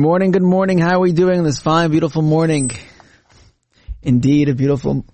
Morning, 0.00 0.30
good 0.30 0.42
morning. 0.42 0.78
How 0.78 0.96
are 0.96 1.00
we 1.00 1.12
doing 1.12 1.42
this 1.42 1.60
fine, 1.60 1.90
beautiful 1.90 2.22
morning? 2.22 2.70
Indeed, 4.00 4.48
a 4.48 4.54
beautiful 4.54 5.04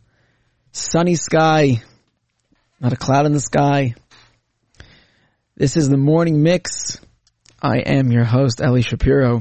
sunny 0.71 1.17
sky. 1.17 1.83
Not 2.79 2.93
a 2.93 2.97
cloud 2.97 3.27
in 3.27 3.33
the 3.33 3.41
sky. 3.41 3.97
This 5.57 5.77
is 5.77 5.89
the 5.89 5.97
morning 5.97 6.41
mix. 6.41 7.01
I 7.61 7.79
am 7.79 8.13
your 8.13 8.23
host, 8.23 8.61
Eli 8.61 8.81
Shapiro. 8.81 9.41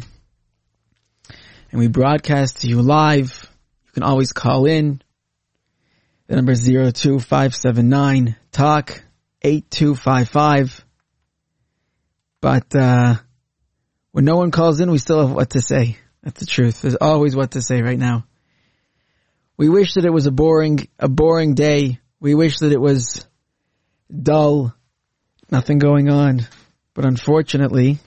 And 1.70 1.80
we 1.80 1.90
broadcast 1.90 2.62
to 2.62 2.68
you 2.68 2.82
live. 2.82 3.48
You 3.86 3.92
can 3.92 4.02
always 4.02 4.34
call 4.34 4.66
in. 4.66 5.00
The 6.26 6.38
number 6.38 6.54
is 6.54 6.66
02579 6.66 8.36
talk 8.52 9.04
8255. 9.44 10.84
But, 12.42 12.76
uh, 12.76 13.18
when 14.16 14.24
no 14.24 14.38
one 14.38 14.50
calls 14.50 14.80
in, 14.80 14.90
we 14.90 14.98
still 14.98 15.28
have 15.28 15.36
what 15.36 15.50
to 15.50 15.60
say. 15.60 15.98
That's 16.24 16.40
the 16.40 16.46
truth. 16.46 16.82
There's 16.82 16.96
always 16.96 17.36
what 17.36 17.52
to 17.52 17.62
say 17.62 17.82
right 17.82 18.00
now. 18.00 18.26
We 19.58 19.68
wish 19.68 19.96
that 19.96 20.06
it 20.06 20.10
was 20.10 20.26
a 20.26 20.32
boring, 20.32 20.88
a 20.98 21.10
boring 21.10 21.54
day. 21.54 22.00
We 22.22 22.34
wish 22.34 22.60
that 22.60 22.72
it 22.72 22.80
was 22.80 23.26
dull, 24.10 24.74
nothing 25.52 25.80
going 25.80 26.10
on. 26.10 26.48
But 26.94 27.04
unfortunately, 27.04 28.00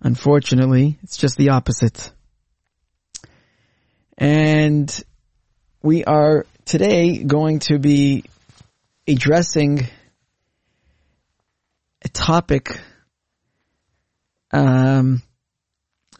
unfortunately, 0.00 1.00
it's 1.02 1.16
just 1.16 1.36
the 1.36 1.48
opposite. 1.48 2.12
And 4.16 5.04
we 5.82 6.04
are 6.04 6.46
today 6.64 7.24
going 7.24 7.58
to 7.58 7.80
be 7.80 8.22
addressing 9.08 9.88
a 12.04 12.08
topic 12.08 12.78
um, 14.52 15.22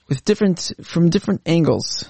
with 0.09 0.25
different 0.25 0.73
from 0.83 1.11
different 1.11 1.43
angles. 1.47 2.09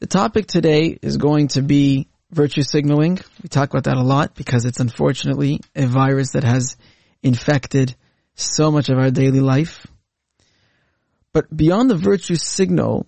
The 0.00 0.06
topic 0.06 0.46
today 0.46 0.98
is 1.02 1.16
going 1.16 1.48
to 1.48 1.62
be 1.62 2.08
virtue 2.30 2.62
signaling. 2.62 3.18
We 3.42 3.48
talk 3.48 3.70
about 3.70 3.84
that 3.84 3.96
a 3.96 4.02
lot 4.02 4.34
because 4.34 4.64
it's 4.64 4.80
unfortunately 4.80 5.60
a 5.74 5.86
virus 5.86 6.32
that 6.32 6.44
has 6.44 6.76
infected 7.22 7.94
so 8.34 8.70
much 8.70 8.88
of 8.88 8.98
our 8.98 9.10
daily 9.10 9.40
life. 9.40 9.86
But 11.32 11.54
beyond 11.54 11.90
the 11.90 11.96
virtue 11.96 12.36
signal, 12.36 13.06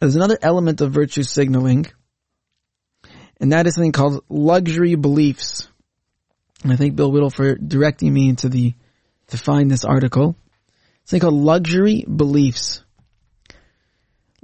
there's 0.00 0.16
another 0.16 0.38
element 0.40 0.80
of 0.80 0.92
virtue 0.92 1.22
signaling, 1.22 1.86
and 3.38 3.52
that 3.52 3.66
is 3.66 3.74
something 3.74 3.92
called 3.92 4.24
luxury 4.28 4.94
beliefs. 4.94 5.68
And 6.62 6.72
I 6.72 6.76
thank 6.76 6.96
Bill 6.96 7.12
Whittle 7.12 7.30
for 7.30 7.54
directing 7.54 8.12
me 8.12 8.28
into 8.28 8.48
the 8.48 8.74
to 9.28 9.38
find 9.38 9.70
this 9.70 9.84
article. 9.84 10.36
It's 11.12 11.20
called 11.20 11.34
luxury 11.34 12.04
beliefs. 12.04 12.84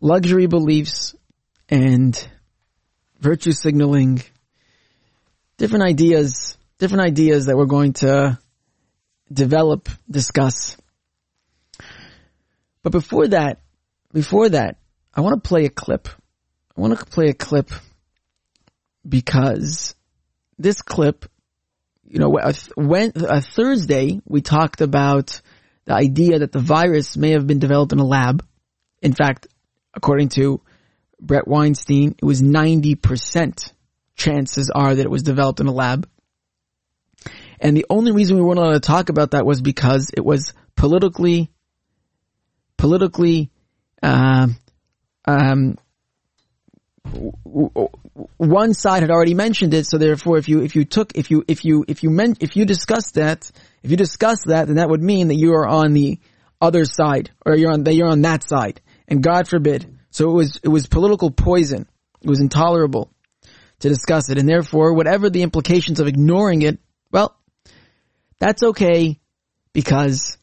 Luxury 0.00 0.48
beliefs 0.48 1.14
and 1.68 2.28
virtue 3.20 3.52
signaling, 3.52 4.20
different 5.58 5.84
ideas, 5.84 6.58
different 6.78 7.04
ideas 7.04 7.46
that 7.46 7.56
we're 7.56 7.66
going 7.66 7.92
to 7.94 8.38
develop, 9.32 9.88
discuss. 10.10 10.76
But 12.82 12.90
before 12.90 13.28
that, 13.28 13.60
before 14.12 14.48
that, 14.48 14.78
I 15.14 15.20
want 15.20 15.40
to 15.40 15.48
play 15.48 15.66
a 15.66 15.70
clip. 15.70 16.08
I 16.76 16.80
want 16.80 16.98
to 16.98 17.06
play 17.06 17.28
a 17.28 17.34
clip 17.34 17.70
because 19.08 19.94
this 20.58 20.82
clip, 20.82 21.26
you 22.08 22.18
know, 22.18 22.36
when 22.74 23.12
a 23.14 23.34
uh, 23.34 23.40
Thursday 23.40 24.20
we 24.24 24.40
talked 24.40 24.80
about 24.80 25.40
the 25.86 25.94
idea 25.94 26.40
that 26.40 26.52
the 26.52 26.60
virus 26.60 27.16
may 27.16 27.30
have 27.30 27.46
been 27.46 27.58
developed 27.58 27.92
in 27.92 27.98
a 27.98 28.04
lab. 28.04 28.44
In 29.00 29.12
fact, 29.12 29.46
according 29.94 30.28
to 30.30 30.60
Bret 31.20 31.48
Weinstein, 31.48 32.16
it 32.18 32.24
was 32.24 32.42
90% 32.42 33.72
chances 34.16 34.70
are 34.74 34.94
that 34.94 35.04
it 35.04 35.10
was 35.10 35.22
developed 35.22 35.60
in 35.60 35.66
a 35.66 35.72
lab. 35.72 36.08
And 37.60 37.76
the 37.76 37.86
only 37.88 38.12
reason 38.12 38.36
we 38.36 38.42
weren't 38.42 38.58
allowed 38.58 38.72
to 38.72 38.80
talk 38.80 39.08
about 39.08 39.30
that 39.30 39.46
was 39.46 39.62
because 39.62 40.10
it 40.14 40.24
was 40.24 40.52
politically, 40.74 41.50
politically, 42.76 43.50
uh, 44.02 44.48
um, 45.24 45.78
one 48.36 48.74
side 48.74 49.02
had 49.02 49.10
already 49.10 49.34
mentioned 49.34 49.74
it, 49.74 49.86
so 49.86 49.98
therefore, 49.98 50.38
if 50.38 50.48
you 50.48 50.62
if 50.62 50.74
you 50.74 50.84
took 50.84 51.16
if 51.16 51.30
you 51.30 51.44
if 51.46 51.64
you 51.64 51.84
if 51.86 52.02
you 52.02 52.10
meant 52.10 52.42
if 52.42 52.56
you 52.56 52.64
discussed 52.64 53.14
that 53.14 53.50
if 53.82 53.90
you 53.90 53.96
discuss 53.96 54.44
that, 54.46 54.66
then 54.66 54.76
that 54.76 54.88
would 54.88 55.02
mean 55.02 55.28
that 55.28 55.36
you 55.36 55.54
are 55.54 55.66
on 55.66 55.92
the 55.92 56.18
other 56.60 56.84
side, 56.84 57.30
or 57.44 57.54
you're 57.54 57.72
on 57.72 57.84
that 57.84 57.94
you're 57.94 58.08
on 58.08 58.22
that 58.22 58.42
side, 58.42 58.80
and 59.06 59.22
God 59.22 59.48
forbid. 59.48 59.98
So 60.10 60.30
it 60.30 60.32
was 60.32 60.60
it 60.62 60.68
was 60.68 60.86
political 60.86 61.30
poison. 61.30 61.86
It 62.22 62.28
was 62.28 62.40
intolerable 62.40 63.10
to 63.80 63.88
discuss 63.88 64.30
it, 64.30 64.38
and 64.38 64.48
therefore, 64.48 64.94
whatever 64.94 65.30
the 65.30 65.42
implications 65.42 66.00
of 66.00 66.06
ignoring 66.06 66.62
it, 66.62 66.78
well, 67.12 67.36
that's 68.38 68.62
okay 68.62 69.20
because 69.72 70.38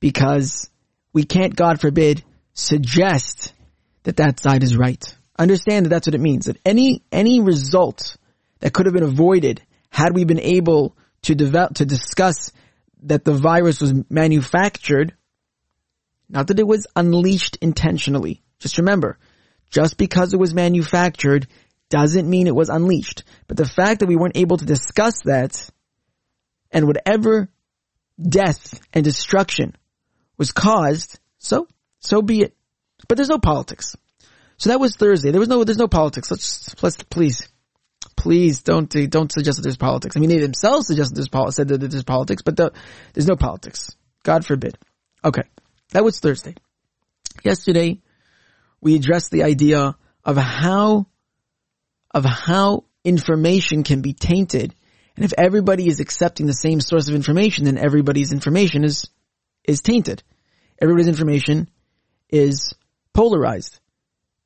because 0.00 0.68
we 1.12 1.24
can't, 1.24 1.56
God 1.56 1.80
forbid, 1.80 2.22
suggest 2.52 3.54
that 4.02 4.18
that 4.18 4.38
side 4.38 4.62
is 4.62 4.76
right. 4.76 5.02
Understand 5.38 5.86
that 5.86 5.90
that's 5.90 6.06
what 6.06 6.14
it 6.14 6.20
means. 6.20 6.46
That 6.46 6.58
any, 6.64 7.02
any 7.10 7.40
result 7.40 8.16
that 8.60 8.72
could 8.72 8.86
have 8.86 8.94
been 8.94 9.02
avoided 9.02 9.62
had 9.90 10.14
we 10.14 10.24
been 10.24 10.40
able 10.40 10.96
to 11.22 11.34
develop, 11.34 11.74
to 11.74 11.86
discuss 11.86 12.52
that 13.02 13.24
the 13.24 13.34
virus 13.34 13.80
was 13.80 13.94
manufactured, 14.08 15.14
not 16.28 16.48
that 16.48 16.58
it 16.58 16.66
was 16.66 16.86
unleashed 16.96 17.58
intentionally. 17.60 18.42
Just 18.58 18.78
remember, 18.78 19.18
just 19.70 19.96
because 19.96 20.32
it 20.32 20.40
was 20.40 20.54
manufactured 20.54 21.46
doesn't 21.88 22.28
mean 22.28 22.46
it 22.46 22.54
was 22.54 22.68
unleashed. 22.68 23.22
But 23.46 23.56
the 23.56 23.66
fact 23.66 24.00
that 24.00 24.06
we 24.06 24.16
weren't 24.16 24.36
able 24.36 24.56
to 24.56 24.64
discuss 24.64 25.22
that 25.22 25.70
and 26.70 26.86
whatever 26.86 27.48
death 28.20 28.80
and 28.92 29.04
destruction 29.04 29.76
was 30.36 30.52
caused, 30.52 31.20
so, 31.38 31.68
so 32.00 32.22
be 32.22 32.42
it. 32.42 32.56
But 33.08 33.16
there's 33.16 33.28
no 33.28 33.38
politics. 33.38 33.94
So 34.58 34.70
that 34.70 34.80
was 34.80 34.96
Thursday. 34.96 35.30
There 35.30 35.40
was 35.40 35.48
no, 35.48 35.62
there's 35.64 35.78
no 35.78 35.88
politics. 35.88 36.30
Let's, 36.30 36.82
let's, 36.82 36.96
please, 37.04 37.48
please 38.26 38.64
don't, 38.64 38.90
don't 38.90 39.30
suggest 39.30 39.58
that 39.58 39.62
there's 39.62 39.76
politics. 39.76 40.16
I 40.16 40.18
mean, 40.18 40.30
they 40.30 40.38
themselves 40.38 40.88
suggested 40.88 41.14
there's 41.14 41.28
politics, 41.28 41.54
said 41.54 41.68
that 41.68 41.78
there's 41.78 42.02
politics, 42.02 42.42
but 42.42 42.56
the, 42.56 42.72
there's 43.12 43.28
no 43.28 43.36
politics. 43.36 43.94
God 44.24 44.44
forbid. 44.44 44.76
Okay. 45.24 45.44
That 45.92 46.02
was 46.02 46.18
Thursday. 46.18 46.56
Yesterday, 47.44 48.00
we 48.80 48.96
addressed 48.96 49.30
the 49.30 49.44
idea 49.44 49.94
of 50.24 50.36
how, 50.36 51.06
of 52.10 52.24
how 52.24 52.86
information 53.04 53.84
can 53.84 54.00
be 54.00 54.12
tainted. 54.12 54.74
And 55.14 55.24
if 55.24 55.32
everybody 55.38 55.86
is 55.86 56.00
accepting 56.00 56.46
the 56.46 56.52
same 56.52 56.80
source 56.80 57.08
of 57.08 57.14
information, 57.14 57.66
then 57.66 57.78
everybody's 57.78 58.32
information 58.32 58.82
is, 58.82 59.08
is 59.62 59.82
tainted. 59.82 60.24
Everybody's 60.82 61.06
information 61.06 61.70
is 62.28 62.74
polarized 63.14 63.78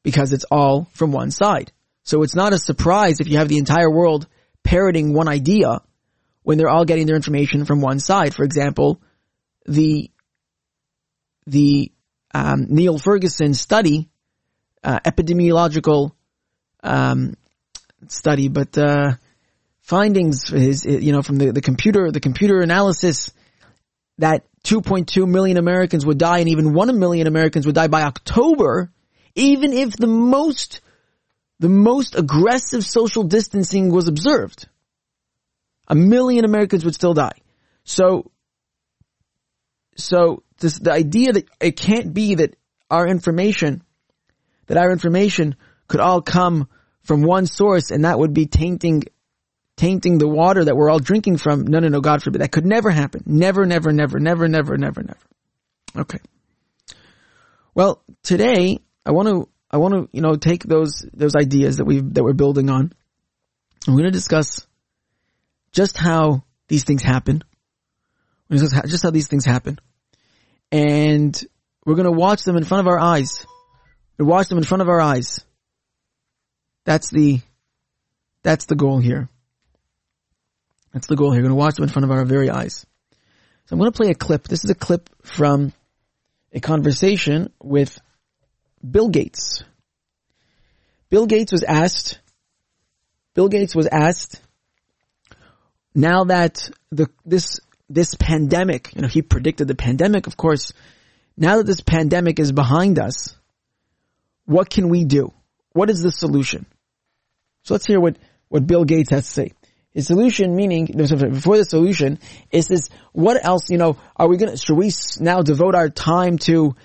because 0.02 0.34
it's 0.34 0.44
all 0.50 0.86
from 0.92 1.12
one 1.12 1.30
side. 1.30 1.72
So 2.04 2.22
it's 2.22 2.34
not 2.34 2.52
a 2.52 2.58
surprise 2.58 3.20
if 3.20 3.28
you 3.28 3.38
have 3.38 3.48
the 3.48 3.58
entire 3.58 3.90
world 3.90 4.26
parroting 4.62 5.12
one 5.12 5.28
idea 5.28 5.80
when 6.42 6.58
they're 6.58 6.68
all 6.68 6.84
getting 6.84 7.06
their 7.06 7.16
information 7.16 7.64
from 7.64 7.80
one 7.80 8.00
side. 8.00 8.34
For 8.34 8.44
example, 8.44 9.00
the 9.66 10.10
the 11.46 11.92
um, 12.32 12.66
Neil 12.68 12.98
Ferguson 12.98 13.54
study, 13.54 14.08
uh, 14.84 15.00
epidemiological 15.00 16.12
um, 16.82 17.34
study, 18.08 18.48
but 18.48 18.76
uh, 18.78 19.14
findings 19.80 20.48
his 20.48 20.84
you 20.84 21.12
know 21.12 21.22
from 21.22 21.36
the, 21.36 21.52
the 21.52 21.60
computer 21.60 22.10
the 22.10 22.20
computer 22.20 22.60
analysis 22.60 23.32
that 24.18 24.44
2.2 24.64 25.26
million 25.26 25.56
Americans 25.56 26.04
would 26.04 26.18
die 26.18 26.38
and 26.38 26.48
even 26.48 26.74
1 26.74 26.98
million 26.98 27.26
Americans 27.26 27.64
would 27.64 27.74
die 27.74 27.88
by 27.88 28.02
October 28.02 28.92
even 29.34 29.72
if 29.72 29.96
the 29.96 30.06
most, 30.06 30.80
the 31.60 31.68
most 31.68 32.16
aggressive 32.16 32.84
social 32.84 33.22
distancing 33.22 33.92
was 33.92 34.08
observed. 34.08 34.66
A 35.86 35.94
million 35.94 36.44
Americans 36.46 36.84
would 36.84 36.94
still 36.94 37.12
die. 37.12 37.36
So, 37.84 38.30
so 39.94 40.42
this, 40.58 40.78
the 40.78 40.92
idea 40.92 41.34
that 41.34 41.48
it 41.60 41.76
can't 41.76 42.14
be 42.14 42.36
that 42.36 42.56
our 42.90 43.06
information, 43.06 43.82
that 44.68 44.78
our 44.78 44.90
information 44.90 45.54
could 45.86 46.00
all 46.00 46.22
come 46.22 46.66
from 47.02 47.22
one 47.22 47.44
source 47.44 47.90
and 47.90 48.06
that 48.06 48.18
would 48.18 48.32
be 48.32 48.46
tainting, 48.46 49.04
tainting 49.76 50.16
the 50.16 50.28
water 50.28 50.64
that 50.64 50.76
we're 50.76 50.90
all 50.90 50.98
drinking 50.98 51.36
from. 51.36 51.64
No, 51.66 51.78
no, 51.78 51.88
no, 51.88 52.00
God 52.00 52.22
forbid. 52.22 52.40
That 52.40 52.52
could 52.52 52.66
never 52.66 52.90
happen. 52.90 53.22
Never, 53.26 53.66
never, 53.66 53.92
never, 53.92 54.18
never, 54.18 54.48
never, 54.48 54.78
never, 54.78 55.02
never. 55.02 55.26
Okay. 55.94 56.20
Well, 57.74 58.02
today 58.22 58.78
I 59.04 59.10
want 59.10 59.28
to, 59.28 59.48
I 59.70 59.78
want 59.78 59.94
to, 59.94 60.08
you 60.12 60.20
know, 60.20 60.34
take 60.34 60.64
those, 60.64 61.06
those 61.12 61.36
ideas 61.36 61.76
that 61.76 61.84
we 61.84 62.00
that 62.00 62.24
we're 62.24 62.32
building 62.32 62.70
on. 62.70 62.92
I'm 63.86 63.94
going 63.94 64.04
to 64.04 64.10
discuss 64.10 64.66
just 65.72 65.96
how 65.96 66.42
these 66.68 66.84
things 66.84 67.02
happen. 67.02 67.42
Just 68.50 69.02
how 69.02 69.10
these 69.10 69.28
things 69.28 69.44
happen. 69.44 69.78
And 70.72 71.40
we're 71.86 71.94
going 71.94 72.04
to 72.04 72.12
watch 72.12 72.42
them 72.42 72.56
in 72.56 72.64
front 72.64 72.86
of 72.86 72.88
our 72.88 72.98
eyes. 72.98 73.46
We 74.18 74.24
watch 74.24 74.48
them 74.48 74.58
in 74.58 74.64
front 74.64 74.82
of 74.82 74.88
our 74.88 75.00
eyes. 75.00 75.40
That's 76.84 77.10
the, 77.10 77.40
that's 78.42 78.66
the 78.66 78.74
goal 78.74 78.98
here. 78.98 79.28
That's 80.92 81.06
the 81.06 81.16
goal 81.16 81.30
here. 81.30 81.40
We're 81.40 81.48
going 81.48 81.58
to 81.58 81.64
watch 81.64 81.76
them 81.76 81.84
in 81.84 81.90
front 81.90 82.04
of 82.04 82.10
our 82.10 82.24
very 82.24 82.50
eyes. 82.50 82.84
So 83.66 83.74
I'm 83.74 83.78
going 83.78 83.92
to 83.92 83.96
play 83.96 84.10
a 84.10 84.14
clip. 84.14 84.48
This 84.48 84.64
is 84.64 84.70
a 84.70 84.74
clip 84.74 85.08
from 85.22 85.72
a 86.52 86.58
conversation 86.58 87.52
with 87.62 88.00
Bill 88.88 89.08
Gates. 89.08 89.62
Bill 91.08 91.26
Gates 91.26 91.52
was 91.52 91.64
asked, 91.64 92.20
Bill 93.34 93.48
Gates 93.48 93.74
was 93.74 93.86
asked, 93.86 94.40
now 95.94 96.24
that 96.24 96.70
the, 96.90 97.08
this, 97.24 97.60
this 97.88 98.14
pandemic, 98.14 98.94
you 98.94 99.02
know, 99.02 99.08
he 99.08 99.22
predicted 99.22 99.66
the 99.68 99.74
pandemic, 99.74 100.26
of 100.26 100.36
course, 100.36 100.72
now 101.36 101.56
that 101.56 101.66
this 101.66 101.80
pandemic 101.80 102.38
is 102.38 102.52
behind 102.52 102.98
us, 102.98 103.36
what 104.44 104.70
can 104.70 104.88
we 104.88 105.04
do? 105.04 105.32
What 105.72 105.90
is 105.90 106.02
the 106.02 106.12
solution? 106.12 106.66
So 107.62 107.74
let's 107.74 107.86
hear 107.86 108.00
what, 108.00 108.16
what 108.48 108.66
Bill 108.66 108.84
Gates 108.84 109.10
has 109.10 109.26
to 109.26 109.30
say. 109.30 109.52
His 109.92 110.06
solution, 110.06 110.54
meaning 110.54 110.86
before 110.86 111.56
the 111.56 111.64
solution, 111.64 112.20
is 112.52 112.68
this: 112.68 112.90
what 113.12 113.44
else? 113.44 113.70
You 113.70 113.78
know, 113.78 113.96
are 114.14 114.28
we 114.28 114.36
gonna? 114.36 114.56
Should 114.56 114.76
we 114.76 114.92
now 115.18 115.42
devote 115.42 115.74
our 115.74 115.88
time 115.88 116.38
to 116.38 116.76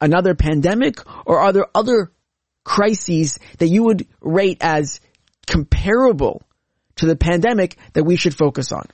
another 0.00 0.34
pandemic, 0.34 0.98
or 1.26 1.40
are 1.40 1.52
there 1.52 1.66
other 1.74 2.10
crises 2.64 3.38
that 3.58 3.68
you 3.68 3.84
would 3.84 4.06
rate 4.20 4.58
as 4.60 5.00
comparable 5.46 6.42
to 6.96 7.06
the 7.06 7.16
pandemic 7.16 7.76
that 7.92 8.04
we 8.04 8.16
should 8.16 8.34
focus 8.34 8.72
on? 8.72 8.86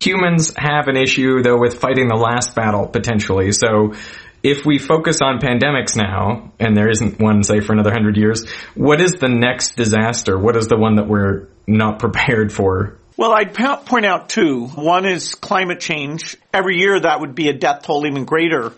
Humans 0.00 0.54
have 0.56 0.88
an 0.88 0.96
issue 0.96 1.42
though 1.42 1.58
with 1.58 1.78
fighting 1.78 2.08
the 2.08 2.16
last 2.16 2.56
battle 2.56 2.88
potentially. 2.88 3.52
So 3.52 3.94
if 4.42 4.66
we 4.66 4.78
focus 4.78 5.18
on 5.22 5.38
pandemics 5.38 5.96
now, 5.96 6.52
and 6.58 6.76
there 6.76 6.90
isn't 6.90 7.20
one, 7.20 7.44
say, 7.44 7.60
for 7.60 7.72
another 7.72 7.92
hundred 7.92 8.16
years, 8.16 8.48
what 8.74 9.00
is 9.00 9.12
the 9.12 9.28
next 9.28 9.76
disaster? 9.76 10.36
What 10.36 10.56
is 10.56 10.66
the 10.66 10.76
one 10.76 10.96
that 10.96 11.08
we're 11.08 11.48
not 11.66 11.98
prepared 12.00 12.52
for? 12.52 12.98
Well, 13.16 13.32
I'd 13.32 13.54
point 13.54 14.06
out 14.06 14.28
two. 14.28 14.66
One 14.66 15.04
is 15.04 15.34
climate 15.34 15.80
change. 15.80 16.36
Every 16.52 16.78
year 16.78 16.98
that 16.98 17.20
would 17.20 17.34
be 17.34 17.48
a 17.48 17.52
death 17.52 17.82
toll 17.82 18.06
even 18.06 18.24
greater 18.24 18.72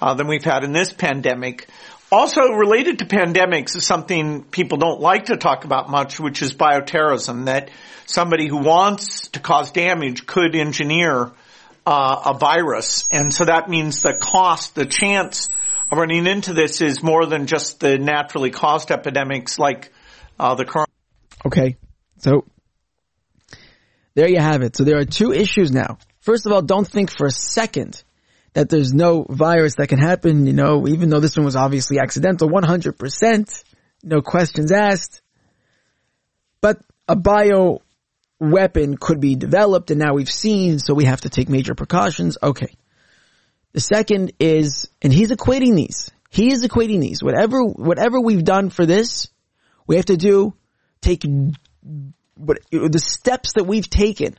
uh, 0.00 0.14
than 0.14 0.26
we've 0.26 0.44
had 0.44 0.64
in 0.64 0.72
this 0.72 0.92
pandemic. 0.92 1.68
Also 2.10 2.40
related 2.52 3.00
to 3.00 3.04
pandemics 3.06 3.76
is 3.76 3.86
something 3.86 4.44
people 4.44 4.78
don't 4.78 5.00
like 5.00 5.26
to 5.26 5.36
talk 5.36 5.64
about 5.64 5.88
much, 5.88 6.20
which 6.20 6.42
is 6.42 6.54
bioterrorism, 6.54 7.46
that 7.46 7.70
somebody 8.06 8.46
who 8.46 8.58
wants 8.58 9.28
to 9.28 9.40
cause 9.40 9.72
damage 9.72 10.26
could 10.26 10.54
engineer 10.54 11.32
uh, 11.86 12.22
a 12.26 12.34
virus. 12.34 13.08
And 13.10 13.32
so 13.32 13.44
that 13.44 13.68
means 13.68 14.02
the 14.02 14.14
cost, 14.14 14.74
the 14.74 14.86
chance 14.86 15.48
of 15.90 15.98
running 15.98 16.26
into 16.26 16.52
this 16.52 16.80
is 16.80 17.02
more 17.02 17.26
than 17.26 17.46
just 17.46 17.80
the 17.80 17.98
naturally 17.98 18.50
caused 18.50 18.90
epidemics 18.90 19.58
like 19.58 19.92
uh, 20.38 20.54
the 20.54 20.64
current. 20.64 20.90
Okay. 21.44 21.76
So 22.18 22.44
there 24.16 24.28
you 24.28 24.40
have 24.40 24.62
it. 24.62 24.74
So 24.74 24.82
there 24.82 24.98
are 24.98 25.04
two 25.04 25.32
issues 25.32 25.70
now. 25.70 25.98
First 26.20 26.46
of 26.46 26.52
all, 26.52 26.62
don't 26.62 26.88
think 26.88 27.10
for 27.16 27.26
a 27.26 27.30
second 27.30 28.02
that 28.54 28.70
there's 28.70 28.94
no 28.94 29.26
virus 29.28 29.74
that 29.74 29.88
can 29.88 29.98
happen, 29.98 30.46
you 30.46 30.54
know, 30.54 30.88
even 30.88 31.10
though 31.10 31.20
this 31.20 31.36
one 31.36 31.44
was 31.44 31.54
obviously 31.54 31.98
accidental, 31.98 32.48
100%, 32.48 33.64
no 34.02 34.22
questions 34.22 34.72
asked. 34.72 35.20
But 36.62 36.80
a 37.06 37.14
bio 37.14 37.82
weapon 38.40 38.96
could 38.96 39.20
be 39.20 39.36
developed 39.36 39.90
and 39.90 40.00
now 40.00 40.14
we've 40.14 40.30
seen, 40.30 40.78
so 40.78 40.94
we 40.94 41.04
have 41.04 41.20
to 41.20 41.28
take 41.28 41.50
major 41.50 41.74
precautions. 41.74 42.38
Okay. 42.42 42.74
The 43.72 43.80
second 43.80 44.32
is, 44.40 44.88
and 45.02 45.12
he's 45.12 45.30
equating 45.30 45.76
these. 45.76 46.10
He 46.30 46.50
is 46.50 46.64
equating 46.64 47.00
these. 47.00 47.22
Whatever, 47.22 47.62
whatever 47.62 48.18
we've 48.18 48.44
done 48.44 48.70
for 48.70 48.86
this, 48.86 49.28
we 49.86 49.96
have 49.96 50.06
to 50.06 50.16
do, 50.16 50.54
take, 51.02 51.22
but 52.36 52.58
the 52.70 52.98
steps 52.98 53.54
that 53.54 53.64
we've 53.64 53.88
taken 53.88 54.38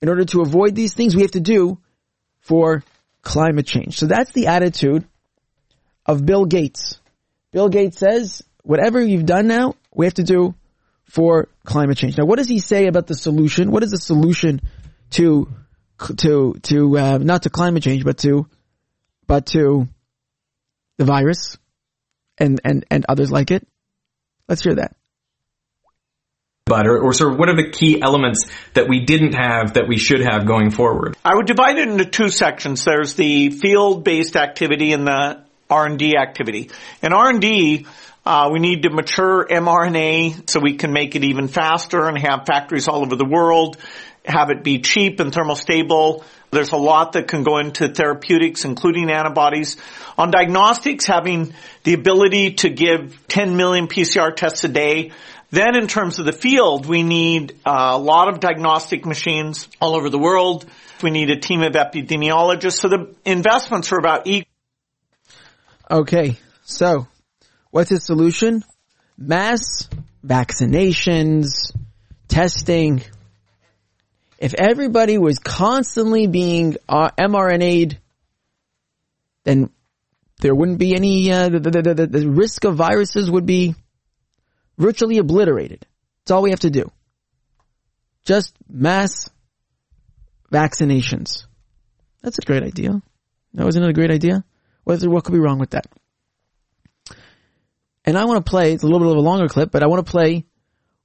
in 0.00 0.08
order 0.08 0.24
to 0.26 0.42
avoid 0.42 0.74
these 0.74 0.94
things, 0.94 1.14
we 1.14 1.22
have 1.22 1.32
to 1.32 1.40
do 1.40 1.78
for 2.40 2.82
climate 3.22 3.66
change. 3.66 3.98
So 3.98 4.06
that's 4.06 4.32
the 4.32 4.46
attitude 4.46 5.06
of 6.06 6.24
Bill 6.24 6.44
Gates. 6.44 7.00
Bill 7.52 7.68
Gates 7.68 7.98
says, 7.98 8.42
whatever 8.62 9.02
you've 9.02 9.26
done 9.26 9.46
now, 9.46 9.74
we 9.94 10.06
have 10.06 10.14
to 10.14 10.22
do 10.22 10.54
for 11.04 11.48
climate 11.64 11.96
change. 11.96 12.16
Now, 12.16 12.24
what 12.24 12.38
does 12.38 12.48
he 12.48 12.58
say 12.58 12.86
about 12.86 13.06
the 13.06 13.14
solution? 13.14 13.70
What 13.70 13.82
is 13.82 13.90
the 13.90 13.98
solution 13.98 14.60
to 15.10 15.52
to 16.18 16.54
to 16.62 16.98
uh, 16.98 17.18
not 17.18 17.42
to 17.42 17.50
climate 17.50 17.82
change, 17.82 18.04
but 18.04 18.18
to 18.18 18.46
but 19.26 19.46
to 19.46 19.88
the 20.96 21.04
virus 21.04 21.56
and 22.36 22.60
and 22.62 22.84
and 22.90 23.06
others 23.08 23.32
like 23.32 23.50
it? 23.50 23.66
Let's 24.48 24.62
hear 24.62 24.76
that. 24.76 24.96
But 26.68 26.86
or, 26.86 26.98
or 26.98 27.12
sort 27.12 27.32
of 27.32 27.38
what 27.38 27.48
are 27.48 27.56
the 27.56 27.70
key 27.70 28.00
elements 28.02 28.46
that 28.74 28.88
we 28.88 29.04
didn't 29.04 29.34
have 29.34 29.74
that 29.74 29.88
we 29.88 29.98
should 29.98 30.20
have 30.20 30.46
going 30.46 30.70
forward? 30.70 31.16
I 31.24 31.34
would 31.34 31.46
divide 31.46 31.78
it 31.78 31.88
into 31.88 32.04
two 32.04 32.28
sections. 32.28 32.84
There's 32.84 33.14
the 33.14 33.50
field-based 33.50 34.36
activity 34.36 34.92
and 34.92 35.06
the 35.06 35.44
R&D 35.70 36.16
activity. 36.16 36.70
In 37.02 37.12
R&D, 37.12 37.86
uh, 38.24 38.50
we 38.52 38.58
need 38.58 38.82
to 38.82 38.90
mature 38.90 39.46
mRNA 39.50 40.50
so 40.50 40.60
we 40.60 40.76
can 40.76 40.92
make 40.92 41.16
it 41.16 41.24
even 41.24 41.48
faster 41.48 42.06
and 42.06 42.18
have 42.18 42.44
factories 42.46 42.88
all 42.88 43.02
over 43.02 43.16
the 43.16 43.24
world, 43.24 43.78
have 44.24 44.50
it 44.50 44.62
be 44.62 44.80
cheap 44.80 45.20
and 45.20 45.32
thermostable. 45.32 46.24
There's 46.50 46.72
a 46.72 46.76
lot 46.76 47.12
that 47.12 47.28
can 47.28 47.42
go 47.42 47.58
into 47.58 47.88
therapeutics, 47.88 48.64
including 48.64 49.10
antibodies. 49.10 49.76
On 50.16 50.30
diagnostics, 50.30 51.06
having 51.06 51.54
the 51.84 51.94
ability 51.94 52.54
to 52.54 52.70
give 52.70 53.26
10 53.28 53.56
million 53.56 53.86
PCR 53.86 54.34
tests 54.34 54.64
a 54.64 54.68
day. 54.68 55.12
Then 55.50 55.76
in 55.76 55.86
terms 55.86 56.18
of 56.18 56.26
the 56.26 56.32
field, 56.32 56.86
we 56.86 57.02
need 57.02 57.58
a 57.64 57.96
lot 57.98 58.28
of 58.28 58.40
diagnostic 58.40 59.06
machines 59.06 59.68
all 59.80 59.96
over 59.96 60.10
the 60.10 60.18
world. 60.18 60.66
We 61.02 61.10
need 61.10 61.30
a 61.30 61.38
team 61.38 61.62
of 61.62 61.72
epidemiologists. 61.72 62.80
So 62.80 62.88
the 62.88 63.14
investments 63.24 63.90
are 63.92 63.98
about 63.98 64.26
equal. 64.26 64.52
Okay. 65.90 66.36
So 66.64 67.06
What's 67.70 67.90
his 67.90 68.04
solution? 68.04 68.64
Mass 69.16 69.88
vaccinations, 70.24 71.72
testing. 72.26 73.02
If 74.38 74.54
everybody 74.54 75.18
was 75.18 75.38
constantly 75.38 76.26
being 76.26 76.76
uh, 76.88 77.10
mRNA'd, 77.18 77.98
then 79.44 79.70
there 80.40 80.54
wouldn't 80.54 80.78
be 80.78 80.94
any, 80.94 81.30
uh, 81.30 81.48
the, 81.50 81.60
the, 81.60 81.94
the, 81.94 82.06
the 82.06 82.28
risk 82.28 82.64
of 82.64 82.76
viruses 82.76 83.30
would 83.30 83.46
be 83.46 83.74
virtually 84.78 85.18
obliterated. 85.18 85.86
It's 86.22 86.30
all 86.30 86.42
we 86.42 86.50
have 86.50 86.60
to 86.60 86.70
do. 86.70 86.90
Just 88.24 88.54
mass 88.68 89.28
vaccinations. 90.52 91.44
That's 92.22 92.38
a 92.38 92.42
great 92.42 92.62
idea. 92.62 93.02
No, 93.52 93.66
isn't 93.66 93.82
it 93.82 93.90
a 93.90 93.94
great 93.94 94.10
idea? 94.10 94.44
What, 94.84 95.02
what 95.02 95.24
could 95.24 95.32
be 95.32 95.38
wrong 95.38 95.58
with 95.58 95.70
that? 95.70 95.86
And 98.04 98.16
I 98.16 98.24
want 98.24 98.44
to 98.44 98.48
play, 98.48 98.72
it's 98.72 98.82
a 98.82 98.86
little 98.86 99.00
bit 99.00 99.10
of 99.10 99.16
a 99.18 99.20
longer 99.20 99.48
clip, 99.48 99.70
but 99.70 99.82
I 99.82 99.86
want 99.86 100.06
to 100.06 100.10
play 100.10 100.46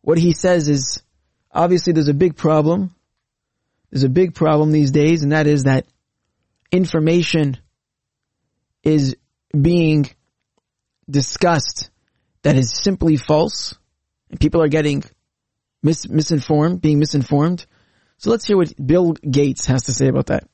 what 0.02 0.18
he 0.18 0.34
says 0.34 0.70
is, 0.70 1.02
obviously 1.52 1.94
there's 1.94 2.08
a 2.08 2.14
big 2.14 2.36
problem. 2.36 2.96
There's 3.90 4.04
a 4.04 4.10
big 4.10 4.34
problem 4.36 4.72
these 4.72 4.92
days, 4.92 5.24
and 5.24 5.32
that 5.32 5.48
is 5.48 5.64
that 5.64 5.86
information 6.72 7.58
is 8.84 9.16
being 9.60 10.10
discussed 11.10 11.90
that 12.44 12.56
is 12.56 12.72
simply 12.72 13.18
false, 13.18 13.76
and 14.30 14.40
people 14.40 14.62
are 14.62 14.68
getting 14.68 15.04
mis- 15.82 16.08
misinformed, 16.08 16.82
being 16.82 17.00
misinformed. 17.00 17.66
So 18.18 18.30
let's 18.30 18.46
hear 18.46 18.58
what 18.58 18.74
Bill 18.86 19.14
Gates 19.14 19.66
has 19.66 19.84
to 19.84 19.94
say 19.94 20.08
about 20.08 20.28
that. 20.28 20.48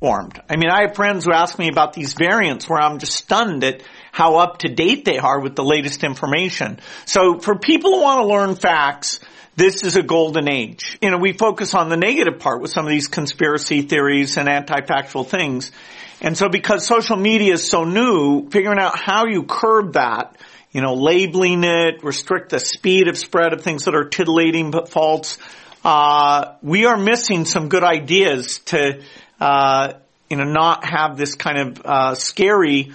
Formed. 0.00 0.40
I 0.48 0.56
mean, 0.56 0.70
I 0.70 0.82
have 0.82 0.94
friends 0.94 1.24
who 1.24 1.32
ask 1.32 1.58
me 1.58 1.68
about 1.68 1.94
these 1.94 2.12
variants 2.12 2.68
where 2.68 2.78
I'm 2.78 2.98
just 2.98 3.14
stunned 3.14 3.64
at 3.64 3.82
how 4.12 4.36
up 4.36 4.58
to 4.58 4.68
date 4.68 5.04
they 5.06 5.18
are 5.18 5.40
with 5.40 5.56
the 5.56 5.64
latest 5.64 6.04
information. 6.04 6.80
So 7.06 7.38
for 7.38 7.58
people 7.58 7.92
who 7.92 8.02
want 8.02 8.20
to 8.20 8.26
learn 8.26 8.56
facts, 8.56 9.20
this 9.56 9.82
is 9.82 9.96
a 9.96 10.02
golden 10.02 10.48
age. 10.48 10.98
You 11.00 11.10
know, 11.10 11.16
we 11.16 11.32
focus 11.32 11.74
on 11.74 11.88
the 11.88 11.96
negative 11.96 12.38
part 12.38 12.60
with 12.60 12.70
some 12.70 12.84
of 12.84 12.90
these 12.90 13.08
conspiracy 13.08 13.82
theories 13.82 14.36
and 14.36 14.48
anti-factual 14.48 15.24
things. 15.24 15.72
And 16.20 16.36
so 16.36 16.48
because 16.48 16.86
social 16.86 17.16
media 17.16 17.54
is 17.54 17.68
so 17.68 17.84
new, 17.84 18.48
figuring 18.50 18.78
out 18.78 18.98
how 18.98 19.26
you 19.26 19.44
curb 19.44 19.94
that, 19.94 20.36
you 20.72 20.82
know, 20.82 20.94
labeling 20.94 21.64
it, 21.64 22.04
restrict 22.04 22.50
the 22.50 22.60
speed 22.60 23.08
of 23.08 23.16
spread 23.16 23.54
of 23.54 23.62
things 23.62 23.84
that 23.84 23.94
are 23.94 24.04
titillating 24.04 24.70
but 24.70 24.90
false, 24.90 25.38
uh, 25.84 26.54
we 26.62 26.84
are 26.84 26.98
missing 26.98 27.46
some 27.46 27.68
good 27.68 27.84
ideas 27.84 28.58
to, 28.66 29.02
uh, 29.40 29.94
you 30.28 30.36
know, 30.36 30.44
not 30.44 30.84
have 30.84 31.16
this 31.16 31.34
kind 31.34 31.58
of, 31.58 31.82
uh, 31.82 32.14
scary, 32.14 32.92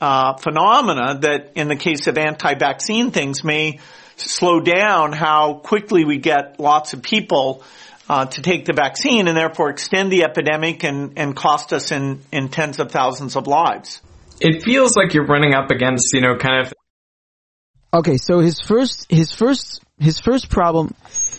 uh, 0.00 0.34
phenomena 0.34 1.18
that 1.20 1.52
in 1.54 1.68
the 1.68 1.76
case 1.76 2.08
of 2.08 2.18
anti-vaccine 2.18 3.10
things 3.10 3.42
may 3.42 3.78
slow 4.16 4.60
down 4.60 5.12
how 5.12 5.54
quickly 5.54 6.04
we 6.04 6.18
get 6.18 6.58
lots 6.60 6.92
of 6.92 7.02
people 7.02 7.62
uh, 8.08 8.26
to 8.26 8.42
take 8.42 8.66
the 8.66 8.72
vaccine 8.72 9.28
and 9.28 9.36
therefore 9.36 9.70
extend 9.70 10.12
the 10.12 10.24
epidemic 10.24 10.84
and, 10.84 11.18
and 11.18 11.34
cost 11.34 11.72
us 11.72 11.90
in, 11.90 12.20
in 12.32 12.48
tens 12.48 12.78
of 12.78 12.90
thousands 12.90 13.36
of 13.36 13.46
lives. 13.46 14.00
It 14.40 14.62
feels 14.62 14.96
like 14.96 15.14
you're 15.14 15.26
running 15.26 15.54
up 15.54 15.70
against, 15.70 16.12
you 16.12 16.20
know, 16.20 16.36
kind 16.36 16.66
of. 16.66 16.74
Okay, 17.92 18.16
so 18.16 18.40
his 18.40 18.60
first, 18.60 19.10
his 19.10 19.32
first, 19.32 19.82
his 19.98 20.20
first 20.20 20.50
problem, 20.50 20.94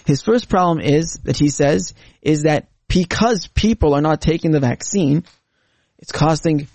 his 0.05 0.21
first 0.21 0.49
problem 0.49 0.79
is 0.79 1.19
that 1.23 1.37
he 1.37 1.49
says 1.49 1.93
is 2.21 2.43
that 2.43 2.69
because 2.87 3.47
people 3.47 3.93
are 3.93 4.01
not 4.01 4.21
taking 4.21 4.51
the 4.51 4.61
vaccine, 4.61 5.25
it's 5.99 6.11
costing 6.11 6.67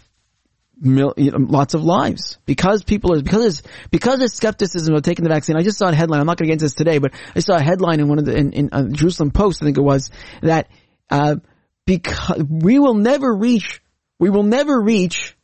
mil, 0.80 1.14
you 1.16 1.30
know, 1.30 1.38
lots 1.38 1.74
of 1.74 1.84
lives 1.84 2.38
because 2.46 2.82
people 2.82 3.12
are 3.12 3.22
because 3.22 3.62
because 3.90 4.18
there's 4.18 4.34
skepticism 4.34 4.94
of 4.94 5.02
taking 5.02 5.24
the 5.24 5.30
vaccine. 5.30 5.56
I 5.56 5.62
just 5.62 5.78
saw 5.78 5.88
a 5.88 5.94
headline. 5.94 6.20
I'm 6.20 6.26
not 6.26 6.38
going 6.38 6.46
to 6.46 6.50
get 6.50 6.54
into 6.54 6.64
this 6.64 6.74
today, 6.74 6.98
but 6.98 7.12
I 7.34 7.40
saw 7.40 7.56
a 7.56 7.62
headline 7.62 8.00
in 8.00 8.08
one 8.08 8.18
of 8.18 8.24
the 8.24 8.36
in, 8.36 8.52
in 8.52 8.68
uh, 8.72 8.88
Jerusalem 8.90 9.30
Post. 9.30 9.62
I 9.62 9.66
think 9.66 9.78
it 9.78 9.82
was 9.82 10.10
that 10.42 10.68
uh, 11.10 11.36
because 11.86 12.42
we 12.48 12.78
will 12.78 12.94
never 12.94 13.34
reach 13.34 13.82
we 14.18 14.30
will 14.30 14.42
never 14.42 14.80
reach 14.80 15.36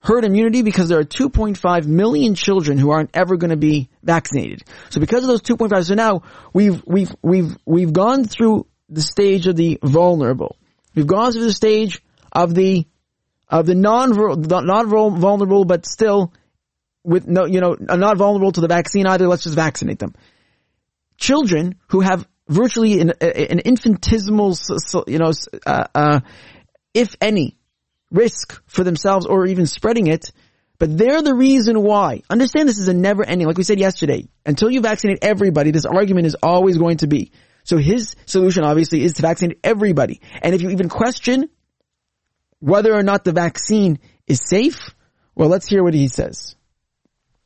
herd 0.00 0.24
immunity 0.24 0.62
because 0.62 0.88
there 0.88 0.98
are 0.98 1.04
2.5 1.04 1.86
million 1.86 2.34
children 2.34 2.78
who 2.78 2.90
aren't 2.90 3.10
ever 3.14 3.36
going 3.36 3.50
to 3.50 3.56
be 3.56 3.88
vaccinated. 4.02 4.62
So 4.90 5.00
because 5.00 5.24
of 5.24 5.28
those 5.28 5.42
2.5, 5.42 5.86
so 5.86 5.94
now 5.94 6.22
we've 6.52 6.82
we've 6.86 7.14
we've 7.22 7.56
we've 7.64 7.92
gone 7.92 8.24
through 8.24 8.66
the 8.88 9.02
stage 9.02 9.46
of 9.46 9.56
the 9.56 9.78
vulnerable. 9.82 10.56
We've 10.94 11.06
gone 11.06 11.32
through 11.32 11.44
the 11.44 11.52
stage 11.52 12.02
of 12.32 12.54
the 12.54 12.86
of 13.54 13.66
the 13.66 13.74
non 13.76 14.10
not 14.10 14.86
vulnerable, 14.86 15.64
but 15.64 15.86
still 15.86 16.32
with 17.04 17.28
no, 17.28 17.44
you 17.44 17.60
know, 17.60 17.76
not 17.78 18.16
vulnerable 18.16 18.50
to 18.50 18.60
the 18.60 18.66
vaccine 18.66 19.06
either. 19.06 19.28
Let's 19.28 19.44
just 19.44 19.54
vaccinate 19.54 20.00
them. 20.00 20.14
Children 21.18 21.76
who 21.88 22.00
have 22.00 22.26
virtually 22.48 23.00
an, 23.00 23.10
an 23.20 23.60
infinitesimal, 23.60 24.58
you 25.06 25.18
know, 25.18 25.30
uh, 25.64 25.84
uh, 25.94 26.20
if 26.92 27.14
any, 27.20 27.56
risk 28.10 28.60
for 28.66 28.82
themselves 28.82 29.24
or 29.24 29.46
even 29.46 29.66
spreading 29.66 30.08
it, 30.08 30.32
but 30.78 30.98
they're 30.98 31.22
the 31.22 31.34
reason 31.34 31.80
why. 31.80 32.22
Understand 32.28 32.68
this 32.68 32.78
is 32.78 32.88
a 32.88 32.94
never 32.94 33.24
ending, 33.24 33.46
like 33.46 33.56
we 33.56 33.62
said 33.62 33.78
yesterday. 33.78 34.26
Until 34.44 34.68
you 34.68 34.80
vaccinate 34.80 35.18
everybody, 35.22 35.70
this 35.70 35.86
argument 35.86 36.26
is 36.26 36.36
always 36.42 36.76
going 36.76 36.96
to 36.98 37.06
be. 37.06 37.30
So 37.62 37.76
his 37.78 38.16
solution 38.26 38.64
obviously 38.64 39.04
is 39.04 39.14
to 39.14 39.22
vaccinate 39.22 39.60
everybody. 39.62 40.20
And 40.42 40.56
if 40.56 40.60
you 40.60 40.70
even 40.70 40.88
question 40.88 41.48
whether 42.64 42.94
or 42.94 43.02
not 43.02 43.24
the 43.24 43.32
vaccine 43.32 43.98
is 44.26 44.40
safe? 44.40 44.94
Well, 45.34 45.50
let's 45.50 45.66
hear 45.66 45.82
what 45.84 45.92
he 45.92 46.08
says. 46.08 46.56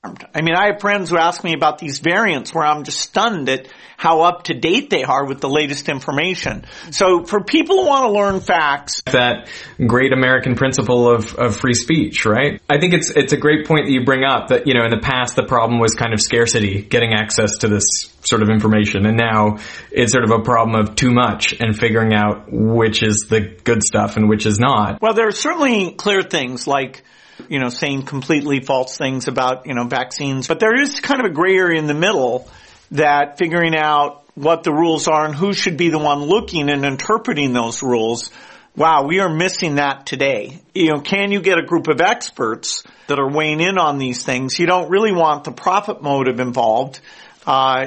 I 0.05 0.43
mean, 0.43 0.55
I 0.55 0.67
have 0.67 0.81
friends 0.81 1.11
who 1.11 1.19
ask 1.19 1.43
me 1.43 1.55
about 1.55 1.79
these 1.79 1.99
variants 1.99 2.55
where 2.55 2.65
I'm 2.65 2.85
just 2.85 3.01
stunned 3.01 3.49
at 3.49 3.67
how 3.97 4.23
up 4.23 4.45
to 4.45 4.55
date 4.55 4.91
they 4.91 5.03
are 5.03 5.27
with 5.27 5.41
the 5.41 5.49
latest 5.49 5.89
information. 5.89 6.67
So 6.93 7.25
for 7.25 7.43
people 7.43 7.83
who 7.83 7.89
want 7.89 8.05
to 8.05 8.13
learn 8.13 8.41
facts. 8.41 9.03
That 9.07 9.49
great 9.85 10.13
American 10.13 10.55
principle 10.55 11.11
of, 11.11 11.35
of 11.35 11.57
free 11.57 11.75
speech, 11.75 12.25
right? 12.27 12.63
I 12.71 12.79
think 12.79 12.95
it's, 12.95 13.11
it's 13.11 13.33
a 13.33 13.37
great 13.37 13.67
point 13.67 13.87
that 13.87 13.93
you 13.93 14.05
bring 14.05 14.23
up 14.23 14.49
that, 14.49 14.69
you 14.69 14.75
know, 14.75 14.85
in 14.85 14.91
the 14.91 15.01
past 15.03 15.35
the 15.35 15.43
problem 15.43 15.81
was 15.81 15.95
kind 15.95 16.15
of 16.15 16.21
scarcity, 16.21 16.81
getting 16.81 17.13
access 17.13 17.59
to 17.59 17.69
this 17.69 18.15
sort 18.23 18.43
of 18.43 18.51
information. 18.51 19.05
And 19.05 19.17
now 19.17 19.59
it's 19.91 20.13
sort 20.13 20.23
of 20.23 20.31
a 20.31 20.43
problem 20.45 20.81
of 20.81 20.95
too 20.95 21.11
much 21.11 21.59
and 21.59 21.77
figuring 21.77 22.15
out 22.15 22.45
which 22.49 23.03
is 23.03 23.27
the 23.29 23.41
good 23.41 23.83
stuff 23.83 24.17
and 24.17 24.29
which 24.29 24.47
is 24.47 24.61
not. 24.61 25.03
Well, 25.03 25.15
there 25.15 25.27
are 25.27 25.33
certainly 25.33 25.91
clear 25.91 26.23
things 26.23 26.69
like 26.69 27.03
you 27.49 27.61
know, 27.61 27.69
saying 27.69 28.03
completely 28.03 28.61
false 28.61 28.97
things 28.97 29.29
about, 29.29 29.67
you 29.67 29.75
know, 29.75 29.85
vaccines. 29.85 30.49
But 30.49 30.61
there 30.61 30.75
is 30.81 31.01
kind 31.01 31.21
of 31.21 31.27
a 31.31 31.35
gray 31.35 31.57
area 31.57 31.79
in 31.79 31.87
the 31.87 31.95
middle 31.95 32.49
that 32.91 33.39
figuring 33.39 33.77
out 33.77 34.25
what 34.35 34.63
the 34.63 34.73
rules 34.73 35.09
are 35.09 35.27
and 35.27 35.35
who 35.35 35.53
should 35.53 35.77
be 35.77 35.91
the 35.91 35.99
one 35.99 36.23
looking 36.23 36.71
and 36.71 36.85
interpreting 36.85 37.53
those 37.53 37.83
rules. 37.83 38.31
Wow, 38.77 39.07
we 39.07 39.19
are 39.19 39.29
missing 39.29 39.77
that 39.77 40.07
today. 40.07 40.61
You 40.75 40.93
know, 40.93 41.01
can 41.01 41.33
you 41.33 41.41
get 41.41 41.59
a 41.59 41.63
group 41.63 41.89
of 41.89 42.01
experts 42.01 42.85
that 43.09 43.19
are 43.19 43.29
weighing 43.29 43.61
in 43.61 43.79
on 43.79 43.99
these 43.99 44.23
things? 44.23 44.59
You 44.59 44.67
don't 44.67 44.91
really 44.91 45.13
want 45.13 45.45
the 45.45 45.51
profit 45.51 46.01
motive 46.03 46.39
involved, 46.39 47.01
uh, 47.47 47.87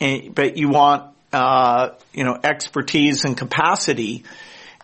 eh, 0.00 0.28
but 0.34 0.56
you 0.56 0.70
want, 0.70 1.14
uh, 1.32 1.90
you 2.12 2.24
know, 2.24 2.36
expertise 2.42 3.24
and 3.24 3.36
capacity. 3.36 4.24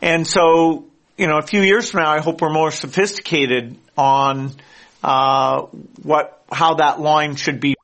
And 0.01 0.27
so, 0.27 0.87
you 1.17 1.27
know, 1.27 1.39
a 1.39 1.43
few 1.43 1.63
years 1.63 1.91
from 1.91 2.03
now, 2.05 2.11
I 2.11 2.21
hope 2.21 2.41
we're 2.41 2.53
more 2.53 2.71
sophisticated 2.71 3.77
on 4.01 4.53
uh, 5.05 5.67
what 6.03 6.43
how 6.51 6.75
that 6.75 7.01
line 7.01 7.37
should 7.37 7.61
be. 7.61 7.75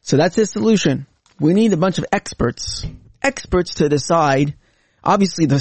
So 0.00 0.16
that's 0.16 0.34
his 0.34 0.50
solution. 0.50 1.06
We 1.38 1.52
need 1.52 1.72
a 1.72 1.76
bunch 1.76 1.98
of 1.98 2.06
experts, 2.10 2.86
experts 3.22 3.74
to 3.74 3.88
decide. 3.88 4.54
Obviously, 5.02 5.46
the, 5.46 5.56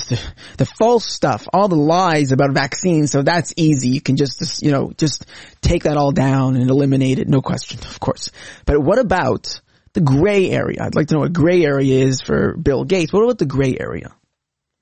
the, 0.58 0.66
false 0.66 1.06
stuff, 1.06 1.48
all 1.54 1.70
the 1.70 1.76
lies 1.78 2.34
about 2.34 2.52
vaccines. 2.52 3.12
So 3.12 3.22
that's 3.22 3.54
easy. 3.56 3.90
You 3.90 4.02
can 4.02 4.18
just, 4.18 4.62
you 4.62 4.72
know, 4.72 4.92
just 4.98 5.26
take 5.62 5.84
that 5.84 5.96
all 5.96 6.12
down 6.12 6.58
and 6.58 6.70
eliminate 6.70 7.20
it. 7.20 7.30
No 7.30 7.42
question, 7.42 7.80
of 7.80 8.02
course. 8.02 8.32
But 8.66 8.82
what 8.82 9.00
about 9.00 9.62
the 9.94 10.02
gray 10.02 10.50
area? 10.50 10.80
I'd 10.82 10.96
like 10.96 11.08
to 11.08 11.14
know 11.14 11.22
what 11.22 11.32
gray 11.32 11.64
area 11.64 12.04
is 12.04 12.20
for 12.20 12.58
Bill 12.58 12.84
Gates. 12.84 13.14
What 13.14 13.24
about 13.24 13.38
the 13.38 13.46
gray 13.46 13.78
area? 13.80 14.14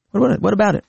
What 0.10 0.22
about 0.22 0.32
it? 0.32 0.42
What 0.42 0.54
about 0.54 0.74
it? 0.74 0.86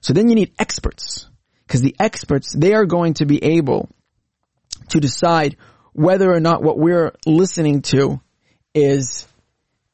So 0.00 0.12
then 0.12 0.28
you 0.28 0.34
need 0.34 0.52
experts. 0.58 1.28
Because 1.66 1.82
the 1.82 1.96
experts, 1.98 2.52
they 2.52 2.74
are 2.74 2.86
going 2.86 3.14
to 3.14 3.26
be 3.26 3.42
able 3.42 3.88
to 4.90 5.00
decide 5.00 5.56
whether 5.92 6.32
or 6.32 6.40
not 6.40 6.62
what 6.62 6.78
we're 6.78 7.12
listening 7.24 7.82
to 7.82 8.20
is, 8.74 9.26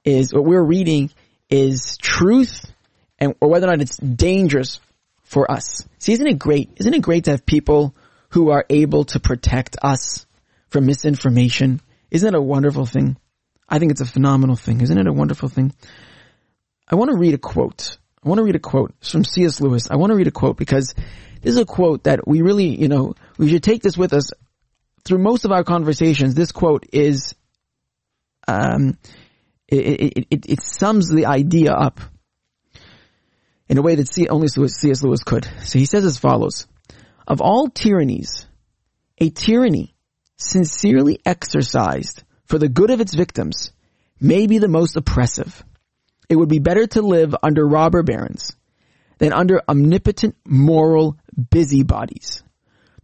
is 0.05 0.35
what 0.35 0.45
we're 0.45 0.63
reading 0.63 1.11
is 1.49 1.97
truth 1.99 2.73
and, 3.19 3.35
or 3.41 3.49
whether 3.49 3.69
or 3.69 3.71
not 3.71 3.81
it's 3.81 3.97
dangerous 3.99 4.81
for 5.23 5.51
us. 5.51 5.87
See, 5.99 6.13
isn't 6.13 6.27
it 6.27 6.39
great? 6.39 6.71
Isn't 6.77 6.95
it 6.95 7.03
great 7.03 7.25
to 7.25 7.31
have 7.31 7.47
people 7.47 7.95
who 8.31 8.51
are 8.51 8.67
able 8.69 9.05
to 9.07 9.21
protect 9.21 9.77
us 9.83 10.27
from 10.69 10.87
misinformation? 10.87 11.81
Isn't 12.11 12.33
that 12.33 12.37
a 12.37 12.43
wonderful 12.43 12.87
thing? 12.87 13.17
I 13.69 13.79
think 13.79 13.93
it's 13.93 14.01
a 14.01 14.07
phenomenal 14.07 14.57
thing. 14.57 14.81
Isn't 14.81 14.99
it 14.99 15.07
a 15.07 15.13
wonderful 15.13 15.49
thing? 15.49 15.73
I 16.89 16.97
want 16.97 17.11
to 17.11 17.17
read 17.17 17.35
a 17.35 17.39
quote. 17.39 17.97
I 18.25 18.29
want 18.29 18.39
to 18.39 18.45
read 18.45 18.57
a 18.57 18.61
quote 18.61 18.95
it's 19.01 19.11
from 19.11 19.25
C.S. 19.25 19.61
Lewis. 19.61 19.91
I 19.91 19.97
want 19.97 20.11
to 20.11 20.17
read 20.17 20.29
a 20.29 20.33
quote 20.33 20.57
because 20.57 20.95
this 21.41 21.55
is 21.55 21.59
a 21.59 21.65
quote 21.65 22.05
that 22.05 22.27
we 22.27 22.43
really, 22.43 22.81
you 22.81 22.89
know, 22.89 23.15
we 23.37 23.49
should 23.49 23.63
take 23.63 23.83
this 23.83 23.97
with 23.97 24.13
us 24.13 24.31
through 25.05 25.19
most 25.19 25.45
of 25.45 25.51
our 25.51 25.65
conversations. 25.65 26.35
This 26.35 26.53
quote 26.53 26.87
is, 26.93 27.35
um, 28.47 28.97
it, 29.67 30.27
it, 30.31 30.47
it, 30.51 30.63
sums 30.63 31.09
the 31.09 31.27
idea 31.27 31.73
up 31.73 32.01
in 33.69 33.79
a 33.79 33.83
way 33.83 33.97
that 33.97 34.13
C, 34.13 34.29
only 34.29 34.49
C.S. 34.49 35.03
Lewis 35.03 35.25
could. 35.25 35.49
So 35.63 35.79
he 35.79 35.87
says 35.87 36.05
as 36.05 36.19
follows, 36.19 36.69
of 37.27 37.41
all 37.41 37.69
tyrannies, 37.69 38.47
a 39.19 39.31
tyranny 39.31 39.97
sincerely 40.37 41.19
exercised 41.25 42.23
for 42.45 42.59
the 42.59 42.69
good 42.69 42.91
of 42.91 43.01
its 43.01 43.15
victims 43.15 43.73
may 44.21 44.47
be 44.47 44.59
the 44.59 44.69
most 44.69 44.97
oppressive. 44.97 45.65
It 46.33 46.39
would 46.39 46.49
be 46.49 46.61
better 46.61 46.87
to 46.87 47.03
live 47.03 47.37
under 47.43 47.69
robber 47.69 48.03
barons 48.03 48.57
than 49.19 49.35
under 49.35 49.61
omnipotent 49.69 50.35
moral 50.47 51.19
busybodies. 51.51 52.43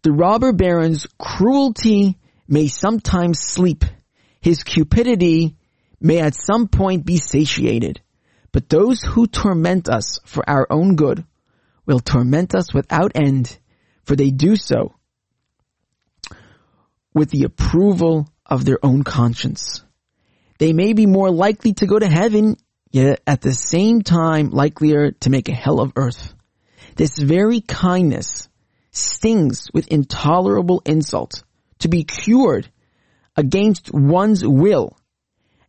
The 0.02 0.12
robber 0.12 0.54
baron's 0.54 1.06
cruelty 1.18 2.16
may 2.48 2.68
sometimes 2.68 3.38
sleep. 3.38 3.84
His 4.40 4.62
cupidity 4.62 5.58
may 6.00 6.20
at 6.20 6.36
some 6.36 6.68
point 6.68 7.04
be 7.04 7.18
satiated. 7.18 8.00
But 8.50 8.70
those 8.70 9.02
who 9.02 9.26
torment 9.26 9.90
us 9.90 10.20
for 10.24 10.42
our 10.48 10.66
own 10.70 10.96
good 10.96 11.22
will 11.84 12.00
torment 12.00 12.54
us 12.54 12.72
without 12.72 13.12
end, 13.14 13.58
for 14.04 14.16
they 14.16 14.30
do 14.30 14.56
so 14.56 14.94
with 17.12 17.28
the 17.28 17.44
approval 17.44 18.26
of 18.46 18.64
their 18.64 18.78
own 18.82 19.02
conscience. 19.02 19.84
They 20.58 20.72
may 20.72 20.94
be 20.94 21.04
more 21.04 21.30
likely 21.30 21.74
to 21.74 21.86
go 21.86 21.98
to 21.98 22.08
heaven 22.08 22.56
yet 22.90 23.20
at 23.26 23.40
the 23.40 23.52
same 23.52 24.02
time 24.02 24.50
likelier 24.50 25.12
to 25.12 25.30
make 25.30 25.48
a 25.48 25.54
hell 25.54 25.80
of 25.80 25.92
earth. 25.96 26.34
This 26.96 27.18
very 27.18 27.60
kindness 27.60 28.48
stings 28.90 29.68
with 29.72 29.88
intolerable 29.88 30.82
insult 30.84 31.44
to 31.80 31.88
be 31.88 32.04
cured 32.04 32.68
against 33.36 33.92
one's 33.92 34.44
will 34.44 34.96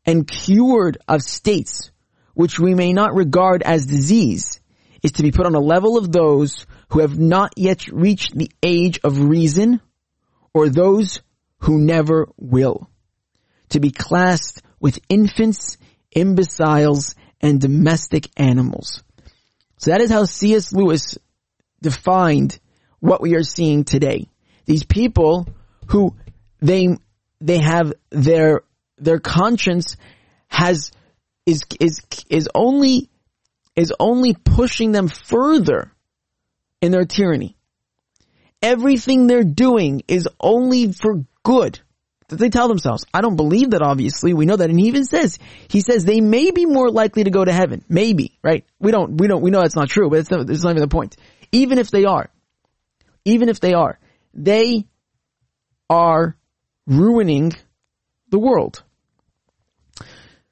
and 0.06 0.28
cured 0.28 0.98
of 1.08 1.22
states 1.22 1.92
which 2.34 2.60
we 2.60 2.74
may 2.74 2.94
not 2.94 3.14
regard 3.14 3.62
as 3.64 3.86
disease 3.86 4.60
is 5.04 5.12
to 5.14 5.24
be 5.24 5.32
put 5.32 5.46
on 5.46 5.56
a 5.56 5.60
level 5.60 5.98
of 5.98 6.12
those 6.12 6.66
who 6.90 7.00
have 7.00 7.20
not 7.20 7.54
yet 7.58 7.88
reached 7.88 8.38
the 8.38 8.50
age 8.64 9.00
of 9.04 9.20
reason 9.20 9.82
or 10.54 10.70
those 10.70 11.22
who 11.60 11.78
never 11.80 12.28
will. 12.38 12.90
To 13.70 13.80
be 13.80 13.92
classed 13.92 14.62
with 14.80 15.00
infants 15.10 15.78
imbeciles, 16.12 17.16
and 17.42 17.62
domestic 17.62 18.28
animals. 18.38 19.04
So 19.78 19.92
that 19.92 20.02
is 20.02 20.12
how 20.12 20.26
C.S. 20.26 20.74
Lewis 20.74 21.18
defined 21.82 22.60
what 23.00 23.22
we 23.22 23.36
are 23.36 23.44
seeing 23.44 23.86
today. 23.86 24.28
These 24.66 24.84
people 24.84 25.48
who 25.88 26.16
they 26.62 26.98
they 27.40 27.60
have 27.60 27.94
their 28.10 28.62
their 28.98 29.20
conscience 29.20 29.96
has 30.48 30.92
is 31.46 31.64
is 31.80 32.02
is 32.30 32.50
only 32.54 33.10
is 33.76 33.94
only 34.00 34.34
pushing 34.34 34.92
them 34.92 35.08
further 35.08 35.92
in 36.82 36.92
their 36.92 37.06
tyranny. 37.06 37.56
Everything 38.62 39.28
they're 39.28 39.44
doing 39.44 40.04
is 40.08 40.28
only 40.40 40.92
for 40.92 41.24
good. 41.44 41.80
That 42.30 42.38
they 42.38 42.50
tell 42.50 42.68
themselves. 42.68 43.06
I 43.14 43.22
don't 43.22 43.36
believe 43.36 43.72
that 43.72 43.82
obviously. 43.82 44.34
We 44.34 44.46
know 44.46 44.56
that. 44.56 44.70
And 44.70 44.80
he 44.80 44.88
even 44.88 45.04
says, 45.04 45.40
he 45.68 45.82
says 45.82 46.06
they 46.06 46.22
may 46.22 46.52
be 46.52 46.66
more 46.66 46.90
likely 46.90 47.24
to 47.24 47.32
go 47.32 47.44
to 47.44 47.52
heaven. 47.52 47.84
Maybe, 47.90 48.38
right? 48.44 48.66
We 48.80 48.92
don't, 48.92 49.18
we 49.18 49.28
don't, 49.28 49.42
we 49.42 49.50
know 49.50 49.62
that's 49.62 49.76
not 49.76 49.90
true, 49.90 50.10
but 50.10 50.20
it's 50.20 50.32
not, 50.32 50.50
it's 50.50 50.64
not 50.64 50.72
even 50.72 50.82
the 50.82 50.88
point. 50.88 51.18
Even 51.52 51.80
if 51.80 51.90
they 51.90 52.06
are, 52.06 52.30
even 53.26 53.50
if 53.50 53.60
they 53.60 53.74
are, 53.74 54.00
they 54.34 54.86
are 55.90 56.38
ruining 56.86 57.54
the 58.30 58.40
world. 58.40 58.84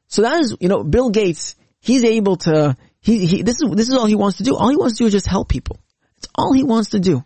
So 0.08 0.24
that 0.24 0.40
is, 0.40 0.56
you 0.60 0.70
know, 0.70 0.84
Bill 0.84 1.12
Gates, 1.12 1.56
he's 1.80 2.04
able 2.04 2.38
to, 2.38 2.76
he, 3.02 3.26
he, 3.26 3.42
this 3.44 3.62
is, 3.62 3.70
this 3.72 3.88
is 3.88 3.94
all 3.94 4.08
he 4.08 4.16
wants 4.16 4.38
to 4.38 4.44
do. 4.44 4.56
All 4.56 4.70
he 4.70 4.78
wants 4.78 4.98
to 4.98 5.04
do 5.04 5.08
is 5.08 5.14
just 5.14 5.28
help 5.28 5.48
people. 5.48 5.80
It's 6.18 6.28
all 6.34 6.54
he 6.54 6.64
wants 6.64 6.92
to 6.92 7.00
do. 7.00 7.24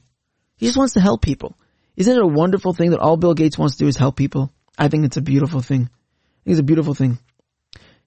He 0.57 0.65
just 0.65 0.77
wants 0.77 0.95
to 0.95 0.99
help 0.99 1.21
people. 1.21 1.57
Isn't 2.01 2.17
it 2.17 2.23
a 2.23 2.25
wonderful 2.25 2.73
thing 2.73 2.89
that 2.91 2.99
all 2.99 3.15
Bill 3.15 3.35
Gates 3.35 3.59
wants 3.59 3.75
to 3.75 3.83
do 3.83 3.87
is 3.87 3.95
help 3.95 4.15
people? 4.15 4.51
I 4.75 4.87
think 4.87 5.05
it's 5.05 5.17
a 5.17 5.21
beautiful 5.21 5.61
thing. 5.61 5.87
I 5.87 6.43
think 6.43 6.53
it's 6.53 6.59
a 6.59 6.63
beautiful 6.63 6.95
thing. 6.95 7.19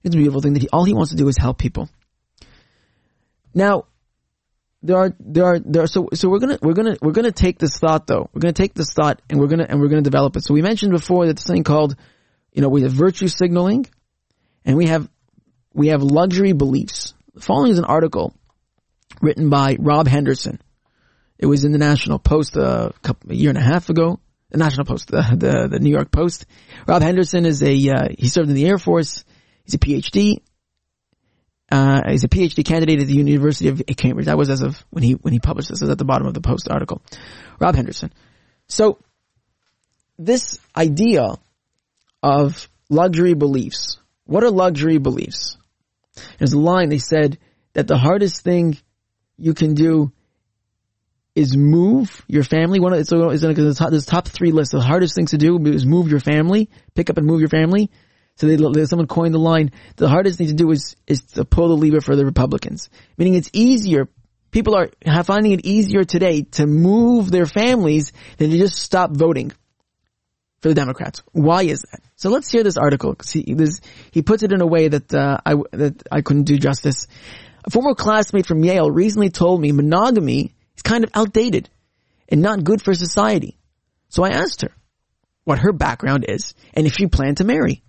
It's 0.03 0.13
a 0.13 0.17
beautiful 0.17 0.41
thing 0.41 0.51
that 0.51 0.63
he, 0.63 0.67
all 0.67 0.83
he 0.83 0.93
wants 0.93 1.11
to 1.11 1.17
do 1.17 1.29
is 1.29 1.37
help 1.37 1.57
people. 1.57 1.87
Now, 3.53 3.85
there 4.83 4.97
are, 4.97 5.15
there 5.17 5.45
are, 5.45 5.59
there 5.59 5.83
are, 5.83 5.87
so, 5.87 6.09
so 6.13 6.27
we're 6.27 6.39
gonna, 6.39 6.59
we're 6.61 6.73
gonna, 6.73 6.97
we're 7.01 7.13
gonna 7.13 7.31
take 7.31 7.57
this 7.57 7.79
thought 7.79 8.05
though. 8.05 8.29
We're 8.33 8.41
gonna 8.41 8.51
take 8.51 8.73
this 8.73 8.91
thought 8.91 9.21
and 9.29 9.39
we're 9.39 9.47
gonna, 9.47 9.65
and 9.69 9.79
we're 9.79 9.87
gonna 9.87 10.01
develop 10.01 10.35
it. 10.35 10.43
So 10.43 10.53
we 10.53 10.61
mentioned 10.61 10.91
before 10.91 11.27
that 11.27 11.37
this 11.37 11.47
thing 11.47 11.63
called, 11.63 11.95
you 12.51 12.61
know, 12.61 12.67
we 12.67 12.81
have 12.81 12.91
virtue 12.91 13.29
signaling 13.29 13.85
and 14.65 14.75
we 14.75 14.87
have, 14.87 15.07
we 15.73 15.87
have 15.87 16.03
luxury 16.03 16.51
beliefs. 16.51 17.13
The 17.33 17.39
following 17.39 17.71
is 17.71 17.77
an 17.77 17.85
article 17.85 18.35
written 19.21 19.49
by 19.49 19.77
Rob 19.79 20.09
Henderson. 20.09 20.59
It 21.37 21.45
was 21.45 21.65
in 21.65 21.71
the 21.71 21.77
National 21.77 22.19
Post 22.19 22.55
a, 22.55 22.93
couple, 23.01 23.31
a 23.31 23.35
year 23.35 23.49
and 23.49 23.57
a 23.57 23.61
half 23.61 23.89
ago. 23.89 24.19
The 24.51 24.57
National 24.57 24.85
Post, 24.85 25.07
the, 25.11 25.21
the, 25.35 25.67
the 25.67 25.79
New 25.79 25.89
York 25.89 26.11
Post. 26.11 26.45
Rob 26.87 27.01
Henderson 27.01 27.45
is 27.45 27.61
a, 27.61 27.73
uh, 27.89 28.07
he 28.17 28.27
served 28.27 28.49
in 28.49 28.55
the 28.55 28.67
Air 28.67 28.77
Force. 28.77 29.25
He's 29.63 29.73
a 29.73 29.79
PhD. 29.79 30.37
Uh, 31.71 32.01
he's 32.09 32.23
a 32.23 32.29
PhD 32.29 32.63
candidate 32.63 33.01
at 33.01 33.07
the 33.07 33.15
University 33.15 33.69
of 33.69 33.81
Cambridge. 33.97 34.27
That 34.27 34.37
was 34.37 34.49
as 34.49 34.61
of 34.61 34.83
when 34.91 35.03
he, 35.03 35.13
when 35.13 35.33
he 35.33 35.39
published 35.39 35.69
this. 35.69 35.81
It 35.81 35.85
was 35.85 35.91
at 35.91 35.97
the 35.97 36.05
bottom 36.05 36.27
of 36.27 36.33
the 36.33 36.41
Post 36.41 36.69
article. 36.69 37.01
Rob 37.59 37.75
Henderson. 37.75 38.13
So, 38.67 38.99
this 40.17 40.59
idea 40.75 41.35
of 42.23 42.69
luxury 42.89 43.33
beliefs. 43.33 43.97
What 44.25 44.43
are 44.43 44.51
luxury 44.51 44.97
beliefs? 44.97 45.57
There's 46.37 46.53
a 46.53 46.59
line 46.59 46.89
they 46.89 46.99
said 46.99 47.37
that 47.73 47.87
the 47.87 47.97
hardest 47.97 48.41
thing 48.41 48.77
you 49.37 49.53
can 49.53 49.73
do 49.73 50.11
is 51.35 51.57
move 51.57 52.23
your 52.27 52.43
family. 52.43 52.79
One 52.79 52.93
of 52.93 53.05
so 53.05 53.29
it's 53.29 53.43
in 53.43 53.53
the 53.53 53.73
top, 53.73 53.91
top 54.05 54.27
three 54.27 54.51
list. 54.51 54.71
The 54.71 54.81
hardest 54.81 55.15
things 55.15 55.31
to 55.31 55.37
do 55.37 55.57
is 55.67 55.85
move 55.85 56.09
your 56.09 56.21
family, 56.21 56.69
pick 56.95 57.09
up 57.09 57.17
and 57.17 57.27
move 57.27 57.41
your 57.41 57.49
family. 57.49 57.91
So 58.37 58.47
they, 58.47 58.85
someone 58.85 59.07
coined 59.07 59.33
the 59.33 59.39
line, 59.39 59.71
the 59.95 60.09
hardest 60.09 60.37
thing 60.37 60.47
to 60.47 60.53
do 60.53 60.71
is, 60.71 60.95
is 61.07 61.21
to 61.35 61.45
pull 61.45 61.69
the 61.69 61.75
lever 61.75 62.01
for 62.01 62.15
the 62.15 62.25
Republicans. 62.25 62.89
Meaning 63.17 63.35
it's 63.35 63.49
easier, 63.53 64.09
people 64.51 64.75
are 64.75 64.89
finding 65.23 65.53
it 65.53 65.65
easier 65.65 66.03
today 66.03 66.41
to 66.41 66.67
move 66.67 67.31
their 67.31 67.45
families 67.45 68.11
than 68.37 68.49
to 68.49 68.57
just 68.57 68.75
stop 68.75 69.11
voting 69.11 69.53
for 70.61 70.67
the 70.67 70.75
Democrats. 70.75 71.21
Why 71.31 71.63
is 71.63 71.81
that? 71.91 72.01
So 72.17 72.29
let's 72.29 72.51
hear 72.51 72.63
this 72.63 72.75
article. 72.75 73.15
He, 73.25 73.53
this, 73.53 73.79
he 74.11 74.21
puts 74.21 74.43
it 74.43 74.51
in 74.51 74.61
a 74.61 74.67
way 74.67 74.89
that, 74.89 75.13
uh, 75.13 75.37
I, 75.45 75.55
that 75.71 76.03
I 76.11 76.21
couldn't 76.21 76.43
do 76.43 76.57
justice. 76.57 77.07
A 77.63 77.69
former 77.69 77.95
classmate 77.95 78.47
from 78.47 78.63
Yale 78.63 78.91
recently 78.91 79.29
told 79.29 79.61
me 79.61 79.71
monogamy 79.71 80.54
is 80.75 80.81
kind 80.81 81.03
of 81.03 81.11
outdated 81.13 81.69
and 82.29 82.41
not 82.41 82.63
good 82.63 82.81
for 82.81 82.93
society. 82.93 83.57
So 84.09 84.23
I 84.23 84.29
asked 84.29 84.61
her 84.61 84.71
what 85.43 85.59
her 85.59 85.73
background 85.73 86.25
is 86.27 86.53
and 86.73 86.87
if 86.87 86.93
she 86.93 87.07
planned 87.07 87.37
to 87.37 87.43
marry. 87.43 87.83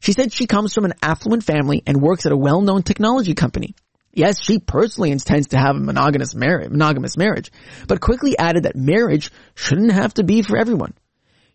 She 0.00 0.12
said 0.12 0.32
she 0.32 0.46
comes 0.46 0.72
from 0.72 0.86
an 0.86 0.94
affluent 1.02 1.44
family 1.44 1.82
and 1.86 2.00
works 2.00 2.24
at 2.24 2.32
a 2.32 2.36
well-known 2.36 2.82
technology 2.82 3.34
company. 3.34 3.74
Yes, 4.12 4.42
she 4.42 4.58
personally 4.58 5.12
intends 5.12 5.48
to 5.48 5.58
have 5.58 5.76
a 5.76 5.80
monogamous 5.80 6.34
marriage, 6.34 6.70
monogamous 6.70 7.16
marriage, 7.16 7.52
but 7.86 8.00
quickly 8.00 8.36
added 8.36 8.64
that 8.64 8.74
marriage 8.74 9.30
shouldn't 9.54 9.92
have 9.92 10.14
to 10.14 10.24
be 10.24 10.42
for 10.42 10.56
everyone. 10.56 10.94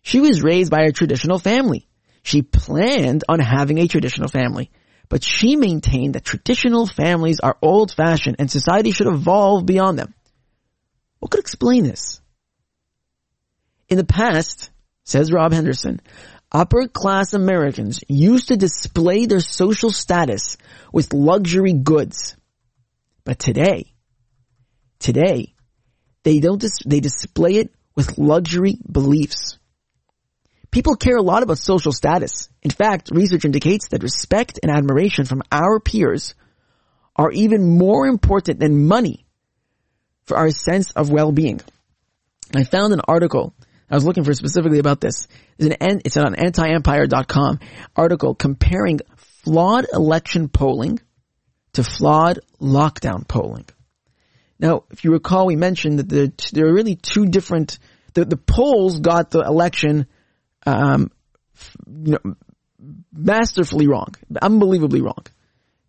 She 0.02 0.20
was 0.20 0.42
raised 0.42 0.70
by 0.70 0.82
a 0.82 0.92
traditional 0.92 1.38
family. 1.38 1.88
She 2.22 2.42
planned 2.42 3.24
on 3.28 3.40
having 3.40 3.78
a 3.78 3.88
traditional 3.88 4.28
family, 4.28 4.70
but 5.08 5.22
she 5.22 5.56
maintained 5.56 6.14
that 6.14 6.24
traditional 6.24 6.86
families 6.86 7.40
are 7.40 7.58
old-fashioned 7.60 8.36
and 8.38 8.50
society 8.50 8.90
should 8.90 9.06
evolve 9.06 9.66
beyond 9.66 9.98
them. 9.98 10.14
What 11.18 11.30
could 11.30 11.40
explain 11.40 11.84
this? 11.84 12.20
In 13.88 13.96
the 13.96 14.04
past, 14.04 14.70
says 15.04 15.32
Rob 15.32 15.52
Henderson, 15.52 16.00
upper 16.50 16.88
class 16.88 17.32
Americans 17.32 18.00
used 18.08 18.48
to 18.48 18.56
display 18.56 19.26
their 19.26 19.40
social 19.40 19.90
status 19.90 20.56
with 20.92 21.12
luxury 21.12 21.72
goods. 21.72 22.36
But 23.24 23.38
today, 23.38 23.92
today, 24.98 25.54
they 26.22 26.40
don't, 26.40 26.60
dis- 26.60 26.82
they 26.84 27.00
display 27.00 27.56
it 27.56 27.72
with 27.94 28.18
luxury 28.18 28.78
beliefs. 28.90 29.58
People 30.70 30.96
care 30.96 31.16
a 31.16 31.22
lot 31.22 31.42
about 31.42 31.58
social 31.58 31.92
status. 31.92 32.48
In 32.62 32.70
fact, 32.70 33.10
research 33.10 33.44
indicates 33.44 33.88
that 33.88 34.02
respect 34.02 34.58
and 34.62 34.70
admiration 34.70 35.24
from 35.24 35.42
our 35.50 35.80
peers 35.80 36.34
are 37.14 37.30
even 37.30 37.78
more 37.78 38.06
important 38.06 38.60
than 38.60 38.86
money 38.86 39.25
for 40.26 40.36
our 40.36 40.50
sense 40.50 40.90
of 40.92 41.10
well-being. 41.10 41.60
I 42.54 42.64
found 42.64 42.92
an 42.92 43.00
article 43.06 43.54
I 43.88 43.94
was 43.94 44.04
looking 44.04 44.24
for 44.24 44.34
specifically 44.34 44.78
about 44.78 45.00
this. 45.00 45.28
It's 45.58 45.76
an 45.80 46.00
it's 46.04 46.16
an 46.16 46.34
antiempire.com 46.34 47.60
article 47.94 48.34
comparing 48.34 49.00
flawed 49.44 49.86
election 49.92 50.48
polling 50.48 50.98
to 51.74 51.84
flawed 51.84 52.40
lockdown 52.60 53.28
polling. 53.28 53.66
Now, 54.58 54.84
if 54.90 55.04
you 55.04 55.12
recall, 55.12 55.46
we 55.46 55.56
mentioned 55.56 55.98
that 55.98 56.08
there, 56.08 56.32
there 56.52 56.66
are 56.66 56.72
really 56.72 56.96
two 56.96 57.26
different, 57.26 57.78
the, 58.14 58.24
the 58.24 58.38
polls 58.38 59.00
got 59.00 59.30
the 59.30 59.40
election, 59.40 60.06
um, 60.66 61.10
you 61.86 62.12
know, 62.12 62.34
masterfully 63.12 63.86
wrong, 63.86 64.14
unbelievably 64.40 65.02
wrong. 65.02 65.26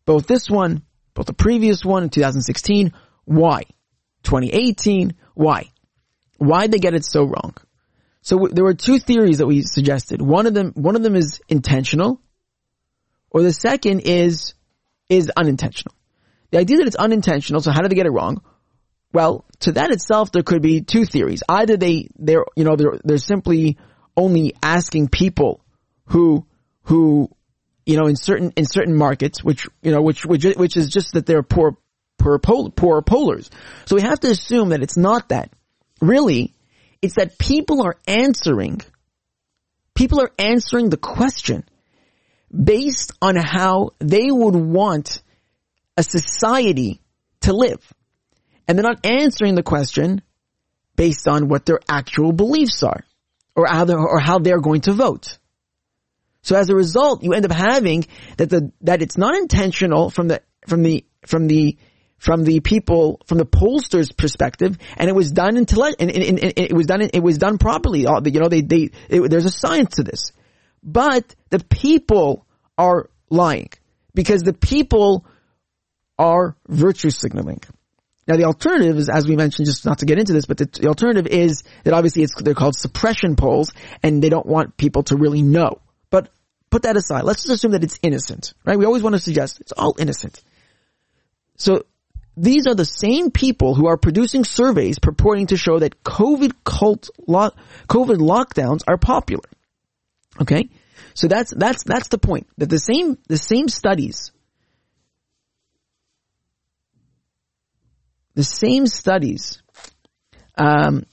Both 0.05 0.27
this 0.27 0.49
one, 0.49 0.83
both 1.13 1.27
the 1.27 1.33
previous 1.33 1.85
one 1.85 2.03
in 2.03 2.09
2016, 2.09 2.91
why? 3.23 3.63
2018, 4.23 5.15
why? 5.33 5.71
Why'd 6.37 6.71
they 6.71 6.79
get 6.79 6.93
it 6.93 7.05
so 7.05 7.23
wrong? 7.23 7.55
So 8.21 8.47
there 8.51 8.63
were 8.63 8.73
two 8.73 8.99
theories 8.99 9.37
that 9.37 9.47
we 9.47 9.61
suggested. 9.61 10.21
One 10.21 10.47
of 10.47 10.53
them, 10.53 10.73
one 10.75 10.95
of 10.95 11.03
them 11.03 11.15
is 11.15 11.39
intentional, 11.47 12.21
or 13.29 13.41
the 13.41 13.53
second 13.53 14.01
is, 14.01 14.53
is 15.09 15.31
unintentional. 15.35 15.95
The 16.51 16.59
idea 16.59 16.77
that 16.77 16.87
it's 16.87 16.95
unintentional, 16.95 17.61
so 17.61 17.71
how 17.71 17.81
did 17.81 17.91
they 17.91 17.95
get 17.95 18.05
it 18.05 18.11
wrong? 18.11 18.41
Well, 19.13 19.45
to 19.61 19.73
that 19.73 19.91
itself, 19.91 20.31
there 20.31 20.43
could 20.43 20.61
be 20.61 20.81
two 20.81 21.05
theories. 21.05 21.43
Either 21.47 21.77
they, 21.77 22.09
they're, 22.17 22.45
you 22.55 22.63
know, 22.63 22.75
they're, 22.75 22.99
they're 23.03 23.17
simply 23.17 23.77
only 24.15 24.53
asking 24.61 25.07
people 25.07 25.63
who, 26.05 26.45
who, 26.83 27.29
you 27.85 27.97
know, 27.97 28.07
in 28.07 28.15
certain, 28.15 28.51
in 28.55 28.65
certain 28.65 28.95
markets, 28.95 29.43
which, 29.43 29.67
you 29.81 29.91
know, 29.91 30.01
which, 30.01 30.25
which, 30.25 30.43
which 30.43 30.77
is 30.77 30.89
just 30.89 31.13
that 31.13 31.25
they're 31.25 31.43
poor, 31.43 31.77
poor, 32.17 32.39
poor 32.39 33.01
pollers. 33.01 33.49
So 33.85 33.95
we 33.95 34.01
have 34.01 34.19
to 34.21 34.29
assume 34.29 34.69
that 34.69 34.83
it's 34.83 34.97
not 34.97 35.29
that. 35.29 35.51
Really, 36.01 36.53
it's 37.01 37.15
that 37.15 37.37
people 37.37 37.83
are 37.83 37.95
answering, 38.07 38.81
people 39.95 40.21
are 40.21 40.31
answering 40.37 40.89
the 40.89 40.97
question 40.97 41.63
based 42.51 43.11
on 43.21 43.35
how 43.35 43.91
they 43.99 44.29
would 44.31 44.55
want 44.55 45.21
a 45.95 46.03
society 46.03 47.01
to 47.41 47.53
live. 47.53 47.81
And 48.67 48.77
they're 48.77 48.83
not 48.83 49.05
answering 49.05 49.55
the 49.55 49.63
question 49.63 50.21
based 50.95 51.27
on 51.27 51.47
what 51.47 51.65
their 51.65 51.79
actual 51.89 52.31
beliefs 52.31 52.83
are 52.83 53.03
or 53.55 53.67
how 53.67 53.85
they're, 53.85 53.99
or 53.99 54.19
how 54.19 54.39
they're 54.39 54.61
going 54.61 54.81
to 54.81 54.93
vote. 54.93 55.37
So 56.41 56.55
as 56.55 56.69
a 56.69 56.75
result, 56.75 57.23
you 57.23 57.33
end 57.33 57.45
up 57.45 57.51
having 57.51 58.05
that 58.37 58.49
the, 58.49 58.71
that 58.81 59.01
it's 59.01 59.17
not 59.17 59.35
intentional 59.35 60.09
from 60.09 60.27
the, 60.27 60.41
from 60.67 60.83
the, 60.83 61.05
from 61.25 61.47
the 61.47 61.77
from 62.17 62.43
the 62.43 62.59
people, 62.59 63.21
from 63.25 63.37
the 63.37 63.45
pollsters' 63.45 64.15
perspective, 64.15 64.77
and 64.97 65.09
it 65.09 65.15
was 65.15 65.31
done 65.31 65.57
intellect, 65.57 65.97
and, 65.99 66.09
and, 66.11 66.39
and, 66.39 66.53
it 66.55 66.73
was 66.73 66.87
done, 66.87 67.01
it 67.01 67.23
was 67.23 67.37
done 67.37 67.57
properly. 67.57 68.05
Uh, 68.05 68.21
you 68.25 68.39
know, 68.39 68.49
they, 68.49 68.61
they, 68.61 68.89
it, 69.09 69.29
there's 69.29 69.45
a 69.45 69.51
science 69.51 69.95
to 69.95 70.03
this, 70.03 70.31
but 70.83 71.35
the 71.49 71.59
people 71.59 72.45
are 72.77 73.09
lying 73.29 73.69
because 74.13 74.41
the 74.41 74.53
people 74.53 75.25
are 76.17 76.55
virtue 76.67 77.11
signaling. 77.11 77.61
Now 78.27 78.35
the 78.35 78.43
alternative 78.43 78.97
is, 78.97 79.09
as 79.09 79.27
we 79.27 79.35
mentioned, 79.35 79.67
just 79.67 79.85
not 79.85 79.99
to 79.99 80.05
get 80.05 80.19
into 80.19 80.33
this, 80.33 80.45
but 80.45 80.57
the, 80.57 80.65
the 80.65 80.87
alternative 80.87 81.27
is 81.27 81.63
that 81.83 81.93
obviously 81.93 82.23
it's, 82.23 82.33
they're 82.41 82.53
called 82.53 82.75
suppression 82.75 83.35
polls 83.35 83.71
and 84.03 84.21
they 84.21 84.29
don't 84.29 84.45
want 84.45 84.75
people 84.75 85.03
to 85.03 85.15
really 85.15 85.41
know. 85.41 85.79
But 86.09 86.29
put 86.69 86.81
that 86.81 86.97
aside. 86.97 87.23
Let's 87.23 87.43
just 87.43 87.55
assume 87.55 87.71
that 87.71 87.83
it's 87.83 87.99
innocent, 88.01 88.53
right? 88.65 88.77
We 88.77 88.85
always 88.85 89.01
want 89.01 89.15
to 89.15 89.21
suggest 89.21 89.61
it's 89.61 89.71
all 89.71 89.95
innocent. 89.97 90.41
So 91.55 91.85
these 92.37 92.67
are 92.67 92.75
the 92.75 92.85
same 92.85 93.31
people 93.31 93.73
who 93.73 93.87
are 93.87 93.97
producing 93.97 94.43
surveys 94.43 94.99
purporting 94.99 95.47
to 95.47 95.57
show 95.57 95.79
that 95.79 96.03
COVID 96.03 96.53
cult, 96.63 97.09
lo- 97.27 97.51
COVID 97.87 98.17
lockdowns 98.17 98.81
are 98.87 98.97
popular. 98.97 99.43
Okay? 100.39 100.69
So 101.15 101.27
that's, 101.27 101.51
that's, 101.51 101.83
that's 101.83 102.09
the 102.09 102.19
point. 102.19 102.47
That 102.59 102.69
the 102.69 102.77
same, 102.77 103.17
the 103.27 103.37
same 103.37 103.67
studies, 103.67 104.31
the 108.35 108.43
same 108.43 108.85
studies, 108.85 109.63
um, 110.55 111.07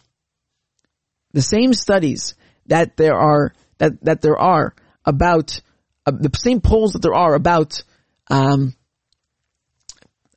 the 1.32 1.42
same 1.42 1.72
studies 1.72 2.34
that 2.66 2.98
there 2.98 3.16
are, 3.16 3.54
that, 3.78 4.04
that 4.04 4.20
there 4.20 4.38
are 4.38 4.74
about, 5.06 5.62
uh, 6.04 6.12
the 6.12 6.30
same 6.36 6.60
polls 6.60 6.92
that 6.92 7.02
there 7.02 7.14
are 7.14 7.34
about, 7.34 7.82
um, 8.28 8.74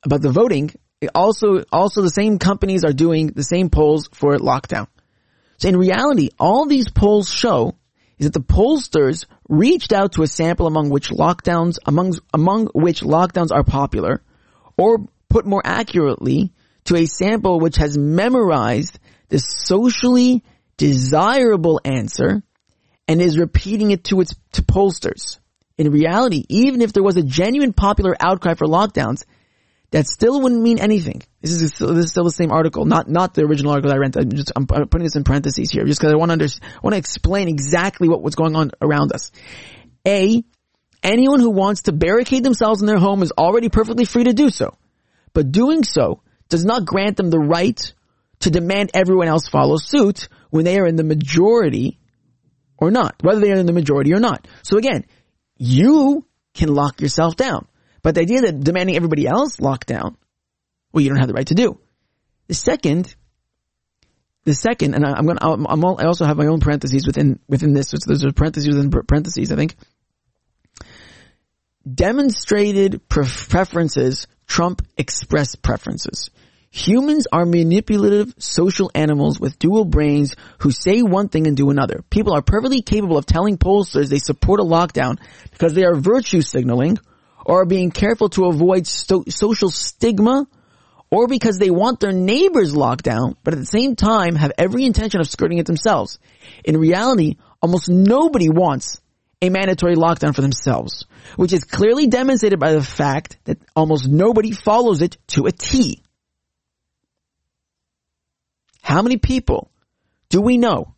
about 0.04 0.22
the 0.22 0.30
voting, 0.30 0.72
also, 1.14 1.62
also 1.70 2.02
the 2.02 2.10
same 2.10 2.38
companies 2.38 2.84
are 2.84 2.92
doing 2.92 3.28
the 3.28 3.42
same 3.42 3.70
polls 3.70 4.08
for 4.12 4.36
lockdown. 4.36 4.88
So 5.58 5.68
in 5.68 5.76
reality, 5.76 6.30
all 6.38 6.66
these 6.66 6.90
polls 6.90 7.32
show 7.32 7.76
is 8.18 8.26
that 8.26 8.32
the 8.32 8.40
pollsters 8.40 9.26
reached 9.48 9.92
out 9.92 10.12
to 10.12 10.22
a 10.22 10.26
sample 10.26 10.66
among 10.66 10.90
which 10.90 11.10
lockdowns, 11.10 11.78
among, 11.86 12.14
among 12.34 12.66
which 12.74 13.00
lockdowns 13.02 13.52
are 13.52 13.64
popular, 13.64 14.22
or 14.76 15.06
put 15.28 15.46
more 15.46 15.62
accurately, 15.64 16.52
to 16.84 16.96
a 16.96 17.06
sample 17.06 17.60
which 17.60 17.76
has 17.76 17.98
memorized 17.98 18.98
the 19.28 19.38
socially 19.38 20.42
desirable 20.76 21.80
answer 21.84 22.42
and 23.06 23.20
is 23.20 23.38
repeating 23.38 23.90
it 23.90 24.04
to 24.04 24.20
its 24.20 24.34
to 24.52 24.62
pollsters. 24.62 25.38
In 25.76 25.90
reality, 25.90 26.44
even 26.48 26.82
if 26.82 26.92
there 26.92 27.02
was 27.02 27.16
a 27.16 27.22
genuine 27.22 27.72
popular 27.72 28.16
outcry 28.18 28.54
for 28.54 28.66
lockdowns, 28.66 29.24
that 29.90 30.06
still 30.06 30.40
wouldn't 30.42 30.60
mean 30.60 30.78
anything. 30.78 31.22
This 31.40 31.52
is 31.52 31.72
still, 31.74 31.94
this 31.94 32.06
is 32.06 32.10
still 32.10 32.24
the 32.24 32.30
same 32.30 32.50
article, 32.52 32.84
not 32.84 33.08
not 33.08 33.34
the 33.34 33.42
original 33.42 33.72
article 33.72 33.92
I 33.92 33.96
read. 33.96 34.16
I'm 34.16 34.30
just 34.30 34.52
I'm 34.54 34.66
putting 34.66 35.04
this 35.04 35.16
in 35.16 35.24
parentheses 35.24 35.70
here, 35.70 35.84
just 35.84 36.00
because 36.00 36.12
I 36.12 36.16
want 36.16 36.30
to 36.30 36.32
under, 36.34 36.48
want 36.82 36.94
to 36.94 36.98
explain 36.98 37.48
exactly 37.48 38.08
what 38.08 38.22
what's 38.22 38.36
going 38.36 38.54
on 38.54 38.70
around 38.82 39.12
us. 39.12 39.32
A, 40.06 40.44
anyone 41.02 41.40
who 41.40 41.50
wants 41.50 41.82
to 41.82 41.92
barricade 41.92 42.44
themselves 42.44 42.80
in 42.80 42.86
their 42.86 42.98
home 42.98 43.22
is 43.22 43.32
already 43.32 43.68
perfectly 43.68 44.04
free 44.04 44.24
to 44.24 44.32
do 44.32 44.50
so, 44.50 44.76
but 45.32 45.52
doing 45.52 45.84
so 45.84 46.22
does 46.48 46.64
not 46.64 46.84
grant 46.84 47.16
them 47.16 47.30
the 47.30 47.38
right 47.38 47.80
to 48.40 48.50
demand 48.50 48.90
everyone 48.94 49.28
else 49.28 49.48
follow 49.48 49.76
suit 49.76 50.28
when 50.50 50.64
they 50.64 50.78
are 50.78 50.86
in 50.86 50.96
the 50.96 51.04
majority 51.04 51.98
or 52.76 52.90
not, 52.90 53.16
whether 53.22 53.40
they 53.40 53.50
are 53.50 53.58
in 53.58 53.66
the 53.66 53.72
majority 53.72 54.14
or 54.14 54.20
not. 54.20 54.46
So 54.62 54.78
again, 54.78 55.04
you 55.56 56.26
can 56.54 56.74
lock 56.74 57.00
yourself 57.00 57.36
down. 57.36 57.66
But 58.02 58.14
the 58.14 58.20
idea 58.22 58.42
that 58.42 58.60
demanding 58.60 58.96
everybody 58.96 59.26
else 59.26 59.60
lock 59.60 59.86
down, 59.86 60.16
well, 60.92 61.02
you 61.02 61.08
don't 61.08 61.18
have 61.18 61.28
the 61.28 61.34
right 61.34 61.46
to 61.46 61.54
do. 61.54 61.80
The 62.46 62.54
second, 62.54 63.14
the 64.44 64.54
second, 64.54 64.94
and 64.94 65.04
I, 65.04 65.18
am 65.18 65.26
going 65.26 65.36
to, 65.36 65.44
I'm 65.44 65.84
all, 65.84 66.00
I 66.00 66.04
also 66.04 66.24
have 66.24 66.36
my 66.36 66.46
own 66.46 66.60
parentheses 66.60 67.06
within, 67.06 67.38
within 67.48 67.74
this. 67.74 67.90
So 67.90 67.98
there's 68.06 68.24
a 68.24 68.32
parentheses 68.32 68.74
within 68.74 68.90
parentheses, 68.90 69.52
I 69.52 69.56
think. 69.56 69.76
Demonstrated 71.92 73.08
preferences 73.08 74.26
trump 74.46 74.82
express 74.96 75.54
preferences. 75.54 76.30
Humans 76.70 77.26
are 77.32 77.46
manipulative 77.46 78.34
social 78.38 78.90
animals 78.94 79.40
with 79.40 79.58
dual 79.58 79.84
brains 79.84 80.34
who 80.58 80.70
say 80.70 81.02
one 81.02 81.28
thing 81.28 81.46
and 81.46 81.56
do 81.56 81.70
another. 81.70 82.04
People 82.10 82.34
are 82.34 82.42
perfectly 82.42 82.82
capable 82.82 83.16
of 83.16 83.24
telling 83.24 83.56
pollsters 83.56 84.08
they 84.08 84.18
support 84.18 84.60
a 84.60 84.64
lockdown 84.64 85.18
because 85.50 85.74
they 85.74 85.84
are 85.84 85.94
virtue 85.94 86.42
signaling 86.42 86.98
or 87.48 87.64
being 87.64 87.90
careful 87.90 88.28
to 88.28 88.44
avoid 88.44 88.86
social 88.86 89.70
stigma 89.70 90.46
or 91.10 91.26
because 91.26 91.56
they 91.56 91.70
want 91.70 91.98
their 91.98 92.12
neighbors 92.12 92.76
locked 92.76 93.04
down, 93.04 93.36
but 93.42 93.54
at 93.54 93.58
the 93.58 93.64
same 93.66 93.96
time 93.96 94.34
have 94.34 94.52
every 94.58 94.84
intention 94.84 95.20
of 95.20 95.28
skirting 95.28 95.56
it 95.56 95.64
themselves. 95.64 96.18
In 96.62 96.76
reality, 96.76 97.36
almost 97.62 97.88
nobody 97.88 98.50
wants 98.50 99.00
a 99.40 99.48
mandatory 99.48 99.96
lockdown 99.96 100.34
for 100.34 100.42
themselves, 100.42 101.06
which 101.36 101.54
is 101.54 101.64
clearly 101.64 102.06
demonstrated 102.06 102.60
by 102.60 102.74
the 102.74 102.82
fact 102.82 103.38
that 103.44 103.56
almost 103.74 104.06
nobody 104.06 104.52
follows 104.52 105.00
it 105.00 105.16
to 105.28 105.46
a 105.46 105.50
T. 105.50 106.02
How 108.82 109.00
many 109.00 109.16
people 109.16 109.70
do 110.28 110.42
we 110.42 110.58
know 110.58 110.94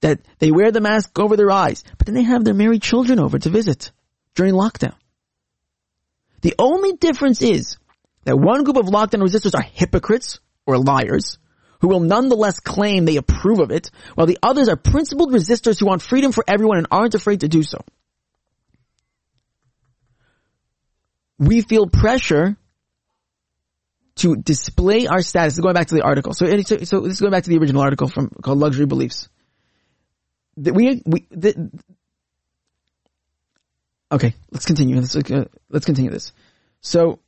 that 0.00 0.20
they 0.38 0.50
wear 0.50 0.70
the 0.70 0.82
mask 0.82 1.18
over 1.18 1.34
their 1.36 1.50
eyes, 1.50 1.82
but 1.96 2.06
then 2.06 2.14
they 2.14 2.24
have 2.24 2.44
their 2.44 2.52
married 2.52 2.82
children 2.82 3.18
over 3.18 3.38
to 3.38 3.48
visit? 3.48 3.90
During 4.34 4.54
lockdown. 4.54 4.94
The 6.42 6.54
only 6.58 6.94
difference 6.94 7.42
is 7.42 7.76
that 8.24 8.36
one 8.36 8.64
group 8.64 8.76
of 8.76 8.86
lockdown 8.86 9.22
resistors 9.22 9.54
are 9.54 9.62
hypocrites 9.62 10.40
or 10.66 10.78
liars 10.78 11.38
who 11.80 11.88
will 11.88 12.00
nonetheless 12.00 12.60
claim 12.60 13.04
they 13.04 13.16
approve 13.16 13.58
of 13.58 13.70
it, 13.70 13.90
while 14.14 14.26
the 14.26 14.38
others 14.42 14.68
are 14.68 14.76
principled 14.76 15.32
resistors 15.32 15.80
who 15.80 15.86
want 15.86 16.02
freedom 16.02 16.32
for 16.32 16.44
everyone 16.46 16.78
and 16.78 16.86
aren't 16.90 17.14
afraid 17.14 17.40
to 17.40 17.48
do 17.48 17.62
so. 17.62 17.78
We 21.38 21.62
feel 21.62 21.86
pressure 21.88 22.56
to 24.16 24.36
display 24.36 25.06
our 25.06 25.22
status. 25.22 25.58
Going 25.58 25.74
back 25.74 25.86
to 25.86 25.94
the 25.94 26.02
article, 26.02 26.34
so, 26.34 26.44
so, 26.44 26.84
so 26.84 27.00
this 27.00 27.14
is 27.14 27.20
going 27.20 27.32
back 27.32 27.44
to 27.44 27.50
the 27.50 27.56
original 27.56 27.80
article 27.80 28.08
from 28.08 28.28
called 28.28 28.58
"Luxury 28.58 28.84
Beliefs." 28.84 29.30
That 30.58 30.74
We, 30.74 31.02
we 31.06 31.26
the, 31.30 31.70
Okay, 34.12 34.34
let's 34.50 34.66
continue. 34.66 34.96
Let's 34.96 35.14
uh, 35.14 35.44
let's 35.68 35.86
continue 35.86 36.10
this. 36.10 36.32
So, 36.80 37.20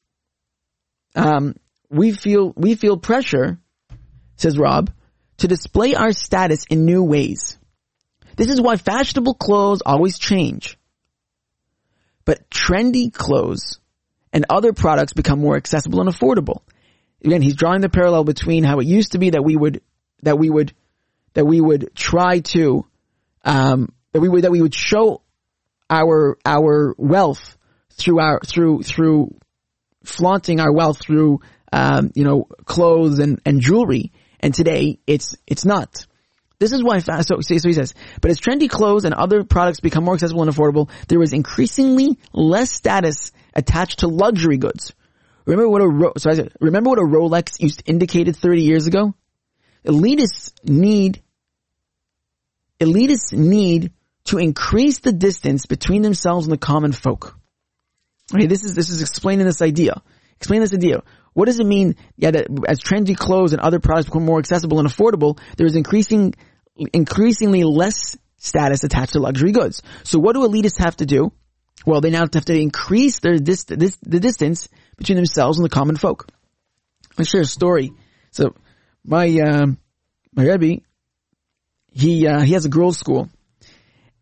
um, 1.14 1.54
we 1.88 2.12
feel 2.12 2.52
we 2.56 2.74
feel 2.74 2.96
pressure, 2.96 3.58
says 4.36 4.58
Rob, 4.58 4.90
to 5.38 5.48
display 5.48 5.94
our 5.94 6.12
status 6.12 6.64
in 6.68 6.84
new 6.84 7.04
ways. 7.04 7.58
This 8.36 8.48
is 8.48 8.60
why 8.60 8.76
fashionable 8.76 9.34
clothes 9.34 9.82
always 9.84 10.18
change. 10.18 10.78
But 12.24 12.48
trendy 12.50 13.12
clothes 13.12 13.78
and 14.32 14.46
other 14.48 14.72
products 14.72 15.12
become 15.12 15.40
more 15.40 15.56
accessible 15.56 16.00
and 16.00 16.08
affordable. 16.08 16.62
Again, 17.24 17.42
he's 17.42 17.56
drawing 17.56 17.82
the 17.82 17.88
parallel 17.88 18.24
between 18.24 18.64
how 18.64 18.80
it 18.80 18.86
used 18.86 19.12
to 19.12 19.18
be 19.18 19.30
that 19.30 19.44
we 19.44 19.54
would 19.56 19.82
that 20.22 20.38
we 20.38 20.50
would 20.50 20.72
that 21.34 21.44
we 21.44 21.60
would 21.60 21.90
try 21.94 22.40
to 22.40 22.86
um, 23.44 23.92
that 24.12 24.20
we 24.20 24.28
would 24.28 24.44
that 24.44 24.50
we 24.50 24.62
would 24.62 24.74
show 24.74 25.21
our 25.92 26.38
our 26.44 26.94
wealth 26.96 27.56
through 27.90 28.18
our 28.18 28.40
through 28.40 28.82
through 28.82 29.36
flaunting 30.04 30.58
our 30.58 30.72
wealth 30.72 30.98
through 31.00 31.40
um, 31.72 32.10
you 32.14 32.24
know 32.24 32.48
clothes 32.64 33.18
and 33.18 33.40
and 33.44 33.60
jewelry. 33.60 34.12
And 34.40 34.54
today 34.54 34.98
it's 35.06 35.36
it's 35.46 35.64
not. 35.64 36.06
This 36.58 36.72
is 36.72 36.82
why 36.82 37.00
fast. 37.00 37.28
So, 37.28 37.40
so 37.40 37.54
he 37.54 37.72
says, 37.72 37.92
but 38.20 38.30
as 38.30 38.38
trendy 38.38 38.70
clothes 38.70 39.04
and 39.04 39.14
other 39.14 39.42
products 39.42 39.80
become 39.80 40.04
more 40.04 40.14
accessible 40.14 40.42
and 40.42 40.50
affordable, 40.50 40.88
there 41.08 41.20
is 41.20 41.32
increasingly 41.32 42.18
less 42.32 42.70
status 42.70 43.32
attached 43.52 44.00
to 44.00 44.08
luxury 44.08 44.58
goods. 44.58 44.94
Remember 45.44 45.68
what 45.68 45.82
a 45.82 46.20
said, 46.20 46.52
remember 46.60 46.90
what 46.90 47.00
a 47.00 47.02
Rolex 47.02 47.60
used 47.60 47.82
indicated 47.86 48.36
30 48.36 48.62
years 48.62 48.86
ago? 48.86 49.12
Elitists 49.84 50.52
need 50.62 51.20
elitists 52.80 53.32
need 53.32 53.92
to 54.24 54.38
increase 54.38 55.00
the 55.00 55.12
distance 55.12 55.66
between 55.66 56.02
themselves 56.02 56.46
and 56.46 56.52
the 56.52 56.58
common 56.58 56.92
folk. 56.92 57.36
Okay, 58.34 58.46
this 58.46 58.64
is, 58.64 58.74
this 58.74 58.90
is 58.90 59.00
explaining 59.00 59.46
this 59.46 59.62
idea. 59.62 60.02
Explain 60.36 60.60
this 60.60 60.74
idea. 60.74 61.02
What 61.34 61.46
does 61.46 61.60
it 61.60 61.66
mean? 61.66 61.96
Yeah, 62.16 62.32
that 62.32 62.46
as 62.68 62.80
trendy 62.80 63.16
clothes 63.16 63.52
and 63.52 63.60
other 63.60 63.80
products 63.80 64.06
become 64.06 64.24
more 64.24 64.38
accessible 64.38 64.78
and 64.78 64.88
affordable, 64.88 65.38
there 65.56 65.66
is 65.66 65.76
increasing, 65.76 66.34
increasingly 66.92 67.64
less 67.64 68.16
status 68.36 68.84
attached 68.84 69.12
to 69.12 69.20
luxury 69.20 69.52
goods. 69.52 69.82
So 70.04 70.18
what 70.18 70.34
do 70.34 70.40
elitists 70.40 70.78
have 70.78 70.96
to 70.96 71.06
do? 71.06 71.32
Well, 71.86 72.00
they 72.00 72.10
now 72.10 72.26
have 72.32 72.44
to 72.44 72.58
increase 72.58 73.18
their 73.20 73.38
dis- 73.38 73.64
this, 73.64 73.96
the 74.02 74.20
distance 74.20 74.68
between 74.96 75.16
themselves 75.16 75.58
and 75.58 75.64
the 75.64 75.70
common 75.70 75.96
folk. 75.96 76.28
I'll 77.18 77.24
share 77.24 77.40
a 77.40 77.46
story. 77.46 77.92
So 78.30 78.54
my, 79.04 79.26
um, 79.40 79.78
my 80.34 80.44
Rebbe, 80.44 80.82
he, 81.92 82.26
uh, 82.26 82.40
he 82.40 82.52
has 82.52 82.64
a 82.64 82.70
girls' 82.70 82.98
school 82.98 83.28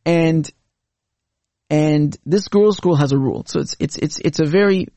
and 0.04 0.50
and 1.68 2.16
this 2.26 2.48
girls' 2.48 2.76
school 2.76 2.96
has 2.96 3.12
a 3.12 3.18
rule. 3.18 3.44
So 3.46 3.60
it's 3.60 3.76
it's 3.78 3.96
it's 3.96 4.18
it's 4.18 4.40
a 4.40 4.46
very 4.46 4.88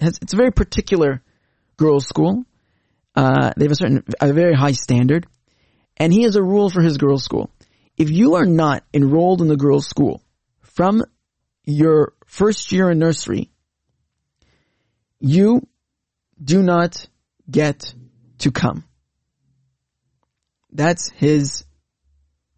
it's 0.00 0.32
a 0.32 0.36
very 0.36 0.52
particular 0.52 1.22
girls' 1.76 2.06
school. 2.06 2.44
Uh, 3.14 3.52
they 3.56 3.64
have 3.64 3.72
a 3.72 3.76
certain 3.76 4.04
a 4.20 4.32
very 4.32 4.54
high 4.54 4.72
standard, 4.72 5.26
and 5.96 6.12
he 6.12 6.22
has 6.22 6.36
a 6.36 6.42
rule 6.42 6.70
for 6.70 6.82
his 6.82 6.98
girls' 6.98 7.24
school. 7.24 7.50
If 7.96 8.10
you 8.10 8.34
are 8.34 8.46
not 8.46 8.84
enrolled 8.94 9.40
in 9.40 9.48
the 9.48 9.56
girls' 9.56 9.88
school 9.88 10.22
from 10.60 11.02
your 11.64 12.12
first 12.26 12.70
year 12.70 12.90
in 12.90 12.98
nursery, 12.98 13.50
you 15.18 15.66
do 16.42 16.62
not 16.62 17.08
get 17.50 17.92
to 18.38 18.52
come. 18.52 18.84
That's 20.70 21.10
his 21.10 21.64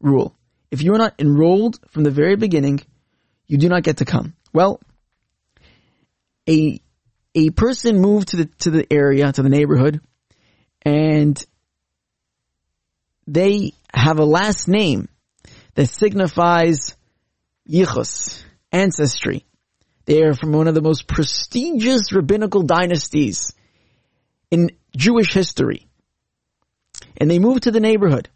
rule. 0.01 0.37
If 0.71 0.83
you 0.83 0.95
are 0.95 0.99
not 0.99 1.15
enrolled 1.19 1.81
from 1.89 2.05
the 2.05 2.11
very 2.11 2.37
beginning, 2.37 2.81
you 3.47 3.59
do 3.59 3.69
not 3.69 3.83
get 3.83 3.99
to 3.99 4.05
come. 4.05 4.35
Well, 4.53 4.81
a 6.49 6.81
a 7.35 7.51
person 7.51 8.01
moved 8.01 8.29
to 8.29 8.39
the, 8.39 8.45
to 8.61 8.71
the 8.71 8.93
area, 8.93 9.33
to 9.33 9.43
the 9.43 9.49
neighborhood, 9.49 10.01
and 10.83 11.45
they 13.27 13.75
have 13.93 14.19
a 14.19 14.25
last 14.25 14.67
name 14.67 15.09
that 15.75 15.87
signifies 15.87 16.97
yichus, 17.69 18.43
ancestry. 18.73 19.45
They 20.07 20.25
are 20.25 20.35
from 20.35 20.53
one 20.53 20.67
of 20.67 20.75
the 20.75 20.83
most 20.83 21.07
prestigious 21.07 22.13
rabbinical 22.13 22.63
dynasties 22.63 23.53
in 24.51 24.71
Jewish 24.97 25.33
history. 25.33 25.87
And 27.17 27.31
they 27.31 27.39
moved 27.39 27.65
to 27.65 27.71
the 27.71 27.81
neighborhood. 27.81 28.29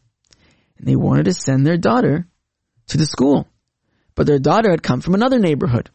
They 0.85 0.97
wanted 0.97 1.25
to 1.25 1.33
send 1.33 1.67
their 1.67 1.79
daughter 1.79 2.27
to 2.89 2.99
the 2.99 3.07
school. 3.07 3.49
But 4.15 4.27
their 4.27 4.39
daughter 4.39 4.71
had 4.71 4.83
come 4.83 5.01
from 5.01 5.15
another 5.15 5.39
neighborhood. 5.39 5.91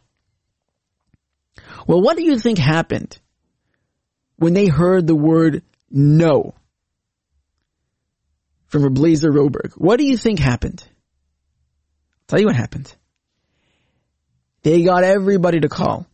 Well, 1.86 2.02
what 2.02 2.16
do 2.16 2.24
you 2.24 2.38
think 2.38 2.58
happened 2.58 3.18
when 4.36 4.52
they 4.52 4.66
heard 4.66 5.06
the 5.06 5.14
word 5.14 5.62
no 5.90 6.54
from 8.66 8.92
Blazer 8.92 9.30
Roberg? 9.30 9.74
What 9.76 9.98
do 9.98 10.04
you 10.04 10.16
think 10.16 10.40
happened? 10.40 10.82
I'll 10.82 12.26
tell 12.26 12.40
you 12.40 12.46
what 12.46 12.56
happened. 12.56 12.94
They 14.62 14.82
got 14.82 15.04
everybody 15.04 15.60
to 15.60 15.68
call. 15.68 16.06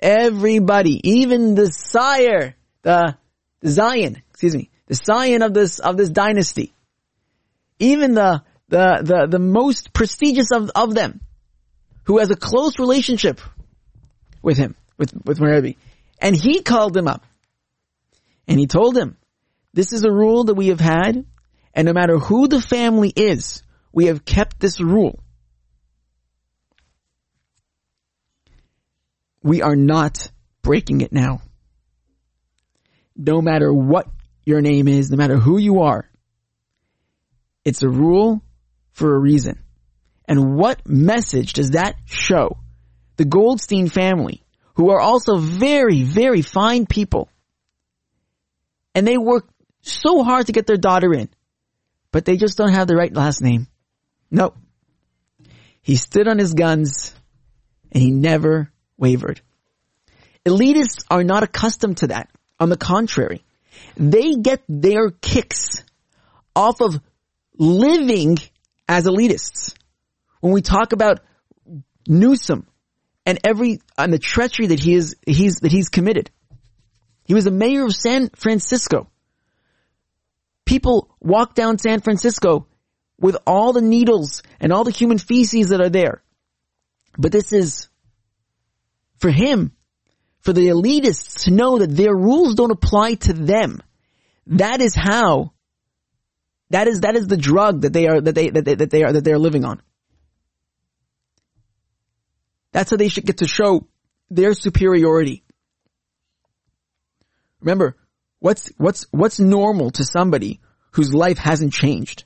Everybody, 0.00 1.00
even 1.08 1.54
the 1.54 1.66
sire, 1.66 2.56
the, 2.82 3.16
the 3.60 3.70
Zion, 3.70 4.22
excuse 4.30 4.56
me, 4.56 4.70
the 4.86 4.94
scion 4.94 5.42
of 5.42 5.52
this, 5.52 5.78
of 5.78 5.98
this 5.98 6.08
dynasty. 6.08 6.72
Even 7.80 8.14
the, 8.14 8.42
the, 8.68 9.00
the, 9.02 9.26
the 9.28 9.38
most 9.40 9.92
prestigious 9.92 10.52
of, 10.52 10.70
of 10.76 10.94
them, 10.94 11.20
who 12.04 12.18
has 12.18 12.30
a 12.30 12.36
close 12.36 12.78
relationship 12.78 13.40
with 14.42 14.56
him, 14.56 14.76
with, 14.98 15.12
with 15.24 15.38
Merabi. 15.38 15.76
And 16.20 16.36
he 16.36 16.62
called 16.62 16.96
him 16.96 17.08
up. 17.08 17.24
And 18.46 18.58
he 18.58 18.66
told 18.66 18.96
him, 18.96 19.16
this 19.72 19.92
is 19.92 20.04
a 20.04 20.10
rule 20.10 20.44
that 20.44 20.54
we 20.54 20.68
have 20.68 20.80
had, 20.80 21.24
and 21.72 21.86
no 21.86 21.92
matter 21.92 22.18
who 22.18 22.48
the 22.48 22.60
family 22.60 23.12
is, 23.14 23.62
we 23.92 24.06
have 24.06 24.24
kept 24.24 24.60
this 24.60 24.80
rule. 24.80 25.20
We 29.42 29.62
are 29.62 29.76
not 29.76 30.30
breaking 30.62 31.00
it 31.00 31.12
now. 31.12 31.40
No 33.16 33.40
matter 33.40 33.72
what 33.72 34.08
your 34.44 34.60
name 34.60 34.88
is, 34.88 35.10
no 35.10 35.16
matter 35.16 35.36
who 35.36 35.58
you 35.58 35.82
are, 35.82 36.09
it's 37.64 37.82
a 37.82 37.88
rule 37.88 38.42
for 38.92 39.14
a 39.14 39.18
reason. 39.18 39.62
And 40.26 40.56
what 40.56 40.86
message 40.86 41.54
does 41.54 41.70
that 41.70 41.96
show? 42.04 42.58
The 43.16 43.24
Goldstein 43.24 43.88
family, 43.88 44.42
who 44.74 44.90
are 44.90 45.00
also 45.00 45.36
very, 45.36 46.02
very 46.02 46.42
fine 46.42 46.86
people, 46.86 47.28
and 48.94 49.06
they 49.06 49.18
work 49.18 49.48
so 49.82 50.22
hard 50.22 50.46
to 50.46 50.52
get 50.52 50.66
their 50.66 50.76
daughter 50.76 51.12
in, 51.12 51.28
but 52.12 52.24
they 52.24 52.36
just 52.36 52.56
don't 52.56 52.72
have 52.72 52.86
the 52.86 52.96
right 52.96 53.14
last 53.14 53.42
name. 53.42 53.66
No. 54.30 54.54
He 55.82 55.96
stood 55.96 56.28
on 56.28 56.38
his 56.38 56.54
guns 56.54 57.14
and 57.92 58.02
he 58.02 58.10
never 58.10 58.70
wavered. 58.96 59.40
Elitists 60.44 61.04
are 61.10 61.24
not 61.24 61.42
accustomed 61.42 61.98
to 61.98 62.08
that. 62.08 62.30
On 62.58 62.68
the 62.68 62.76
contrary, 62.76 63.44
they 63.96 64.34
get 64.34 64.62
their 64.68 65.10
kicks 65.10 65.82
off 66.54 66.80
of 66.80 67.00
living 67.60 68.38
as 68.88 69.04
elitists. 69.04 69.74
When 70.40 70.52
we 70.54 70.62
talk 70.62 70.92
about 70.92 71.20
Newsom 72.08 72.66
and 73.26 73.38
every, 73.44 73.80
and 73.98 74.12
the 74.12 74.18
treachery 74.18 74.68
that 74.68 74.80
he 74.80 74.94
is, 74.94 75.14
he's, 75.26 75.56
that 75.60 75.70
he's 75.70 75.90
committed. 75.90 76.30
He 77.24 77.34
was 77.34 77.44
the 77.44 77.50
mayor 77.50 77.84
of 77.84 77.94
San 77.94 78.30
Francisco. 78.30 79.10
People 80.64 81.14
walk 81.20 81.54
down 81.54 81.78
San 81.78 82.00
Francisco 82.00 82.66
with 83.18 83.36
all 83.46 83.74
the 83.74 83.82
needles 83.82 84.42
and 84.58 84.72
all 84.72 84.84
the 84.84 84.90
human 84.90 85.18
feces 85.18 85.68
that 85.68 85.82
are 85.82 85.90
there. 85.90 86.22
But 87.18 87.30
this 87.30 87.52
is, 87.52 87.88
for 89.18 89.30
him, 89.30 89.72
for 90.40 90.54
the 90.54 90.68
elitists 90.68 91.44
to 91.44 91.50
know 91.50 91.78
that 91.78 91.94
their 91.94 92.14
rules 92.14 92.54
don't 92.54 92.70
apply 92.70 93.14
to 93.14 93.34
them. 93.34 93.82
That 94.46 94.80
is 94.80 94.94
how, 94.94 95.52
that 96.70 96.88
is, 96.88 97.00
that 97.00 97.16
is 97.16 97.26
the 97.26 97.36
drug 97.36 97.82
that 97.82 97.92
they 97.92 98.06
are, 98.06 98.20
that 98.20 98.34
they, 98.34 98.50
that 98.50 98.64
they, 98.64 98.74
that 98.74 98.90
they 98.90 99.02
are, 99.02 99.12
that 99.12 99.24
they 99.24 99.32
are 99.32 99.38
living 99.38 99.64
on. 99.64 99.82
That's 102.72 102.90
how 102.90 102.96
they 102.96 103.08
should 103.08 103.26
get 103.26 103.38
to 103.38 103.48
show 103.48 103.86
their 104.30 104.54
superiority. 104.54 105.42
Remember, 107.60 107.96
what's, 108.38 108.70
what's, 108.76 109.06
what's 109.10 109.40
normal 109.40 109.90
to 109.92 110.04
somebody 110.04 110.60
whose 110.92 111.12
life 111.12 111.38
hasn't 111.38 111.72
changed? 111.72 112.24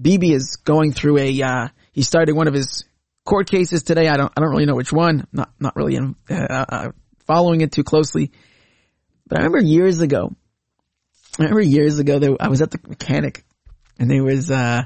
Bibi 0.00 0.32
is 0.32 0.56
going 0.56 0.92
through 0.92 1.18
a, 1.18 1.42
uh, 1.42 1.68
he 1.92 2.02
started 2.02 2.34
one 2.34 2.46
of 2.46 2.54
his 2.54 2.84
court 3.24 3.50
cases 3.50 3.82
today. 3.82 4.08
I 4.08 4.16
don't, 4.16 4.32
I 4.36 4.40
don't 4.40 4.50
really 4.50 4.66
know 4.66 4.76
which 4.76 4.92
one. 4.92 5.26
Not, 5.32 5.52
not 5.58 5.74
really 5.76 5.96
in, 5.96 6.14
uh, 6.30 6.34
uh, 6.34 6.88
following 7.26 7.62
it 7.62 7.72
too 7.72 7.82
closely. 7.82 8.30
But 9.26 9.38
I 9.38 9.42
remember 9.42 9.66
years 9.66 10.00
ago, 10.00 10.34
I 11.38 11.42
remember 11.42 11.60
years 11.60 11.98
ago 11.98 12.18
that 12.18 12.36
I 12.40 12.48
was 12.48 12.62
at 12.62 12.70
the 12.70 12.80
mechanic 12.88 13.44
and 13.98 14.10
there 14.10 14.22
was, 14.22 14.50
uh, 14.50 14.84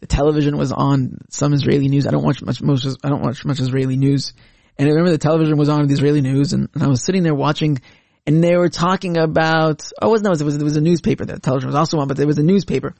the 0.00 0.06
television 0.06 0.56
was 0.56 0.72
on 0.72 1.18
some 1.30 1.52
Israeli 1.52 1.88
news. 1.88 2.06
I 2.06 2.10
don't 2.10 2.24
watch 2.24 2.42
much, 2.42 2.60
most, 2.60 2.98
I 3.04 3.08
don't 3.08 3.22
watch 3.22 3.44
much 3.44 3.60
Israeli 3.60 3.96
news. 3.96 4.32
And 4.78 4.88
I 4.88 4.90
remember 4.90 5.10
the 5.10 5.18
television 5.18 5.58
was 5.58 5.68
on 5.68 5.86
the 5.86 5.92
Israeli 5.92 6.20
news 6.20 6.52
and, 6.52 6.68
and 6.74 6.82
I 6.82 6.88
was 6.88 7.04
sitting 7.04 7.22
there 7.22 7.34
watching 7.34 7.80
and 8.26 8.42
they 8.42 8.56
were 8.56 8.68
talking 8.68 9.16
about, 9.16 9.90
oh, 10.00 10.08
it 10.08 10.10
wasn't, 10.10 10.40
it 10.40 10.44
was, 10.44 10.56
it 10.56 10.62
was 10.62 10.76
a 10.76 10.80
newspaper 10.80 11.24
that 11.24 11.34
the 11.34 11.40
television 11.40 11.68
was 11.68 11.76
also 11.76 11.98
on, 11.98 12.08
but 12.08 12.16
there 12.16 12.26
was 12.26 12.38
a 12.38 12.42
newspaper 12.42 12.94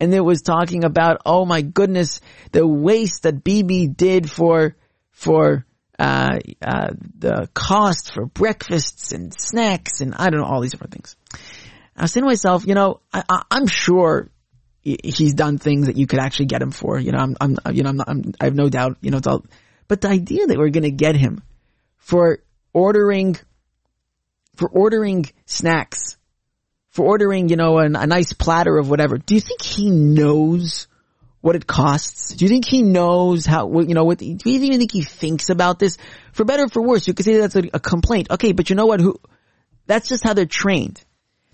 and 0.00 0.14
it 0.14 0.20
was 0.20 0.42
talking 0.42 0.84
about, 0.84 1.20
oh 1.26 1.44
my 1.44 1.62
goodness, 1.62 2.20
the 2.52 2.66
waste 2.66 3.24
that 3.24 3.44
Bibi 3.44 3.88
did 3.88 4.30
for, 4.30 4.76
for, 5.12 5.64
uh, 5.98 6.38
uh, 6.62 6.90
the 7.18 7.48
cost 7.54 8.12
for 8.14 8.26
breakfasts 8.26 9.12
and 9.12 9.34
snacks 9.34 10.00
and 10.00 10.14
I 10.14 10.30
don't 10.30 10.40
know, 10.40 10.46
all 10.46 10.60
these 10.60 10.70
different 10.70 10.92
things. 10.92 11.16
I 11.98 12.02
was 12.02 12.12
saying 12.12 12.22
to 12.22 12.28
myself, 12.28 12.66
you 12.66 12.74
know, 12.74 13.00
I, 13.12 13.42
am 13.50 13.66
sure 13.66 14.30
he's 14.82 15.34
done 15.34 15.58
things 15.58 15.86
that 15.86 15.96
you 15.96 16.06
could 16.06 16.20
actually 16.20 16.46
get 16.46 16.62
him 16.62 16.70
for. 16.70 16.98
You 16.98 17.12
know, 17.12 17.18
I'm, 17.18 17.36
I'm, 17.40 17.74
you 17.74 17.82
know, 17.82 17.90
I'm, 17.90 17.96
not, 17.96 18.08
I'm 18.08 18.34
i 18.40 18.44
have 18.44 18.54
no 18.54 18.68
doubt, 18.68 18.98
you 19.00 19.10
know, 19.10 19.18
it's 19.18 19.26
all, 19.26 19.44
but 19.88 20.00
the 20.00 20.08
idea 20.08 20.46
that 20.46 20.56
we're 20.56 20.70
going 20.70 20.84
to 20.84 20.90
get 20.90 21.16
him 21.16 21.42
for 21.96 22.38
ordering, 22.72 23.36
for 24.56 24.68
ordering 24.68 25.26
snacks 25.46 26.18
for 26.98 27.06
ordering, 27.06 27.48
you 27.48 27.54
know, 27.54 27.78
an, 27.78 27.94
a 27.94 28.08
nice 28.08 28.32
platter 28.32 28.76
of 28.76 28.90
whatever. 28.90 29.18
Do 29.18 29.36
you 29.36 29.40
think 29.40 29.62
he 29.62 29.88
knows 29.88 30.88
what 31.40 31.54
it 31.54 31.64
costs? 31.64 32.34
Do 32.34 32.44
you 32.44 32.48
think 32.48 32.66
he 32.66 32.82
knows 32.82 33.46
how, 33.46 33.70
you 33.80 33.94
know, 33.94 34.02
what, 34.02 34.18
do 34.18 34.26
you 34.26 34.38
even 34.44 34.78
think 34.78 34.90
he 34.90 35.02
thinks 35.02 35.48
about 35.48 35.78
this? 35.78 35.96
For 36.32 36.44
better 36.44 36.64
or 36.64 36.68
for 36.68 36.82
worse, 36.82 37.06
you 37.06 37.14
could 37.14 37.24
say 37.24 37.36
that's 37.36 37.54
a, 37.54 37.62
a 37.72 37.78
complaint. 37.78 38.32
Okay, 38.32 38.50
but 38.50 38.68
you 38.68 38.74
know 38.74 38.86
what? 38.86 38.98
Who, 38.98 39.20
that's 39.86 40.08
just 40.08 40.24
how 40.24 40.34
they're 40.34 40.44
trained. 40.44 41.00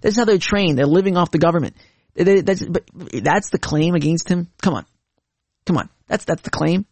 That's 0.04 0.18
how 0.18 0.26
they're 0.26 0.36
trained. 0.36 0.76
They're 0.76 0.84
living 0.84 1.16
off 1.16 1.30
the 1.30 1.38
government. 1.38 1.76
That's, 2.14 2.62
but 2.62 2.84
that's 3.22 3.48
the 3.48 3.58
claim 3.58 3.94
against 3.94 4.28
him. 4.28 4.50
Come 4.60 4.74
on. 4.74 4.84
Come 5.64 5.78
on. 5.78 5.88
That's, 6.06 6.26
that's 6.26 6.42
the 6.42 6.50
claim. 6.50 6.84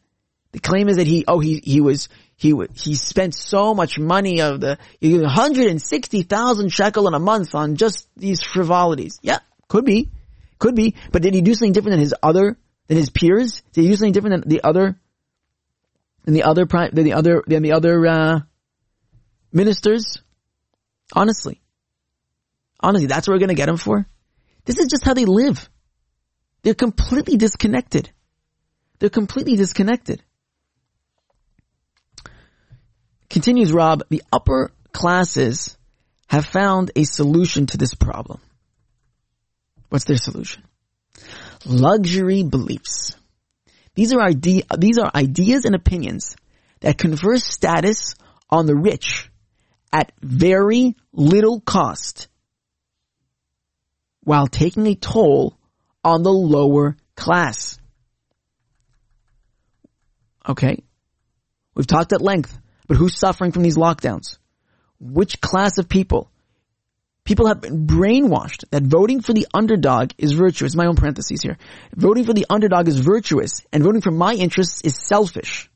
The 0.53 0.61
claim 0.61 0.89
is 0.89 0.97
that 0.97 1.07
he, 1.07 1.27
oh, 1.29 1.39
he, 1.39 1.61
he 1.63 1.83
was, 1.83 2.09
he 2.37 2.55
he 2.75 2.95
spent 2.95 3.35
so 3.35 3.75
much 3.75 3.99
money 3.99 4.41
of 4.41 4.61
the 4.61 4.79
160,000 5.03 6.69
shekel 6.71 7.07
in 7.07 7.13
a 7.13 7.19
month 7.19 7.55
on 7.55 7.77
just 7.77 8.09
these 8.17 8.43
frivolities. 8.43 9.19
Yeah, 9.23 9.41
could 9.69 9.85
be, 9.85 10.11
could 10.59 10.75
be. 10.75 10.95
But 11.11 11.21
did 11.21 11.35
he 11.35 11.43
do 11.43 11.53
something 11.55 11.73
different 11.73 11.93
than 11.93 12.01
his 12.01 12.15
other 12.23 12.57
than 12.89 12.97
his 12.97 13.11
peers? 13.11 13.63
Did 13.75 13.83
he 13.83 13.89
do 13.89 13.97
something 13.97 14.13
different 14.13 14.43
than 14.43 14.49
the 14.49 14.65
other 14.65 14.99
than 16.25 16.35
the 16.35 16.45
other 16.45 16.67
than 16.67 17.05
the 17.05 17.13
other 17.13 17.43
than 17.47 17.63
the 17.63 17.73
other 17.73 18.07
uh, 18.07 18.41
ministers? 19.53 20.19
Honestly, 21.15 21.62
honestly, 22.83 23.07
that's 23.07 23.27
what 23.27 23.35
we're 23.35 23.41
gonna 23.41 23.55
get 23.55 23.67
them 23.67 23.77
for. 23.77 24.07
This 24.65 24.79
is 24.79 24.87
just 24.87 25.05
how 25.05 25.15
they 25.15 25.25
live. 25.25 25.69
They're 26.63 26.75
completely 26.75 27.37
disconnected. 27.37 28.11
They're 28.99 29.11
completely 29.11 29.57
disconnected. 29.57 30.23
Continues 33.29 33.73
Rob, 33.73 34.03
the 34.11 34.23
upper 34.33 34.73
classes 34.93 35.77
have 36.29 36.47
found 36.47 36.91
a 36.95 37.05
solution 37.05 37.67
to 37.67 37.77
this 37.77 37.95
problem. 37.95 38.41
What's 39.89 40.05
their 40.05 40.17
solution? 40.17 40.63
Luxury 41.67 42.43
beliefs. 42.43 43.17
These 43.95 44.13
are 44.13 44.21
idea, 44.21 44.63
these 44.79 44.99
are 44.99 45.11
ideas 45.15 45.65
and 45.65 45.75
opinions 45.75 46.37
that 46.81 46.99
confer 46.99 47.37
status 47.37 48.15
on 48.49 48.67
the 48.67 48.75
rich 48.75 49.31
at 49.93 50.13
very 50.21 50.97
little 51.13 51.61
cost 51.61 52.29
while 54.25 54.47
taking 54.47 54.87
a 54.87 54.95
toll 54.95 55.57
on 56.05 56.23
the 56.23 56.33
lower 56.33 56.97
class. 57.17 57.79
Okay. 60.49 60.83
We've 61.75 61.87
talked 61.87 62.13
at 62.13 62.21
length 62.21 62.59
but 62.89 62.97
who's 62.97 63.19
suffering 63.19 63.53
from 63.53 63.63
these 63.63 63.77
lockdowns? 63.77 64.39
which 65.03 65.41
class 65.41 65.79
of 65.79 65.89
people 65.89 66.31
People 67.25 67.47
have 67.47 67.61
been 67.61 67.87
brainwashed 67.87 68.65
that 68.71 68.83
voting 68.83 69.21
for 69.21 69.33
the 69.33 69.47
underdog 69.55 70.11
is 70.19 70.33
virtuous. 70.33 70.75
My 70.75 70.87
own 70.87 70.97
parentheses 70.97 71.41
here. 71.41 71.57
Voting 71.95 72.25
for 72.25 72.33
the 72.33 72.47
underdog 72.51 72.89
is 72.89 72.99
virtuous 72.99 73.65
and 73.73 73.85
voting 73.85 74.01
for 74.01 74.11
my 74.11 74.35
interests 74.35 74.81
is 74.83 74.99
selfish. 74.99 75.71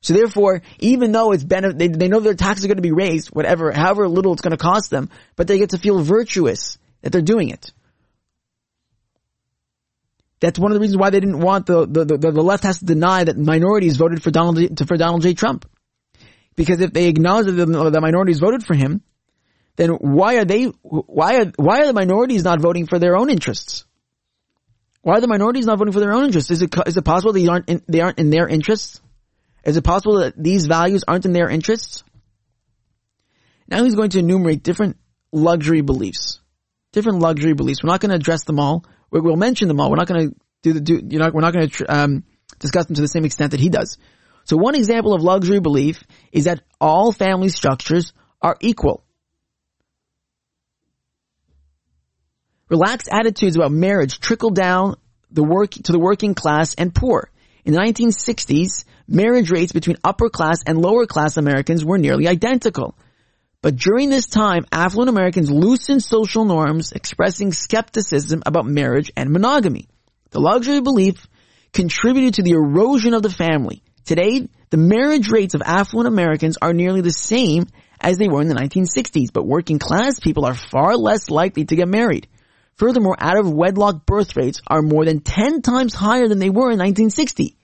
So 0.00 0.14
therefore, 0.14 0.62
even 0.78 1.10
though 1.10 1.32
it's 1.32 1.42
benefit, 1.42 1.78
they, 1.78 1.88
they 1.88 2.06
know 2.06 2.20
their 2.20 2.34
taxes 2.34 2.64
are 2.64 2.68
going 2.68 2.76
to 2.76 2.82
be 2.82 2.92
raised, 2.92 3.30
whatever, 3.30 3.72
however 3.72 4.08
little 4.08 4.32
it's 4.32 4.42
going 4.42 4.56
to 4.56 4.56
cost 4.56 4.92
them, 4.92 5.10
but 5.34 5.48
they 5.48 5.58
get 5.58 5.70
to 5.70 5.78
feel 5.78 5.98
virtuous 5.98 6.78
that 7.02 7.12
they're 7.12 7.22
doing 7.22 7.50
it. 7.50 7.72
That's 10.40 10.58
one 10.58 10.70
of 10.70 10.74
the 10.76 10.80
reasons 10.80 10.98
why 10.98 11.10
they 11.10 11.20
didn't 11.20 11.40
want 11.40 11.66
the, 11.66 11.86
the, 11.86 12.04
the, 12.04 12.16
the 12.16 12.42
left 12.42 12.62
has 12.62 12.78
to 12.78 12.84
deny 12.84 13.24
that 13.24 13.36
minorities 13.36 13.96
voted 13.96 14.22
for 14.22 14.30
Donald, 14.30 14.58
for 14.86 14.96
Donald 14.96 15.22
J. 15.22 15.34
Trump. 15.34 15.68
Because 16.54 16.80
if 16.80 16.92
they 16.92 17.06
acknowledge 17.06 17.46
that 17.46 17.52
the, 17.52 17.90
the 17.90 18.00
minorities 18.00 18.38
voted 18.38 18.64
for 18.64 18.74
him, 18.74 19.02
then 19.76 19.90
why 19.90 20.36
are 20.36 20.44
they, 20.44 20.64
why 20.64 21.40
are, 21.40 21.52
why 21.56 21.80
are 21.80 21.86
the 21.86 21.92
minorities 21.92 22.44
not 22.44 22.60
voting 22.60 22.86
for 22.86 22.98
their 22.98 23.16
own 23.16 23.30
interests? 23.30 23.84
Why 25.02 25.18
are 25.18 25.20
the 25.20 25.28
minorities 25.28 25.66
not 25.66 25.78
voting 25.78 25.92
for 25.92 26.00
their 26.00 26.12
own 26.12 26.24
interests? 26.24 26.50
Is 26.50 26.62
it, 26.62 26.74
is 26.86 26.96
it 26.96 27.04
possible 27.04 27.32
that 27.32 27.40
they 27.40 27.46
aren't 27.46 27.68
in, 27.68 27.82
they 27.88 28.00
aren't 28.00 28.18
in 28.18 28.30
their 28.30 28.48
interests? 28.48 29.00
Is 29.64 29.76
it 29.76 29.84
possible 29.84 30.20
that 30.20 30.34
these 30.36 30.66
values 30.66 31.04
aren't 31.06 31.24
in 31.24 31.32
their 31.32 31.48
interests? 31.48 32.04
Now 33.68 33.84
he's 33.84 33.94
going 33.94 34.10
to 34.10 34.18
enumerate 34.18 34.62
different 34.62 34.96
luxury 35.32 35.80
beliefs. 35.80 36.40
Different 36.92 37.20
luxury 37.20 37.54
beliefs. 37.54 37.82
We're 37.82 37.90
not 37.90 38.00
going 38.00 38.10
to 38.10 38.16
address 38.16 38.44
them 38.44 38.58
all. 38.58 38.84
We'll 39.10 39.36
mention 39.36 39.68
them 39.68 39.80
all. 39.80 39.90
We're 39.90 39.96
not 39.96 40.08
going 40.08 40.30
to 40.30 40.36
do 40.62 40.72
the, 40.72 40.80
do, 40.80 41.00
you 41.08 41.18
know, 41.18 41.30
we're 41.32 41.40
not 41.40 41.52
going 41.52 41.68
to, 41.68 41.84
um, 41.94 42.24
discuss 42.58 42.86
them 42.86 42.96
to 42.96 43.02
the 43.02 43.08
same 43.08 43.24
extent 43.24 43.52
that 43.52 43.60
he 43.60 43.68
does. 43.68 43.98
So 44.44 44.56
one 44.56 44.74
example 44.74 45.14
of 45.14 45.22
luxury 45.22 45.60
belief 45.60 46.02
is 46.32 46.44
that 46.44 46.62
all 46.80 47.12
family 47.12 47.50
structures 47.50 48.12
are 48.40 48.56
equal. 48.60 49.04
Relaxed 52.68 53.08
attitudes 53.10 53.56
about 53.56 53.72
marriage 53.72 54.20
trickle 54.20 54.50
down 54.50 54.96
the 55.30 55.44
work 55.44 55.70
to 55.70 55.92
the 55.92 55.98
working 55.98 56.34
class 56.34 56.74
and 56.74 56.94
poor. 56.94 57.30
In 57.64 57.74
the 57.74 57.80
1960s, 57.80 58.84
marriage 59.06 59.50
rates 59.50 59.72
between 59.72 59.96
upper 60.02 60.30
class 60.30 60.58
and 60.66 60.78
lower 60.78 61.06
class 61.06 61.36
Americans 61.36 61.84
were 61.84 61.98
nearly 61.98 62.28
identical. 62.28 62.94
But 63.60 63.76
during 63.76 64.08
this 64.08 64.26
time, 64.26 64.66
affluent 64.70 65.08
Americans 65.08 65.50
loosened 65.50 66.02
social 66.02 66.44
norms, 66.44 66.92
expressing 66.92 67.52
skepticism 67.52 68.42
about 68.46 68.66
marriage 68.66 69.10
and 69.16 69.30
monogamy. 69.30 69.88
The 70.30 70.40
luxury 70.40 70.80
belief 70.80 71.26
contributed 71.72 72.34
to 72.34 72.42
the 72.42 72.52
erosion 72.52 73.14
of 73.14 73.22
the 73.22 73.30
family. 73.30 73.82
Today, 74.04 74.46
the 74.70 74.76
marriage 74.76 75.28
rates 75.28 75.54
of 75.54 75.62
affluent 75.64 76.06
Americans 76.06 76.56
are 76.62 76.72
nearly 76.72 77.00
the 77.00 77.10
same 77.10 77.66
as 78.00 78.16
they 78.16 78.28
were 78.28 78.40
in 78.40 78.48
the 78.48 78.54
1960s, 78.54 79.32
but 79.32 79.46
working 79.46 79.80
class 79.80 80.20
people 80.20 80.44
are 80.44 80.54
far 80.54 80.96
less 80.96 81.28
likely 81.28 81.64
to 81.64 81.74
get 81.76 81.88
married. 81.88 82.28
Furthermore, 82.76 83.16
out 83.18 83.38
of 83.38 83.52
wedlock 83.52 84.06
birth 84.06 84.36
rates 84.36 84.60
are 84.68 84.82
more 84.82 85.04
than 85.04 85.20
10 85.20 85.62
times 85.62 85.94
higher 85.94 86.28
than 86.28 86.38
they 86.38 86.50
were 86.50 86.70
in 86.70 86.78
1960. 86.78 87.56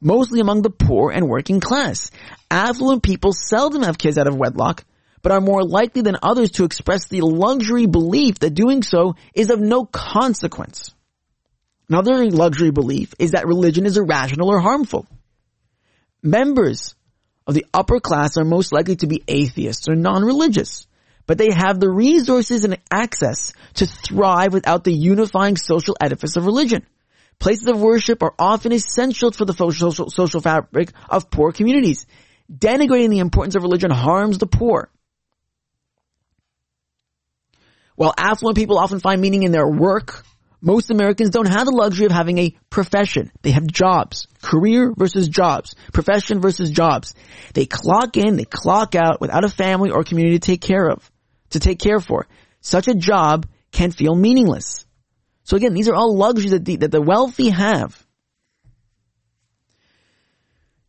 Mostly 0.00 0.40
among 0.40 0.62
the 0.62 0.70
poor 0.70 1.12
and 1.12 1.28
working 1.28 1.60
class. 1.60 2.10
Affluent 2.50 3.04
people 3.04 3.32
seldom 3.32 3.82
have 3.82 3.98
kids 3.98 4.18
out 4.18 4.26
of 4.26 4.36
wedlock, 4.36 4.84
but 5.22 5.32
are 5.32 5.40
more 5.40 5.64
likely 5.64 6.02
than 6.02 6.16
others 6.22 6.52
to 6.52 6.64
express 6.64 7.06
the 7.06 7.20
luxury 7.20 7.86
belief 7.86 8.38
that 8.40 8.54
doing 8.54 8.82
so 8.82 9.14
is 9.34 9.50
of 9.50 9.60
no 9.60 9.84
consequence. 9.84 10.94
Another 11.88 12.30
luxury 12.30 12.70
belief 12.70 13.14
is 13.18 13.32
that 13.32 13.46
religion 13.46 13.86
is 13.86 13.96
irrational 13.96 14.50
or 14.50 14.60
harmful. 14.60 15.06
Members 16.22 16.94
of 17.46 17.54
the 17.54 17.66
upper 17.72 18.00
class 18.00 18.36
are 18.36 18.44
most 18.44 18.72
likely 18.72 18.96
to 18.96 19.06
be 19.06 19.22
atheists 19.26 19.88
or 19.88 19.94
non-religious 19.94 20.86
but 21.28 21.36
they 21.36 21.50
have 21.54 21.78
the 21.78 21.90
resources 21.90 22.64
and 22.64 22.78
access 22.90 23.52
to 23.74 23.86
thrive 23.86 24.54
without 24.54 24.82
the 24.82 24.94
unifying 24.94 25.56
social 25.56 25.94
edifice 26.00 26.36
of 26.36 26.46
religion. 26.46 26.86
Places 27.38 27.68
of 27.68 27.80
worship 27.80 28.22
are 28.22 28.34
often 28.38 28.72
essential 28.72 29.30
for 29.30 29.44
the 29.44 29.52
social, 29.52 29.92
social 29.92 30.40
fabric 30.40 30.90
of 31.08 31.30
poor 31.30 31.52
communities. 31.52 32.06
Denigrating 32.50 33.10
the 33.10 33.18
importance 33.18 33.56
of 33.56 33.62
religion 33.62 33.90
harms 33.90 34.38
the 34.38 34.46
poor. 34.46 34.90
While 37.98 38.14
affluent 38.16 38.56
people 38.56 38.78
often 38.78 39.00
find 39.00 39.20
meaning 39.20 39.42
in 39.42 39.50
their 39.50 39.66
work, 39.66 40.24
most 40.60 40.92
Americans 40.92 41.30
don't 41.30 41.48
have 41.48 41.66
the 41.66 41.72
luxury 41.72 42.06
of 42.06 42.12
having 42.12 42.38
a 42.38 42.54
profession. 42.70 43.32
They 43.42 43.50
have 43.50 43.66
jobs. 43.66 44.28
Career 44.40 44.94
versus 44.96 45.28
jobs. 45.28 45.74
Profession 45.92 46.40
versus 46.40 46.70
jobs. 46.70 47.16
They 47.54 47.66
clock 47.66 48.16
in, 48.16 48.36
they 48.36 48.44
clock 48.44 48.94
out 48.94 49.20
without 49.20 49.42
a 49.42 49.48
family 49.48 49.90
or 49.90 50.04
community 50.04 50.38
to 50.38 50.46
take 50.46 50.60
care 50.60 50.88
of 50.88 51.10
to 51.50 51.58
take 51.58 51.80
care 51.80 51.98
for. 51.98 52.28
Such 52.60 52.86
a 52.86 52.94
job 52.94 53.46
can 53.72 53.90
feel 53.90 54.14
meaningless. 54.14 54.86
So 55.42 55.56
again, 55.56 55.74
these 55.74 55.88
are 55.88 55.94
all 55.96 56.16
luxuries 56.16 56.52
that 56.52 56.64
the, 56.64 56.76
that 56.76 56.92
the 56.92 57.02
wealthy 57.02 57.48
have. 57.48 58.00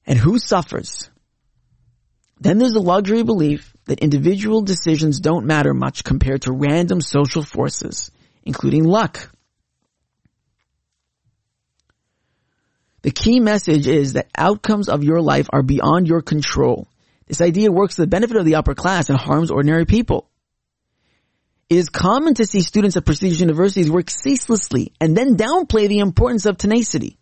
And 0.05 0.19
who 0.19 0.37
suffers? 0.37 1.09
Then 2.39 2.59
there's 2.59 2.73
the 2.73 2.81
luxury 2.81 3.23
belief 3.23 3.75
that 3.89 4.01
individual 4.01 4.61
decisions 4.61 5.19
don't 5.19 5.47
matter 5.47 5.73
much 5.73 6.03
compared 6.03 6.43
to 6.43 6.51
random 6.51 7.01
social 7.01 7.41
forces, 7.41 8.11
including 8.43 8.83
luck. 8.83 9.31
The 13.01 13.09
key 13.09 13.39
message 13.39 13.87
is 13.87 14.13
that 14.13 14.29
outcomes 14.37 14.89
of 14.89 15.03
your 15.03 15.21
life 15.21 15.49
are 15.51 15.63
beyond 15.63 16.07
your 16.07 16.21
control. 16.21 16.87
This 17.25 17.41
idea 17.41 17.71
works 17.71 17.95
to 17.95 18.01
the 18.01 18.07
benefit 18.07 18.37
of 18.37 18.45
the 18.45 18.55
upper 18.55 18.75
class 18.75 19.09
and 19.09 19.17
harms 19.17 19.49
ordinary 19.49 19.87
people. 19.87 20.29
It 21.67 21.77
is 21.77 21.89
common 21.89 22.35
to 22.35 22.45
see 22.45 22.61
students 22.61 22.95
at 22.95 23.05
prestigious 23.05 23.39
universities 23.39 23.89
work 23.89 24.11
ceaselessly 24.11 24.93
and 25.01 25.17
then 25.17 25.35
downplay 25.35 25.87
the 25.87 25.99
importance 25.99 26.45
of 26.45 26.57
tenacity. 26.57 27.17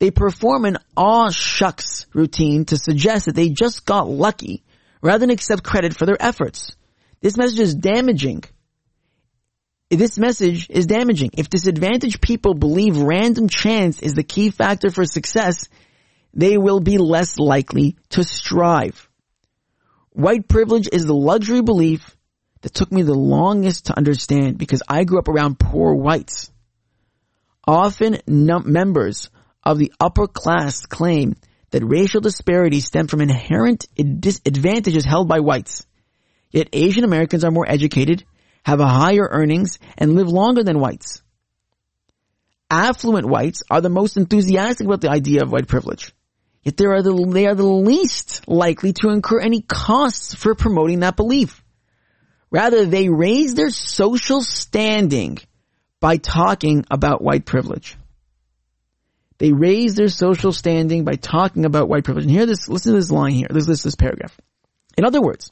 They 0.00 0.10
perform 0.10 0.64
an 0.64 0.78
aw 0.96 1.30
shucks 1.30 2.06
routine 2.12 2.64
to 2.66 2.76
suggest 2.76 3.26
that 3.26 3.36
they 3.36 3.50
just 3.50 3.86
got 3.86 4.08
lucky 4.08 4.64
rather 5.02 5.20
than 5.20 5.30
accept 5.30 5.62
credit 5.62 5.96
for 5.96 6.06
their 6.06 6.20
efforts. 6.20 6.76
This 7.20 7.36
message 7.36 7.60
is 7.60 7.74
damaging. 7.74 8.44
This 9.90 10.18
message 10.18 10.68
is 10.70 10.86
damaging. 10.86 11.30
If 11.36 11.50
disadvantaged 11.50 12.20
people 12.20 12.54
believe 12.54 12.96
random 12.96 13.48
chance 13.48 14.00
is 14.00 14.14
the 14.14 14.22
key 14.22 14.50
factor 14.50 14.90
for 14.90 15.04
success, 15.04 15.68
they 16.32 16.56
will 16.56 16.80
be 16.80 16.98
less 16.98 17.38
likely 17.38 17.96
to 18.10 18.22
strive. 18.22 19.08
White 20.10 20.48
privilege 20.48 20.88
is 20.92 21.06
the 21.06 21.14
luxury 21.14 21.62
belief 21.62 22.16
that 22.62 22.74
took 22.74 22.92
me 22.92 23.02
the 23.02 23.14
longest 23.14 23.86
to 23.86 23.96
understand 23.96 24.58
because 24.58 24.82
I 24.88 25.04
grew 25.04 25.18
up 25.18 25.28
around 25.28 25.58
poor 25.58 25.94
whites. 25.94 26.50
Often 27.66 28.18
num- 28.26 28.72
members 28.72 29.30
of 29.62 29.78
the 29.78 29.92
upper 30.00 30.26
class 30.26 30.86
claim 30.86 31.34
that 31.70 31.84
racial 31.84 32.20
disparities 32.20 32.86
stem 32.86 33.06
from 33.06 33.20
inherent 33.20 33.86
disadvantages 33.96 35.04
held 35.04 35.28
by 35.28 35.40
whites. 35.40 35.86
Yet 36.50 36.68
Asian 36.72 37.04
Americans 37.04 37.44
are 37.44 37.50
more 37.50 37.68
educated, 37.68 38.24
have 38.64 38.80
higher 38.80 39.28
earnings, 39.30 39.78
and 39.96 40.14
live 40.14 40.28
longer 40.28 40.64
than 40.64 40.80
whites. 40.80 41.22
Affluent 42.70 43.26
whites 43.26 43.62
are 43.70 43.80
the 43.80 43.88
most 43.88 44.16
enthusiastic 44.16 44.86
about 44.86 45.00
the 45.00 45.10
idea 45.10 45.42
of 45.42 45.50
white 45.50 45.68
privilege. 45.68 46.12
Yet 46.62 46.76
they 46.76 46.86
are 46.86 47.02
the, 47.02 47.26
they 47.32 47.46
are 47.46 47.54
the 47.54 47.64
least 47.64 48.46
likely 48.48 48.92
to 48.94 49.08
incur 49.08 49.40
any 49.40 49.62
costs 49.62 50.34
for 50.34 50.54
promoting 50.54 51.00
that 51.00 51.16
belief. 51.16 51.62
Rather, 52.50 52.84
they 52.84 53.08
raise 53.08 53.54
their 53.54 53.70
social 53.70 54.42
standing 54.42 55.38
by 56.00 56.16
talking 56.16 56.84
about 56.90 57.22
white 57.22 57.44
privilege. 57.44 57.96
They 59.40 59.52
raise 59.52 59.94
their 59.94 60.08
social 60.08 60.52
standing 60.52 61.04
by 61.04 61.14
talking 61.14 61.64
about 61.64 61.88
white 61.88 62.04
privilege. 62.04 62.26
And 62.26 62.36
this, 62.48 62.68
listen 62.68 62.92
to 62.92 62.98
this 62.98 63.10
line 63.10 63.32
here. 63.32 63.48
This, 63.50 63.66
this, 63.66 63.82
this 63.82 63.94
paragraph. 63.94 64.38
In 64.98 65.06
other 65.06 65.22
words, 65.22 65.50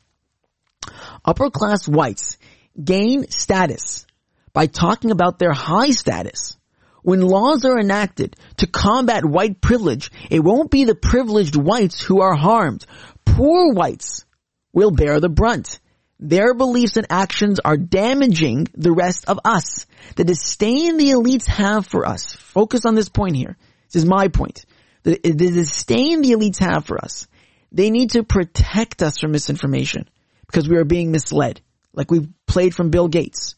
upper 1.24 1.48
class 1.48 1.88
whites 1.88 2.36
gain 2.82 3.30
status 3.30 4.06
by 4.52 4.66
talking 4.66 5.10
about 5.10 5.38
their 5.38 5.54
high 5.54 5.88
status. 5.90 6.58
When 7.00 7.22
laws 7.22 7.64
are 7.64 7.80
enacted 7.80 8.36
to 8.58 8.66
combat 8.66 9.24
white 9.24 9.62
privilege, 9.62 10.12
it 10.28 10.40
won't 10.40 10.70
be 10.70 10.84
the 10.84 10.94
privileged 10.94 11.56
whites 11.56 12.02
who 12.02 12.20
are 12.20 12.34
harmed. 12.34 12.84
Poor 13.24 13.72
whites 13.72 14.26
will 14.70 14.90
bear 14.90 15.18
the 15.18 15.30
brunt. 15.30 15.80
Their 16.20 16.52
beliefs 16.52 16.98
and 16.98 17.06
actions 17.08 17.58
are 17.64 17.78
damaging 17.78 18.68
the 18.74 18.92
rest 18.92 19.30
of 19.30 19.40
us. 19.46 19.86
The 20.16 20.24
disdain 20.24 20.98
the 20.98 21.12
elites 21.12 21.46
have 21.46 21.86
for 21.86 22.04
us, 22.04 22.34
focus 22.34 22.84
on 22.84 22.94
this 22.94 23.08
point 23.08 23.34
here. 23.34 23.56
This 23.92 24.02
is 24.02 24.08
my 24.08 24.28
point. 24.28 24.64
The, 25.02 25.18
the 25.22 25.32
disdain 25.32 26.22
the 26.22 26.32
elites 26.32 26.58
have 26.58 26.84
for 26.84 26.98
us, 27.02 27.26
they 27.72 27.90
need 27.90 28.10
to 28.10 28.22
protect 28.22 29.02
us 29.02 29.18
from 29.18 29.32
misinformation 29.32 30.08
because 30.46 30.68
we 30.68 30.76
are 30.76 30.84
being 30.84 31.10
misled, 31.10 31.60
like 31.92 32.10
we've 32.10 32.28
played 32.46 32.74
from 32.74 32.90
Bill 32.90 33.08
Gates. 33.08 33.54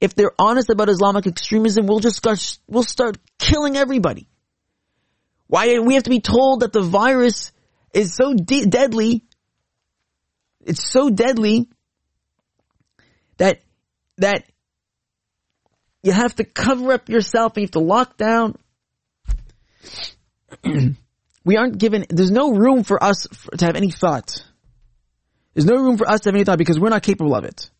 If 0.00 0.14
they're 0.14 0.32
honest 0.38 0.70
about 0.70 0.88
Islamic 0.88 1.26
extremism, 1.26 1.86
we'll 1.86 2.00
just 2.00 2.16
start, 2.16 2.58
we'll 2.66 2.82
start 2.82 3.18
killing 3.38 3.76
everybody. 3.76 4.28
Why 5.46 5.66
do 5.66 5.82
we 5.82 5.94
have 5.94 6.04
to 6.04 6.10
be 6.10 6.20
told 6.20 6.60
that 6.60 6.72
the 6.72 6.82
virus 6.82 7.52
is 7.92 8.14
so 8.14 8.34
de- 8.34 8.66
deadly 8.66 9.24
it's 10.64 10.90
so 10.90 11.10
deadly 11.10 11.68
that, 13.38 13.60
that 14.18 14.44
you 16.02 16.12
have 16.12 16.34
to 16.36 16.44
cover 16.44 16.92
up 16.92 17.08
yourself 17.08 17.56
and 17.56 17.62
you 17.62 17.66
have 17.66 17.72
to 17.72 17.80
lock 17.80 18.16
down. 18.16 18.56
we 21.44 21.56
aren't 21.56 21.78
given, 21.78 22.06
there's 22.08 22.30
no 22.30 22.52
room 22.52 22.84
for 22.84 23.02
us 23.02 23.26
to 23.58 23.64
have 23.64 23.76
any 23.76 23.90
thought. 23.90 24.44
There's 25.54 25.66
no 25.66 25.76
room 25.76 25.98
for 25.98 26.08
us 26.08 26.20
to 26.20 26.28
have 26.28 26.34
any 26.34 26.44
thought 26.44 26.58
because 26.58 26.78
we're 26.78 26.90
not 26.90 27.02
capable 27.02 27.34
of 27.34 27.44
it. 27.44 27.70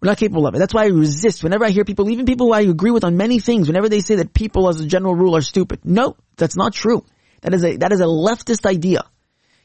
We're 0.00 0.08
not 0.08 0.18
capable 0.18 0.46
of 0.46 0.54
it. 0.54 0.58
That's 0.58 0.74
why 0.74 0.84
I 0.84 0.88
resist 0.88 1.42
whenever 1.42 1.64
I 1.64 1.70
hear 1.70 1.84
people, 1.84 2.08
even 2.10 2.24
people 2.24 2.48
who 2.48 2.52
I 2.52 2.60
agree 2.60 2.92
with 2.92 3.04
on 3.04 3.16
many 3.16 3.40
things, 3.40 3.66
whenever 3.66 3.88
they 3.88 4.00
say 4.00 4.16
that 4.16 4.32
people 4.32 4.68
as 4.68 4.80
a 4.80 4.86
general 4.86 5.14
rule 5.14 5.36
are 5.36 5.40
stupid. 5.40 5.80
No, 5.84 6.16
that's 6.36 6.56
not 6.56 6.72
true. 6.72 7.04
That 7.40 7.54
is 7.54 7.64
a, 7.64 7.76
that 7.78 7.92
is 7.92 8.00
a 8.00 8.04
leftist 8.04 8.64
idea. 8.64 9.04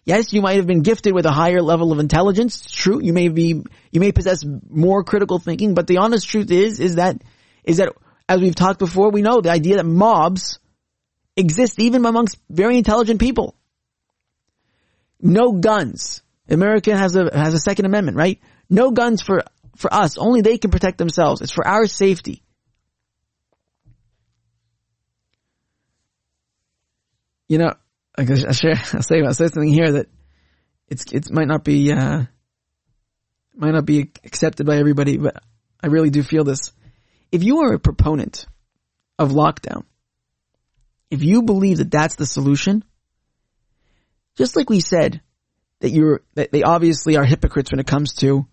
Yes, 0.05 0.33
you 0.33 0.41
might 0.41 0.57
have 0.57 0.67
been 0.67 0.81
gifted 0.81 1.13
with 1.13 1.25
a 1.25 1.31
higher 1.31 1.61
level 1.61 1.91
of 1.91 1.99
intelligence. 1.99 2.63
It's 2.63 2.73
true. 2.73 2.99
You 3.01 3.13
may 3.13 3.29
be, 3.29 3.63
you 3.91 3.99
may 3.99 4.11
possess 4.11 4.43
more 4.69 5.03
critical 5.03 5.39
thinking, 5.39 5.75
but 5.75 5.87
the 5.87 5.97
honest 5.97 6.27
truth 6.27 6.51
is, 6.51 6.79
is 6.79 6.95
that, 6.95 7.23
is 7.63 7.77
that 7.77 7.93
as 8.27 8.41
we've 8.41 8.55
talked 8.55 8.79
before, 8.79 9.11
we 9.11 9.21
know 9.21 9.39
the 9.39 9.51
idea 9.51 9.77
that 9.77 9.85
mobs 9.85 10.59
exist 11.35 11.79
even 11.79 12.05
amongst 12.05 12.37
very 12.49 12.77
intelligent 12.77 13.19
people. 13.19 13.55
No 15.19 15.53
guns. 15.53 16.21
America 16.49 16.95
has 16.95 17.15
a, 17.15 17.29
has 17.33 17.53
a 17.53 17.59
second 17.59 17.85
amendment, 17.85 18.17
right? 18.17 18.39
No 18.69 18.91
guns 18.91 19.21
for, 19.21 19.43
for 19.75 19.93
us. 19.93 20.17
Only 20.17 20.41
they 20.41 20.57
can 20.57 20.71
protect 20.71 20.97
themselves. 20.97 21.41
It's 21.41 21.51
for 21.51 21.65
our 21.65 21.87
safety. 21.87 22.43
You 27.47 27.57
know, 27.59 27.73
I 28.17 28.25
share, 28.25 28.75
I'll 28.93 29.03
say, 29.03 29.21
I'll 29.21 29.33
say 29.33 29.47
something 29.47 29.73
here 29.73 29.93
that 29.93 30.07
it's, 30.87 31.11
it 31.11 31.31
might 31.31 31.47
not 31.47 31.63
be, 31.63 31.91
uh, 31.91 32.23
might 33.55 33.71
not 33.71 33.85
be 33.85 34.11
accepted 34.23 34.65
by 34.65 34.77
everybody, 34.77 35.17
but 35.17 35.41
I 35.81 35.87
really 35.87 36.09
do 36.09 36.23
feel 36.23 36.43
this. 36.43 36.71
If 37.31 37.43
you 37.43 37.61
are 37.61 37.73
a 37.73 37.79
proponent 37.79 38.45
of 39.17 39.31
lockdown, 39.31 39.85
if 41.13 41.23
you 41.23 41.43
believe 41.43 41.77
that 41.77 41.91
that's 41.91 42.15
the 42.15 42.25
solution, 42.25 42.83
just 44.35 44.55
like 44.55 44.69
we 44.69 44.79
said 44.79 45.21
that 45.79 45.91
you're, 45.91 46.21
that 46.35 46.51
they 46.51 46.63
obviously 46.63 47.17
are 47.17 47.25
hypocrites 47.25 47.71
when 47.71 47.79
it 47.79 47.87
comes 47.87 48.15
to 48.15 48.47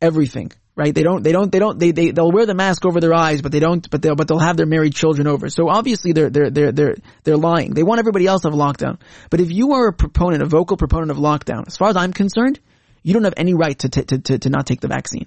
everything 0.00 0.52
right? 0.80 0.94
They 0.94 1.02
don't, 1.02 1.22
they 1.22 1.32
don't, 1.32 1.52
they 1.52 1.58
don't, 1.58 1.78
they, 1.78 1.90
they, 1.90 2.10
they'll 2.10 2.32
wear 2.32 2.46
the 2.46 2.54
mask 2.54 2.86
over 2.86 3.00
their 3.00 3.12
eyes, 3.12 3.42
but 3.42 3.52
they 3.52 3.60
don't, 3.60 3.88
but 3.90 4.00
they'll, 4.00 4.14
but 4.14 4.28
they'll 4.28 4.38
have 4.38 4.56
their 4.56 4.64
married 4.64 4.94
children 4.94 5.26
over. 5.26 5.50
So 5.50 5.68
obviously 5.68 6.12
they're, 6.12 6.30
they're, 6.30 6.48
they're, 6.48 6.72
they're, 6.72 6.96
they're 7.22 7.36
lying. 7.36 7.74
They 7.74 7.82
want 7.82 7.98
everybody 7.98 8.26
else 8.26 8.42
to 8.42 8.48
have 8.48 8.58
lockdown. 8.58 8.98
But 9.28 9.40
if 9.40 9.50
you 9.50 9.74
are 9.74 9.88
a 9.88 9.92
proponent, 9.92 10.42
a 10.42 10.46
vocal 10.46 10.78
proponent 10.78 11.10
of 11.10 11.18
lockdown, 11.18 11.66
as 11.66 11.76
far 11.76 11.90
as 11.90 11.96
I'm 11.96 12.14
concerned, 12.14 12.60
you 13.02 13.12
don't 13.12 13.24
have 13.24 13.34
any 13.36 13.52
right 13.52 13.78
to, 13.80 13.90
to, 13.90 14.18
to, 14.18 14.38
to 14.38 14.48
not 14.48 14.66
take 14.66 14.80
the 14.80 14.88
vaccine. 14.88 15.26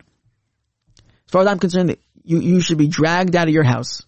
As 0.97 1.31
far 1.31 1.41
as 1.41 1.47
I'm 1.47 1.59
concerned, 1.59 1.97
you, 2.23 2.39
you 2.39 2.59
should 2.59 2.79
be 2.79 2.87
dragged 2.87 3.35
out 3.35 3.47
of 3.47 3.53
your 3.53 3.63
house. 3.63 4.01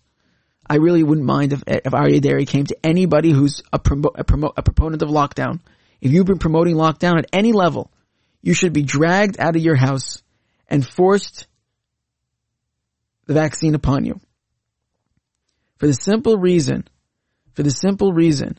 I 0.67 0.75
really 0.75 1.03
wouldn't 1.03 1.25
mind 1.27 1.53
if, 1.53 1.63
if 1.67 2.21
Deri 2.21 2.45
came 2.45 2.65
to 2.65 2.77
anybody 2.83 3.31
who's 3.31 3.61
a, 3.71 3.79
a, 3.79 4.19
a 4.57 4.63
proponent 4.63 5.01
of 5.01 5.09
lockdown. 5.09 5.59
If 6.01 6.11
you've 6.11 6.25
been 6.25 6.39
promoting 6.39 6.75
lockdown 6.75 7.17
at 7.17 7.27
any 7.31 7.51
level, 7.51 7.91
you 8.41 8.53
should 8.53 8.73
be 8.73 8.83
dragged 8.83 9.39
out 9.39 9.55
of 9.55 9.61
your 9.61 9.75
house 9.75 10.21
and 10.67 10.87
forced 10.87 11.47
the 13.27 13.33
vaccine 13.33 13.75
upon 13.75 14.05
you. 14.05 14.19
For 15.77 15.87
the 15.87 15.93
simple 15.93 16.37
reason, 16.37 16.87
for 17.53 17.63
the 17.63 17.71
simple 17.71 18.13
reason 18.13 18.57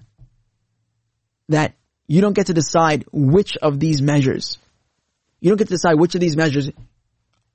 that 1.49 1.75
you 2.07 2.21
don't 2.21 2.35
get 2.35 2.47
to 2.47 2.55
decide 2.55 3.05
which 3.13 3.57
of 3.57 3.81
these 3.81 4.01
measures, 4.01 4.59
you 5.41 5.51
don't 5.51 5.59
get 5.59 5.69
to 5.69 5.75
decide 5.75 5.99
which 5.99 6.15
of 6.15 6.21
these 6.21 6.37
measures 6.37 6.71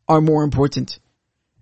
are 0.08 0.22
more 0.22 0.44
important. 0.44 1.00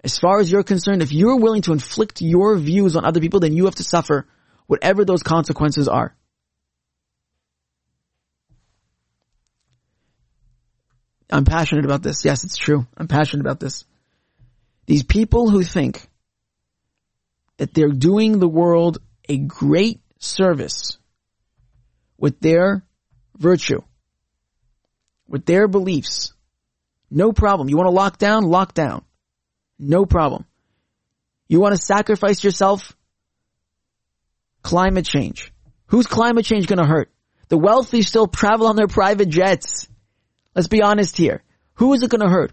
As 0.04 0.18
far 0.18 0.40
as 0.40 0.52
you're 0.52 0.64
concerned, 0.64 1.02
if 1.02 1.12
you're 1.12 1.38
willing 1.38 1.62
to 1.64 1.74
inflict 1.74 2.22
your 2.22 2.58
views 2.58 2.96
on 2.96 3.06
other 3.06 3.20
people, 3.20 3.40
then 3.40 3.54
you 3.54 3.66
have 3.66 3.76
to 3.76 3.84
suffer 3.84 4.28
whatever 4.68 5.04
those 5.04 5.24
consequences 5.24 5.88
are. 5.88 6.16
I'm 11.32 11.46
passionate 11.46 11.86
about 11.86 12.02
this. 12.02 12.26
Yes, 12.26 12.44
it's 12.44 12.58
true. 12.58 12.88
I'm 12.98 13.08
passionate 13.08 13.42
about 13.42 13.60
this. 13.60 13.86
These 14.86 15.04
people 15.04 15.50
who 15.50 15.64
think 15.64 16.08
that 17.58 17.74
they're 17.74 17.90
doing 17.90 18.40
the 18.40 18.48
world 18.48 19.00
a 19.28 19.38
great 19.38 20.02
service 20.18 20.98
with 22.18 22.40
their 22.40 22.84
virtue, 23.38 23.82
with 25.28 25.46
their 25.46 25.68
beliefs, 25.68 26.34
no 27.12 27.32
problem. 27.32 27.70
You 27.70 27.78
want 27.78 27.88
to 27.88 27.96
lock 27.96 28.18
down? 28.18 28.44
Lock 28.44 28.74
down. 28.74 29.04
No 29.80 30.06
problem. 30.06 30.46
You 31.48 31.60
want 31.62 31.76
to 31.76 31.82
sacrifice 31.82 32.44
yourself? 32.44 32.96
Climate 34.62 35.06
change. 35.06 35.52
Who's 35.88 36.06
climate 36.06 36.46
change 36.46 36.68
going 36.68 36.80
to 36.80 36.86
hurt? 36.86 37.12
The 37.48 37.58
wealthy 37.58 38.04
still 38.04 38.28
travel 38.28 38.68
on 38.68 38.76
their 38.76 38.88
private 38.88 39.30
jets. 39.30 39.88
Let's 40.54 40.68
be 40.68 40.84
honest 40.84 41.18
here. 41.18 41.42
Who 41.76 41.94
is 41.94 42.04
it 42.04 42.12
going 42.12 42.22
to 42.22 42.30
hurt? 42.30 42.52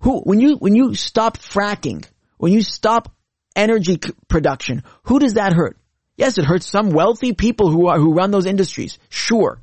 Who, 0.00 0.20
when 0.20 0.40
you, 0.40 0.56
when 0.56 0.76
you 0.76 0.94
stop 0.94 1.38
fracking, 1.38 2.04
when 2.36 2.52
you 2.52 2.62
stop 2.62 3.12
energy 3.56 3.98
production, 4.28 4.84
who 5.04 5.18
does 5.18 5.34
that 5.34 5.54
hurt? 5.54 5.78
Yes, 6.16 6.38
it 6.38 6.44
hurts 6.44 6.66
some 6.66 6.90
wealthy 6.90 7.32
people 7.32 7.70
who 7.70 7.88
are, 7.88 7.98
who 7.98 8.14
run 8.14 8.30
those 8.30 8.46
industries. 8.46 8.98
Sure. 9.08 9.60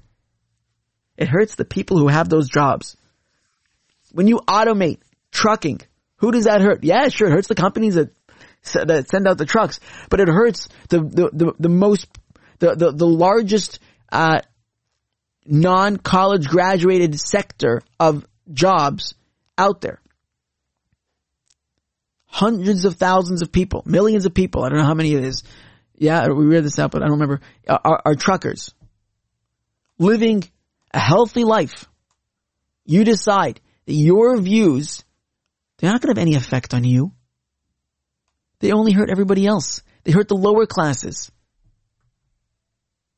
It 1.17 1.27
hurts 1.27 1.55
the 1.55 1.65
people 1.65 1.97
who 1.97 2.07
have 2.07 2.29
those 2.29 2.49
jobs. 2.49 2.97
When 4.11 4.27
you 4.27 4.39
automate 4.47 4.99
trucking, 5.31 5.81
who 6.19 6.31
does 6.31 6.45
that 6.45 6.61
hurt? 6.61 6.83
Yeah, 6.83 7.09
sure, 7.09 7.27
it 7.27 7.31
hurts 7.31 7.47
the 7.47 7.55
companies 7.55 7.95
that, 7.95 8.09
that 8.73 9.09
send 9.09 9.27
out 9.27 9.37
the 9.37 9.45
trucks, 9.45 9.79
but 10.09 10.19
it 10.19 10.27
hurts 10.27 10.69
the, 10.89 10.99
the, 10.99 11.29
the, 11.33 11.53
the 11.59 11.69
most, 11.69 12.07
the, 12.59 12.75
the, 12.75 12.91
the 12.91 13.07
largest, 13.07 13.79
uh, 14.11 14.39
non-college 15.45 16.47
graduated 16.47 17.19
sector 17.19 17.81
of 17.99 18.25
jobs 18.51 19.15
out 19.57 19.81
there. 19.81 19.99
Hundreds 22.27 22.85
of 22.85 22.95
thousands 22.95 23.41
of 23.41 23.51
people, 23.51 23.81
millions 23.85 24.25
of 24.25 24.33
people, 24.33 24.63
I 24.63 24.69
don't 24.69 24.77
know 24.77 24.85
how 24.85 24.93
many 24.93 25.13
it 25.13 25.23
is. 25.23 25.43
Yeah, 25.97 26.27
we 26.27 26.45
read 26.45 26.63
this 26.63 26.79
out, 26.79 26.91
but 26.91 27.01
I 27.01 27.07
don't 27.07 27.19
remember, 27.19 27.41
are, 27.67 28.01
are 28.05 28.15
truckers. 28.15 28.73
Living 29.97 30.43
a 30.93 30.99
healthy 30.99 31.43
life. 31.43 31.85
You 32.85 33.03
decide 33.03 33.59
that 33.85 33.93
your 33.93 34.37
views, 34.37 35.03
they're 35.79 35.91
not 35.91 36.01
going 36.01 36.13
to 36.13 36.19
have 36.19 36.27
any 36.27 36.35
effect 36.35 36.73
on 36.73 36.83
you. 36.83 37.13
They 38.59 38.71
only 38.71 38.91
hurt 38.91 39.09
everybody 39.09 39.47
else. 39.47 39.81
They 40.03 40.11
hurt 40.11 40.27
the 40.27 40.35
lower 40.35 40.65
classes. 40.65 41.31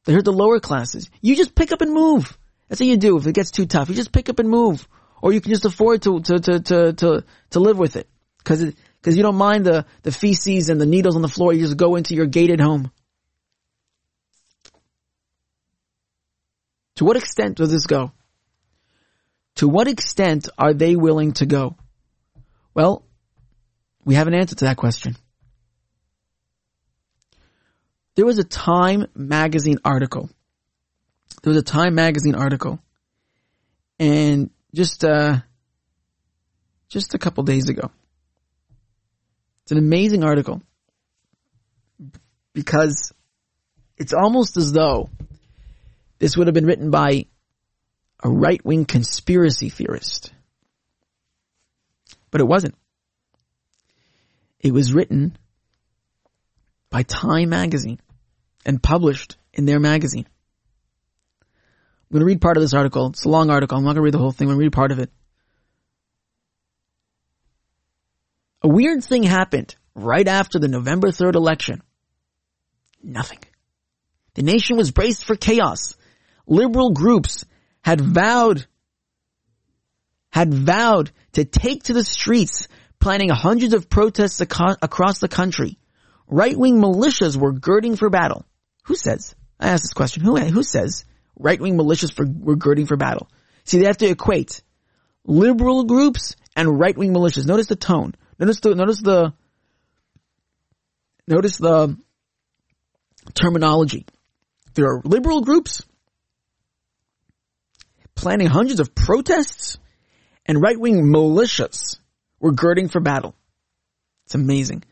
They 0.06 0.14
hurt 0.14 0.26
the 0.26 0.34
lower 0.34 0.60
classes. 0.60 1.10
You 1.22 1.36
just 1.36 1.56
pick 1.56 1.72
up 1.72 1.82
and 1.82 1.92
move. 1.92 2.38
That's 2.68 2.80
what 2.80 2.88
you 2.88 2.98
do 2.98 3.18
if 3.18 3.28
it 3.28 3.34
gets 3.34 3.52
too 3.52 3.66
tough. 3.66 3.90
You 3.90 3.96
just 3.96 4.12
pick 4.12 4.30
up 4.30 4.40
and 4.40 4.50
move. 4.50 4.88
Or 5.22 5.34
you 5.34 5.42
can 5.42 5.52
just 5.52 5.66
afford 5.66 6.04
to, 6.04 6.20
to, 6.22 6.40
to, 6.40 6.60
to, 6.60 6.94
to, 6.94 7.24
to 7.52 7.60
live 7.60 7.78
with 7.78 7.96
it. 7.96 8.08
Cause 8.44 8.64
it, 8.64 8.76
cause 9.04 9.16
you 9.16 9.24
don't 9.24 9.36
mind 9.36 9.66
the, 9.66 9.86
the 10.02 10.12
feces 10.12 10.70
and 10.70 10.82
the 10.82 10.86
needles 10.86 11.16
on 11.16 11.22
the 11.22 11.28
floor. 11.28 11.54
You 11.54 11.62
just 11.62 11.78
go 11.78 11.96
into 11.96 12.16
your 12.16 12.26
gated 12.26 12.60
home. 12.60 12.92
To 16.96 17.06
what 17.06 17.18
extent 17.18 17.58
does 17.58 17.72
this 17.72 17.86
go? 17.86 18.12
To 19.56 19.68
what 19.68 19.88
extent 19.88 20.50
are 20.58 20.74
they 20.74 20.96
willing 20.96 21.34
to 21.34 21.46
go? 21.46 21.76
Well, 22.74 23.04
we 24.06 24.16
have 24.16 24.28
an 24.28 24.34
answer 24.34 24.56
to 24.56 24.66
that 24.66 24.78
question. 24.78 25.16
There 28.16 28.26
was 28.26 28.40
a 28.40 28.44
Time 28.44 29.08
magazine 29.16 29.80
article. 29.84 30.30
There 31.44 31.52
was 31.52 31.58
a 31.58 31.64
Time 31.64 31.96
magazine 31.96 32.36
article. 32.36 32.80
And 34.00 34.50
just, 34.74 35.04
uh, 35.04 35.40
just 36.90 37.14
a 37.14 37.20
couple 37.20 37.44
days 37.44 37.70
ago. 37.70 37.92
It's 39.64 39.72
an 39.72 39.78
amazing 39.78 40.24
article. 40.24 40.62
Because 42.54 43.14
it's 43.98 44.14
almost 44.14 44.58
as 44.58 44.72
though 44.72 45.10
this 46.20 46.36
would 46.36 46.48
have 46.48 46.54
been 46.54 46.66
written 46.66 46.92
by 46.92 47.26
a 48.24 48.30
right-wing 48.30 48.86
conspiracy 48.86 49.70
theorist. 49.70 50.34
But 52.32 52.42
it 52.42 52.48
wasn't. 52.48 52.76
It 54.60 54.74
was 54.74 54.94
written 54.94 55.38
by 56.90 57.04
Time 57.04 57.50
magazine 57.50 58.00
and 58.66 58.82
published 58.82 59.38
in 59.54 59.66
their 59.66 59.80
magazine. 59.80 60.28
I'm 61.42 62.16
going 62.16 62.22
to 62.22 62.26
read 62.26 62.42
part 62.42 62.58
of 62.58 62.62
this 62.62 62.74
article. 62.74 63.08
It's 63.08 63.26
a 63.26 63.30
long 63.30 63.50
article. 63.50 63.78
I'm 63.78 63.84
not 63.84 63.92
going 63.92 63.98
to 63.98 64.02
read 64.02 64.14
the 64.14 64.20
whole 64.20 64.32
thing. 64.32 64.48
I'm 64.48 64.56
going 64.56 64.60
to 64.60 64.66
read 64.66 64.74
part 64.74 64.92
of 64.92 65.00
it. 65.00 65.10
A 68.62 68.68
weird 68.68 69.04
thing 69.04 69.24
happened 69.24 69.76
right 69.96 70.28
after 70.28 70.60
the 70.60 70.68
November 70.68 71.10
3rd 71.10 71.36
election. 71.36 71.82
Nothing. 73.02 73.40
The 74.36 74.44
nation 74.44 74.78
was 74.78 74.92
braced 74.92 75.26
for 75.26 75.36
chaos. 75.36 75.96
Liberal 76.46 76.92
groups 76.92 77.46
had 77.84 78.00
vowed 78.00 78.68
had 80.32 80.54
vowed 80.54 81.12
to 81.34 81.46
take 81.46 81.84
to 81.84 81.94
the 81.94 82.04
streets, 82.04 82.68
planning 83.00 83.30
hundreds 83.30 83.74
of 83.74 83.90
protests 83.90 84.42
aco- 84.42 84.78
across 84.82 85.20
the 85.20 85.28
country. 85.28 85.78
Right-wing 86.28 86.78
militias 86.78 87.36
were 87.36 87.52
girding 87.52 87.96
for 87.98 88.10
battle. 88.10 88.46
Who 88.86 88.96
says? 88.96 89.36
I 89.60 89.70
asked 89.70 89.84
this 89.84 89.94
question. 89.94 90.24
Who, 90.24 90.38
who 90.38 90.64
says 90.64 91.06
right-wing 91.38 91.78
militias 91.78 92.14
for, 92.14 92.26
were 92.26 92.56
girding 92.56 92.86
for 92.88 92.96
battle? 92.98 93.30
See, 93.66 93.80
they 93.80 93.88
have 93.88 93.98
to 93.98 94.10
equate 94.10 94.62
liberal 95.26 95.84
groups 95.84 96.36
and 96.56 96.80
right-wing 96.80 97.14
militias. 97.14 97.46
Notice 97.46 97.68
the 97.68 97.76
tone. 97.76 98.16
Notice 98.40 98.60
the, 98.62 98.76
notice 98.76 99.02
the, 99.02 99.34
notice 101.28 101.58
the 101.58 101.98
terminology. 103.34 104.06
There 104.74 104.86
are 104.86 105.02
liberal 105.04 105.42
groups 105.42 105.84
planning 108.16 108.48
hundreds 108.48 108.80
of 108.80 108.96
protests 108.96 109.78
and 110.46 110.62
right-wing 110.62 111.04
militias 111.04 111.98
were 112.40 112.52
girding 112.52 112.90
for 112.90 113.00
battle. 113.00 113.36
It's 114.26 114.36
amazing. 114.36 114.84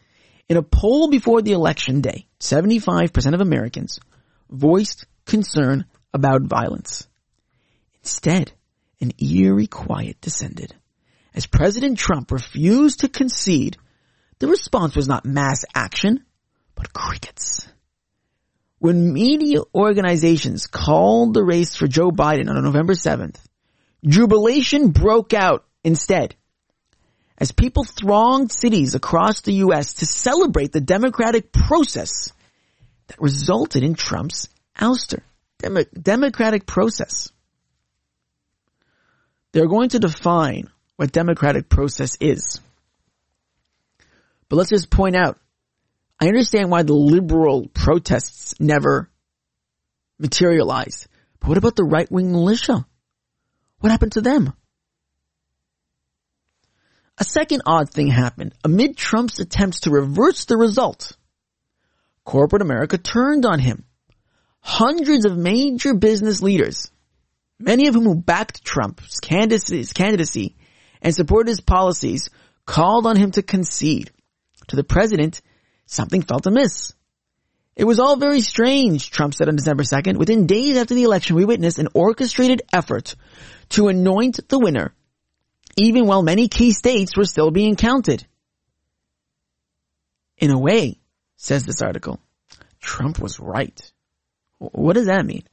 In 0.47 0.57
a 0.57 0.63
poll 0.63 1.09
before 1.09 1.41
the 1.41 1.51
election 1.51 2.01
day, 2.01 2.27
75% 2.39 3.33
of 3.33 3.41
Americans 3.41 3.99
voiced 4.49 5.05
concern 5.25 5.85
about 6.13 6.41
violence. 6.41 7.07
Instead, 8.01 8.51
an 8.99 9.11
eerie 9.19 9.67
quiet 9.67 10.19
descended. 10.21 10.75
As 11.33 11.45
President 11.45 11.97
Trump 11.97 12.31
refused 12.31 13.01
to 13.01 13.07
concede, 13.07 13.77
the 14.39 14.47
response 14.47 14.95
was 14.95 15.07
not 15.07 15.25
mass 15.25 15.63
action, 15.75 16.25
but 16.75 16.93
crickets. 16.93 17.67
When 18.79 19.13
media 19.13 19.59
organizations 19.75 20.67
called 20.67 21.33
the 21.33 21.43
race 21.43 21.75
for 21.75 21.87
Joe 21.87 22.11
Biden 22.11 22.49
on 22.49 22.63
November 22.63 22.93
7th, 22.93 23.37
jubilation 24.05 24.89
broke 24.89 25.33
out 25.33 25.65
instead 25.83 26.35
as 27.37 27.51
people 27.51 27.83
thronged 27.83 28.51
cities 28.51 28.95
across 28.95 29.41
the 29.41 29.53
U.S. 29.53 29.95
to 29.95 30.05
celebrate 30.05 30.71
the 30.71 30.81
democratic 30.81 31.51
process 31.51 32.33
that 33.07 33.21
resulted 33.21 33.83
in 33.83 33.95
Trump's 33.95 34.49
ouster. 34.77 35.21
Demo- 35.59 35.85
democratic 35.99 36.65
process. 36.65 37.29
They're 39.51 39.67
going 39.67 39.89
to 39.89 39.99
define 39.99 40.69
what 40.95 41.11
democratic 41.11 41.69
process 41.69 42.17
is. 42.19 42.59
But 44.47 44.57
let's 44.57 44.69
just 44.69 44.89
point 44.89 45.15
out 45.15 45.37
I 46.19 46.27
understand 46.27 46.69
why 46.69 46.83
the 46.83 46.93
liberal 46.93 47.67
protests 47.73 48.59
never 48.59 49.09
materialized. 50.19 51.07
But 51.39 51.49
what 51.49 51.57
about 51.57 51.77
the 51.77 51.85
right 51.85 52.11
wing 52.11 52.31
militia? 52.33 52.85
What 53.79 53.91
happened 53.91 54.13
to 54.13 54.21
them? 54.21 54.53
A 57.17 57.23
second 57.23 57.63
odd 57.65 57.89
thing 57.89 58.07
happened. 58.07 58.53
Amid 58.63 58.95
Trump's 58.95 59.39
attempts 59.39 59.81
to 59.81 59.91
reverse 59.91 60.45
the 60.45 60.57
result, 60.57 61.17
corporate 62.23 62.61
America 62.61 62.97
turned 62.97 63.45
on 63.45 63.59
him. 63.59 63.83
Hundreds 64.61 65.25
of 65.25 65.37
major 65.37 65.93
business 65.93 66.41
leaders, 66.41 66.91
many 67.59 67.87
of 67.87 67.95
whom 67.95 68.03
who 68.03 68.15
backed 68.15 68.63
Trump's 68.63 69.19
candidacy 69.19 70.55
and 71.01 71.15
supported 71.15 71.49
his 71.49 71.61
policies, 71.61 72.29
called 72.65 73.05
on 73.05 73.15
him 73.15 73.31
to 73.31 73.41
concede. 73.41 74.11
To 74.67 74.75
the 74.75 74.83
president, 74.83 75.41
something 75.85 76.21
felt 76.21 76.45
amiss. 76.45 76.93
It 77.79 77.87
was 77.87 77.97
all 77.97 78.17
very 78.17 78.41
strange, 78.41 79.09
Trump 79.09 79.33
said 79.33 79.47
on 79.47 79.55
December 79.55 79.83
2nd. 79.83 80.17
Within 80.17 80.47
days 80.47 80.75
after 80.75 80.93
the 80.93 81.03
election, 81.03 81.37
we 81.37 81.45
witnessed 81.45 81.79
an 81.79 81.87
orchestrated 81.93 82.61
effort 82.73 83.15
to 83.69 83.87
anoint 83.87 84.49
the 84.49 84.59
winner, 84.59 84.93
even 85.77 86.05
while 86.05 86.21
many 86.21 86.49
key 86.49 86.73
states 86.73 87.15
were 87.15 87.23
still 87.23 87.51
being 87.51 87.77
counted. 87.77 88.27
In 90.39 90.51
a 90.51 90.59
way, 90.59 90.99
says 91.37 91.65
this 91.65 91.81
article, 91.81 92.19
Trump 92.81 93.17
was 93.17 93.39
right. 93.39 93.79
What 94.57 94.95
does 94.95 95.05
that 95.05 95.25
mean? 95.25 95.43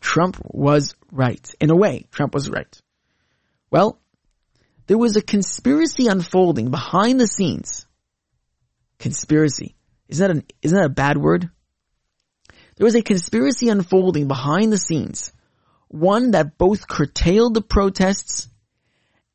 Trump 0.00 0.38
was 0.42 0.94
right. 1.12 1.46
In 1.60 1.68
a 1.68 1.76
way, 1.76 2.06
Trump 2.10 2.32
was 2.32 2.48
right. 2.48 2.74
Well, 3.70 4.00
there 4.86 4.96
was 4.96 5.16
a 5.16 5.22
conspiracy 5.22 6.06
unfolding 6.06 6.70
behind 6.70 7.20
the 7.20 7.26
scenes 7.26 7.86
Conspiracy. 9.00 9.74
Isn't 10.10 10.26
that 10.26 10.36
an, 10.36 10.44
isn't 10.60 10.76
that 10.76 10.86
a 10.86 10.90
bad 10.90 11.18
word? 11.18 11.50
There 12.76 12.84
was 12.84 12.96
a 12.96 13.02
conspiracy 13.02 13.68
unfolding 13.68 14.26
behind 14.26 14.72
the 14.72 14.76
scenes. 14.76 15.32
One 15.86 16.32
that 16.32 16.58
both 16.58 16.88
curtailed 16.88 17.54
the 17.54 17.62
protests 17.62 18.48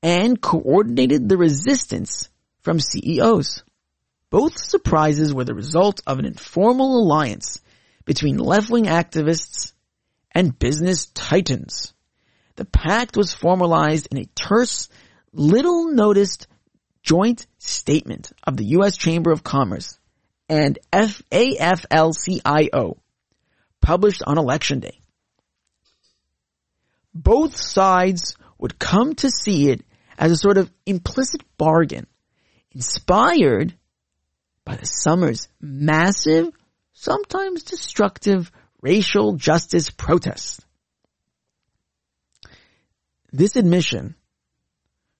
and 0.03 0.39
coordinated 0.39 1.29
the 1.29 1.37
resistance 1.37 2.29
from 2.61 2.81
CEOs. 2.81 3.63
Both 4.29 4.59
surprises 4.59 5.33
were 5.33 5.45
the 5.45 5.55
result 5.55 6.01
of 6.05 6.19
an 6.19 6.25
informal 6.25 7.01
alliance 7.01 7.61
between 8.03 8.37
left-wing 8.37 8.85
activists 8.85 9.71
and 10.31 10.59
business 10.59 11.05
titans. 11.13 11.93
The 12.57 12.65
pact 12.65 13.15
was 13.15 13.33
formalized 13.33 14.09
in 14.11 14.17
a 14.17 14.25
terse, 14.35 14.89
little 15.31 15.91
noticed 15.91 16.47
joint 17.01 17.47
statement 17.59 18.33
of 18.43 18.57
the 18.57 18.65
U.S. 18.65 18.97
Chamber 18.97 19.31
of 19.31 19.43
Commerce 19.43 19.99
and 20.49 20.77
AFL-CIO 20.91 21.77
published 23.81 24.23
on 24.25 24.37
election 24.37 24.79
day. 24.79 24.99
Both 27.13 27.55
sides 27.55 28.35
would 28.57 28.79
come 28.79 29.15
to 29.15 29.29
see 29.29 29.69
it 29.69 29.85
as 30.17 30.31
a 30.31 30.37
sort 30.37 30.57
of 30.57 30.71
implicit 30.85 31.43
bargain 31.57 32.07
inspired 32.71 33.73
by 34.65 34.75
the 34.75 34.85
summer's 34.85 35.47
massive, 35.61 36.49
sometimes 36.93 37.63
destructive 37.63 38.51
racial 38.81 39.35
justice 39.35 39.89
protests. 39.89 40.61
This 43.31 43.55
admission 43.55 44.15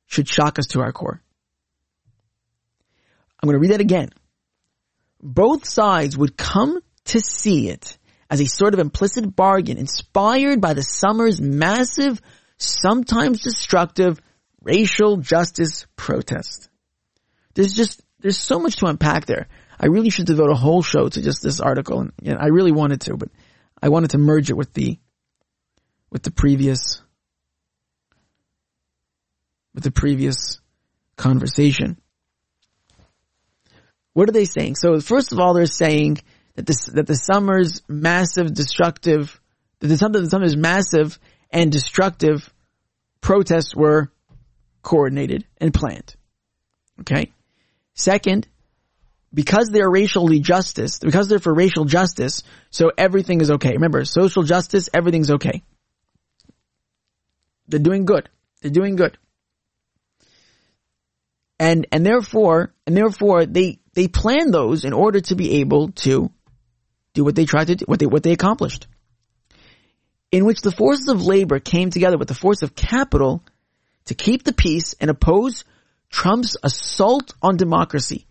should 0.05 0.27
shock 0.27 0.59
us 0.59 0.67
to 0.67 0.81
our 0.81 0.91
core. 0.91 1.21
I'm 3.41 3.47
going 3.47 3.55
to 3.55 3.59
read 3.59 3.71
that 3.71 3.81
again. 3.81 4.09
Both 5.21 5.67
sides 5.67 6.17
would 6.17 6.37
come 6.37 6.79
to 7.05 7.19
see 7.19 7.69
it 7.69 7.97
as 8.29 8.41
a 8.41 8.45
sort 8.45 8.73
of 8.73 8.79
implicit 8.79 9.35
bargain 9.35 9.77
inspired 9.77 10.61
by 10.61 10.73
the 10.73 10.83
summer's 10.83 11.39
massive, 11.39 12.21
sometimes 12.57 13.41
destructive 13.41 14.19
racial 14.61 15.17
justice 15.17 15.85
protest. 15.95 16.69
There's 17.53 17.73
just, 17.73 18.01
there's 18.19 18.37
so 18.37 18.59
much 18.59 18.77
to 18.77 18.87
unpack 18.87 19.25
there. 19.25 19.47
I 19.79 19.87
really 19.87 20.09
should 20.09 20.25
devote 20.25 20.51
a 20.51 20.55
whole 20.55 20.81
show 20.81 21.07
to 21.07 21.21
just 21.21 21.43
this 21.43 21.59
article 21.59 22.01
and 22.01 22.11
you 22.21 22.31
know, 22.31 22.39
I 22.39 22.47
really 22.47 22.71
wanted 22.71 23.01
to, 23.01 23.15
but 23.15 23.29
I 23.81 23.89
wanted 23.89 24.11
to 24.11 24.17
merge 24.17 24.49
it 24.49 24.57
with 24.57 24.73
the, 24.73 24.99
with 26.09 26.23
the 26.23 26.31
previous, 26.31 27.01
with 29.73 29.83
the 29.83 29.91
previous 29.91 30.59
conversation. 31.17 31.97
What 34.15 34.29
are 34.29 34.31
they 34.31 34.45
saying? 34.45 34.75
So 34.75 35.01
first 35.01 35.33
of 35.33 35.39
all, 35.39 35.53
they're 35.53 35.65
saying 35.65 36.19
that 36.55 36.65
this, 36.65 36.85
that 36.85 37.05
the 37.05 37.15
summer's 37.15 37.81
massive 37.89 38.53
destructive, 38.53 39.41
that 39.81 39.87
the, 39.87 40.09
the 40.21 40.29
summer's 40.29 40.55
massive 40.55 41.19
and 41.51 41.69
destructive 41.69 42.49
protests 43.19 43.75
were 43.75 44.09
coordinated 44.81 45.45
and 45.57 45.73
planned. 45.73 46.15
Okay. 47.01 47.33
Second, 47.93 48.47
because 49.33 49.67
they're 49.67 49.89
racially 49.89 50.39
justice, 50.39 50.99
because 50.99 51.27
they're 51.27 51.39
for 51.39 51.53
racial 51.53 51.83
justice, 51.83 52.41
so 52.69 52.91
everything 52.97 53.41
is 53.41 53.51
okay. 53.51 53.73
Remember, 53.73 54.05
social 54.05 54.43
justice, 54.43 54.87
everything's 54.93 55.29
okay. 55.29 55.61
They're 57.67 57.81
doing 57.81 58.05
good. 58.05 58.29
They're 58.61 58.71
doing 58.71 58.95
good. 58.95 59.17
And, 61.59 61.85
and 61.91 62.05
therefore, 62.05 62.73
and 62.87 62.95
therefore 62.95 63.45
they, 63.45 63.79
they 63.95 64.07
planned 64.07 64.53
those 64.53 64.85
in 64.85 64.93
order 64.93 65.21
to 65.21 65.35
be 65.35 65.61
able 65.61 65.91
to 65.91 66.29
do 67.13 67.23
what 67.23 67.35
they 67.35 67.45
tried 67.45 67.67
to 67.67 67.75
do, 67.75 67.85
what 67.85 67.99
they, 67.99 68.05
what 68.05 68.23
they 68.23 68.33
accomplished. 68.33 68.87
In 70.31 70.45
which 70.45 70.61
the 70.61 70.71
forces 70.71 71.07
of 71.07 71.25
labor 71.25 71.59
came 71.59 71.89
together 71.89 72.17
with 72.17 72.27
the 72.27 72.33
force 72.33 72.61
of 72.61 72.75
capital 72.75 73.41
to 74.05 74.13
keep 74.13 74.43
the 74.43 74.53
peace 74.53 74.95
and 74.99 75.09
oppose 75.09 75.63
Trump's 76.09 76.57
assault 76.61 77.33
on 77.41 77.57
democracy. 77.57 78.27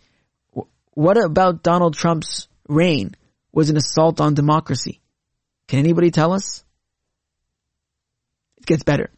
What 0.92 1.22
about 1.22 1.62
Donald 1.62 1.94
Trump's 1.94 2.46
reign 2.68 3.16
was 3.52 3.70
an 3.70 3.76
assault 3.76 4.20
on 4.20 4.34
democracy? 4.34 5.00
Can 5.66 5.78
anybody 5.78 6.10
tell 6.10 6.32
us? 6.32 6.62
It 8.58 8.66
gets 8.66 8.84
better. 8.84 9.10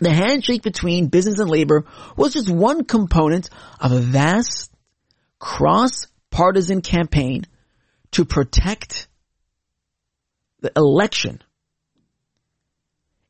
The 0.00 0.12
handshake 0.12 0.62
between 0.62 1.06
business 1.06 1.38
and 1.38 1.48
labor 1.48 1.86
was 2.16 2.34
just 2.34 2.50
one 2.50 2.84
component 2.84 3.48
of 3.80 3.92
a 3.92 4.00
vast 4.00 4.73
cross-partisan 5.44 6.80
campaign 6.80 7.44
to 8.10 8.24
protect 8.24 9.08
the 10.60 10.72
election. 10.74 11.42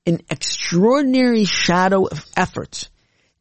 An 0.06 0.20
extraordinary 0.30 1.44
shadow 1.44 2.04
of 2.04 2.24
effort 2.36 2.88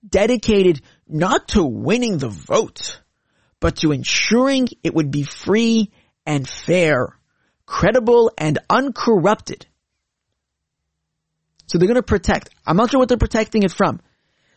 dedicated 0.08 0.82
not 1.08 1.50
to 1.50 1.64
winning 1.64 2.18
the 2.18 2.30
vote, 2.30 3.00
but 3.60 3.76
to 3.78 3.92
ensuring 3.92 4.70
it 4.82 4.96
would 4.96 5.12
be 5.12 5.22
free 5.22 5.92
and 6.26 6.50
fair, 6.50 7.16
credible 7.68 8.32
and 8.40 8.58
uncorrupted. 8.72 9.68
So 11.68 11.78
they're 11.78 11.88
going 11.88 11.96
to 11.96 12.02
protect. 12.02 12.50
I'm 12.66 12.78
not 12.78 12.90
sure 12.90 13.00
what 13.00 13.08
they're 13.08 13.20
protecting 13.20 13.62
it 13.62 13.72
from. 13.72 14.02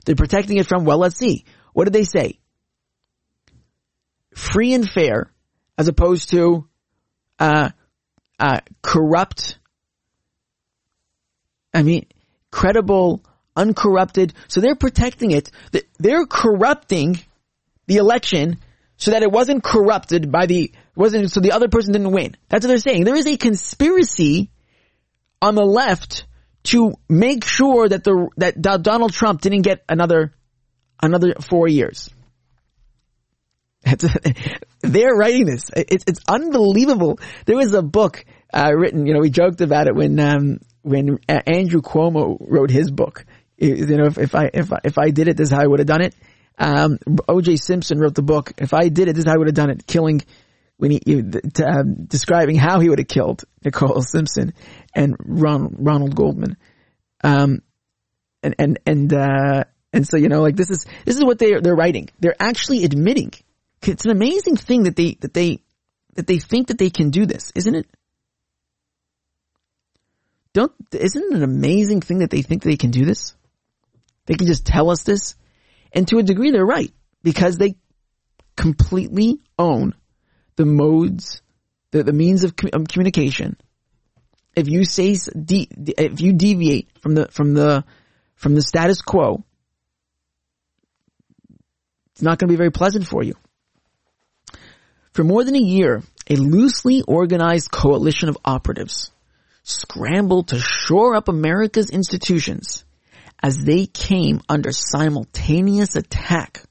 They're 0.06 0.16
protecting 0.16 0.56
it 0.56 0.66
from, 0.66 0.86
well, 0.86 0.98
let's 0.98 1.16
see. 1.16 1.44
What 1.74 1.84
did 1.84 1.92
they 1.92 2.04
say? 2.04 2.38
Free 4.36 4.74
and 4.74 4.88
fair, 4.88 5.32
as 5.78 5.88
opposed 5.88 6.28
to, 6.30 6.68
uh, 7.38 7.70
uh, 8.38 8.60
corrupt. 8.82 9.58
I 11.72 11.82
mean, 11.82 12.04
credible, 12.50 13.24
uncorrupted. 13.56 14.34
So 14.48 14.60
they're 14.60 14.76
protecting 14.76 15.30
it. 15.30 15.50
They're 15.98 16.26
corrupting 16.26 17.18
the 17.86 17.96
election 17.96 18.58
so 18.98 19.12
that 19.12 19.22
it 19.22 19.32
wasn't 19.32 19.64
corrupted 19.64 20.30
by 20.30 20.44
the, 20.44 20.70
wasn't, 20.94 21.30
so 21.30 21.40
the 21.40 21.52
other 21.52 21.68
person 21.68 21.94
didn't 21.94 22.12
win. 22.12 22.36
That's 22.50 22.62
what 22.62 22.68
they're 22.68 22.76
saying. 22.76 23.04
There 23.04 23.16
is 23.16 23.26
a 23.26 23.38
conspiracy 23.38 24.50
on 25.40 25.54
the 25.54 25.64
left 25.64 26.26
to 26.64 26.92
make 27.08 27.46
sure 27.46 27.88
that 27.88 28.04
the, 28.04 28.28
that 28.36 28.82
Donald 28.82 29.14
Trump 29.14 29.40
didn't 29.40 29.62
get 29.62 29.82
another, 29.88 30.32
another 31.02 31.36
four 31.40 31.68
years. 31.68 32.10
they're 34.80 35.14
writing 35.14 35.46
this. 35.46 35.70
It's, 35.74 36.04
it's 36.06 36.20
unbelievable. 36.28 37.18
There 37.46 37.56
was 37.56 37.72
a 37.74 37.82
book, 37.82 38.24
uh, 38.52 38.72
written, 38.74 39.06
you 39.06 39.14
know, 39.14 39.20
we 39.20 39.30
joked 39.30 39.60
about 39.60 39.86
it 39.86 39.94
when, 39.94 40.18
um, 40.18 40.58
when 40.82 41.18
uh, 41.28 41.40
Andrew 41.46 41.82
Cuomo 41.82 42.36
wrote 42.40 42.70
his 42.70 42.90
book. 42.90 43.24
You 43.56 43.86
know, 43.86 44.06
if, 44.06 44.18
if 44.18 44.34
I, 44.34 44.50
if 44.52 44.72
I, 44.72 44.78
if 44.84 44.98
I 44.98 45.10
did 45.10 45.28
it, 45.28 45.36
this 45.36 45.48
is 45.48 45.54
how 45.54 45.62
I 45.62 45.66
would 45.66 45.78
have 45.78 45.86
done 45.86 46.02
it. 46.02 46.14
Um, 46.58 46.98
O.J. 47.28 47.56
Simpson 47.56 47.98
wrote 47.98 48.14
the 48.14 48.22
book. 48.22 48.52
If 48.58 48.74
I 48.74 48.88
did 48.88 49.08
it, 49.08 49.14
this 49.14 49.24
is 49.24 49.28
how 49.28 49.34
I 49.34 49.38
would 49.38 49.48
have 49.48 49.54
done 49.54 49.70
it. 49.70 49.86
Killing, 49.86 50.22
when 50.78 50.90
he, 50.90 51.22
um, 51.64 52.04
describing 52.06 52.56
how 52.56 52.80
he 52.80 52.88
would 52.88 52.98
have 52.98 53.08
killed 53.08 53.44
Nicole 53.64 54.02
Simpson 54.02 54.52
and 54.94 55.16
Ron, 55.18 55.76
Ronald 55.78 56.14
Goldman. 56.14 56.56
Um, 57.22 57.62
and, 58.42 58.54
and, 58.58 58.78
and, 58.84 59.12
uh, 59.12 59.64
and 59.92 60.06
so, 60.06 60.16
you 60.18 60.28
know, 60.28 60.42
like 60.42 60.56
this 60.56 60.70
is, 60.70 60.84
this 61.04 61.16
is 61.16 61.24
what 61.24 61.38
they 61.38 61.58
they're 61.60 61.74
writing. 61.74 62.10
They're 62.20 62.36
actually 62.38 62.84
admitting. 62.84 63.32
It's 63.88 64.04
an 64.04 64.10
amazing 64.10 64.56
thing 64.56 64.84
that 64.84 64.96
they, 64.96 65.16
that 65.20 65.34
they, 65.34 65.62
that 66.14 66.26
they 66.26 66.38
think 66.38 66.68
that 66.68 66.78
they 66.78 66.90
can 66.90 67.10
do 67.10 67.26
this, 67.26 67.52
isn't 67.54 67.74
it? 67.74 67.86
Don't, 70.52 70.72
isn't 70.92 71.32
it 71.32 71.36
an 71.36 71.42
amazing 71.42 72.00
thing 72.00 72.18
that 72.18 72.30
they 72.30 72.42
think 72.42 72.62
they 72.62 72.76
can 72.76 72.90
do 72.90 73.04
this? 73.04 73.34
They 74.24 74.34
can 74.34 74.46
just 74.46 74.64
tell 74.66 74.90
us 74.90 75.02
this 75.02 75.36
and 75.96 76.06
to 76.08 76.18
a 76.18 76.22
degree, 76.22 76.50
they're 76.50 76.64
right 76.64 76.92
because 77.22 77.56
they 77.56 77.76
completely 78.54 79.40
own 79.58 79.94
the 80.56 80.66
modes, 80.66 81.40
the, 81.90 82.02
the 82.02 82.12
means 82.12 82.44
of 82.44 82.54
com- 82.54 82.70
um, 82.74 82.86
communication. 82.86 83.56
If 84.54 84.68
you 84.68 84.84
say, 84.84 85.14
de- 85.14 85.68
if 85.70 86.20
you 86.20 86.34
deviate 86.34 86.90
from 87.00 87.14
the, 87.14 87.28
from 87.28 87.54
the, 87.54 87.84
from 88.34 88.54
the 88.54 88.60
status 88.60 89.00
quo, 89.00 89.42
it's 92.12 92.22
not 92.22 92.38
going 92.38 92.48
to 92.48 92.52
be 92.52 92.56
very 92.56 92.70
pleasant 92.72 93.06
for 93.06 93.22
you. 93.22 93.34
For 95.16 95.24
more 95.24 95.44
than 95.44 95.56
a 95.56 95.58
year, 95.58 96.02
a 96.28 96.36
loosely 96.36 97.00
organized 97.00 97.70
coalition 97.70 98.28
of 98.28 98.36
operatives 98.44 99.10
scrambled 99.62 100.48
to 100.48 100.58
shore 100.58 101.16
up 101.16 101.28
America's 101.28 101.88
institutions 101.88 102.84
as 103.42 103.56
they 103.56 103.86
came 103.86 104.42
under 104.46 104.72
simultaneous 104.72 105.96
attack 105.96 106.64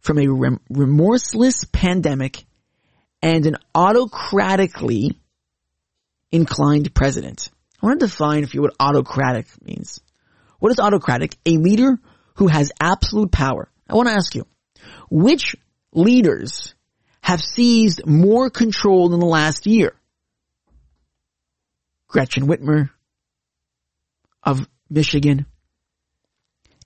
from 0.00 0.18
a 0.18 0.26
rem- 0.26 0.60
remorseless 0.68 1.64
pandemic 1.72 2.44
and 3.22 3.46
an 3.46 3.56
autocratically 3.74 5.16
inclined 6.30 6.94
president. 6.94 7.48
I 7.82 7.86
want 7.86 8.00
to 8.00 8.06
define 8.06 8.42
if 8.42 8.52
you 8.52 8.60
what 8.60 8.74
autocratic 8.78 9.46
means. 9.64 10.02
What 10.58 10.72
is 10.72 10.78
autocratic? 10.78 11.38
A 11.46 11.52
leader 11.52 11.98
who 12.34 12.48
has 12.48 12.70
absolute 12.78 13.32
power. 13.32 13.72
I 13.88 13.94
want 13.94 14.10
to 14.10 14.14
ask 14.14 14.34
you, 14.34 14.46
which 15.08 15.56
leaders 15.94 16.74
have 17.26 17.42
seized 17.42 18.06
more 18.06 18.50
control 18.50 19.12
in 19.12 19.18
the 19.18 19.26
last 19.26 19.66
year? 19.66 19.92
Gretchen 22.06 22.46
Whitmer 22.46 22.90
of 24.44 24.68
Michigan, 24.88 25.44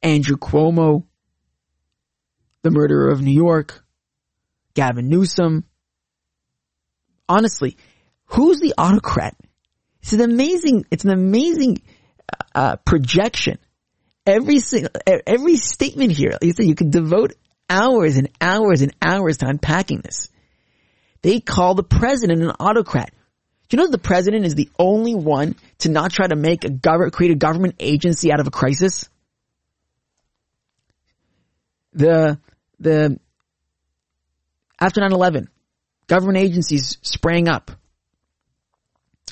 Andrew 0.03 0.39
Cuomo, 0.39 1.05
the 2.63 2.71
murderer 2.71 3.11
of 3.11 3.21
New 3.21 3.35
York, 3.35 3.85
Gavin 4.73 5.11
Newsom. 5.11 5.65
Honestly, 7.29 7.77
who's 8.25 8.61
the 8.61 8.73
autocrat? 8.79 9.37
It's 10.01 10.15
an 10.15 10.23
amazing, 10.23 10.87
it's 10.91 11.05
an 11.05 11.11
amazing 11.11 11.83
uh, 12.55 12.77
projection. 12.77 13.59
Every 14.25 14.61
single, 14.61 14.91
every 15.07 15.59
statement 15.59 16.13
here, 16.13 16.33
you 16.41 16.55
said, 16.55 16.65
you 16.65 16.75
could 16.75 16.93
devote 16.93 17.35
hours 17.71 18.17
and 18.17 18.29
hours 18.41 18.83
and 18.83 18.95
hours 19.01 19.39
to 19.39 19.47
unpacking 19.47 20.01
this. 20.01 20.29
They 21.23 21.41
call 21.41 21.75
the 21.75 21.83
president 21.83 22.43
an 22.43 22.53
autocrat. 22.61 23.13
Do 23.69 23.77
you 23.77 23.83
know 23.83 23.91
the 23.91 23.99
president 23.99 24.45
is 24.45 24.57
the 24.57 24.69
only 24.79 25.15
one 25.15 25.55
to 25.79 25.91
not 25.91 26.13
try 26.13 26.27
to 26.27 26.37
make 26.37 26.65
a 26.65 26.71
government, 26.71 27.13
create 27.13 27.33
a 27.33 27.37
government 27.37 27.77
agency 27.79 28.33
out 28.33 28.41
of 28.41 28.47
a 28.47 28.51
crisis? 28.51 29.09
the, 31.93 32.39
the, 32.79 33.19
after 34.81 35.01
9-11, 35.01 35.49
government 36.07 36.39
agencies 36.39 36.99
sprang 37.03 37.49
up. 37.49 37.71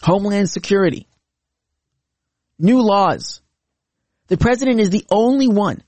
Homeland 0.02 0.50
Security. 0.50 1.08
New 2.58 2.80
laws. 2.82 3.40
The 4.28 4.36
president 4.36 4.80
is 4.80 4.90
the 4.90 5.06
only 5.10 5.48
one 5.48 5.82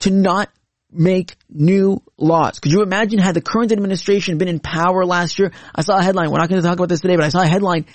to 0.00 0.10
not 0.10 0.50
make 0.90 1.36
new 1.50 2.02
laws. 2.16 2.60
Could 2.60 2.72
you 2.72 2.82
imagine 2.82 3.18
had 3.18 3.34
the 3.34 3.40
current 3.40 3.72
administration 3.72 4.38
been 4.38 4.48
in 4.48 4.60
power 4.60 5.04
last 5.04 5.38
year? 5.38 5.52
I 5.74 5.82
saw 5.82 5.98
a 5.98 6.02
headline. 6.02 6.30
We're 6.30 6.38
not 6.38 6.48
going 6.48 6.60
to 6.60 6.66
talk 6.66 6.78
about 6.78 6.88
this 6.88 7.00
today, 7.00 7.16
but 7.16 7.24
I 7.24 7.28
saw 7.28 7.42
a 7.42 7.46
headline 7.46 7.86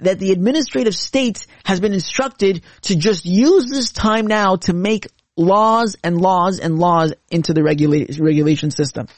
that 0.00 0.18
the 0.18 0.32
administrative 0.32 0.94
state 0.94 1.46
has 1.64 1.80
been 1.80 1.92
instructed 1.92 2.62
to 2.82 2.96
just 2.96 3.26
use 3.26 3.68
this 3.68 3.92
time 3.92 4.26
now 4.26 4.56
to 4.56 4.72
make 4.72 5.08
laws 5.36 5.96
and 6.02 6.20
laws 6.20 6.58
and 6.58 6.78
laws 6.78 7.12
into 7.30 7.52
the 7.52 7.62
regula- 7.62 8.06
regulation 8.18 8.70
system. 8.70 9.08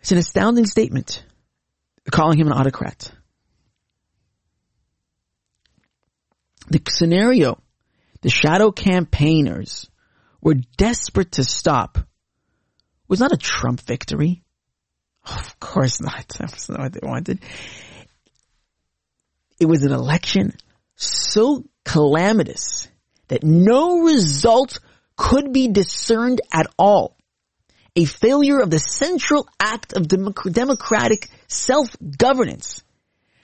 It's 0.00 0.12
an 0.12 0.18
astounding 0.18 0.66
statement 0.66 1.24
calling 2.10 2.38
him 2.38 2.46
an 2.46 2.52
autocrat. 2.52 3.10
The 6.68 6.80
scenario 6.88 7.58
the 8.24 8.30
shadow 8.30 8.72
campaigners 8.72 9.90
were 10.44 10.54
desperate 10.76 11.32
to 11.32 11.42
stop 11.42 11.98
was 13.08 13.18
not 13.18 13.32
a 13.32 13.36
Trump 13.36 13.80
victory. 13.80 14.42
Oh, 15.26 15.36
of 15.36 15.58
course 15.58 16.00
not. 16.00 16.26
That 16.38 16.52
was 16.52 16.68
not 16.68 16.80
what 16.80 16.92
they 16.92 17.00
wanted. 17.02 17.38
It 19.58 19.66
was 19.66 19.82
an 19.82 19.92
election 19.92 20.52
so 20.94 21.64
calamitous 21.84 22.88
that 23.28 23.42
no 23.42 24.02
result 24.02 24.80
could 25.16 25.52
be 25.52 25.68
discerned 25.68 26.40
at 26.52 26.66
all. 26.78 27.16
A 27.96 28.04
failure 28.04 28.60
of 28.60 28.70
the 28.70 28.80
central 28.80 29.48
act 29.60 29.92
of 29.92 30.08
democratic 30.08 31.28
self-governance 31.46 32.82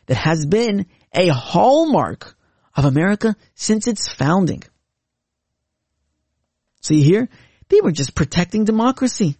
that 0.07 0.17
has 0.17 0.45
been 0.45 0.87
a 1.13 1.29
hallmark 1.29 2.37
of 2.75 2.85
America 2.85 3.37
since 3.55 3.87
its 3.87 4.09
founding. 4.09 4.63
So 6.81 6.95
here? 6.95 7.29
They 7.69 7.81
were 7.81 7.93
just 7.93 8.15
protecting 8.15 8.65
democracy. 8.65 9.37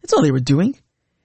That's 0.00 0.12
all 0.12 0.22
they 0.22 0.30
were 0.30 0.40
doing. 0.40 0.78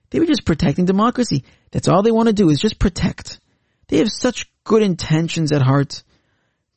They 0.10 0.20
were 0.20 0.26
just 0.26 0.46
protecting 0.46 0.86
democracy. 0.86 1.44
That's 1.72 1.88
all 1.88 2.04
they 2.04 2.12
want 2.12 2.28
to 2.28 2.34
do 2.34 2.50
is 2.50 2.60
just 2.60 2.80
protect. 2.80 3.40
They 3.88 3.98
have 3.98 4.10
such 4.10 4.52
good 4.64 4.82
intentions 4.82 5.52
at 5.52 5.62
heart. 5.62 6.04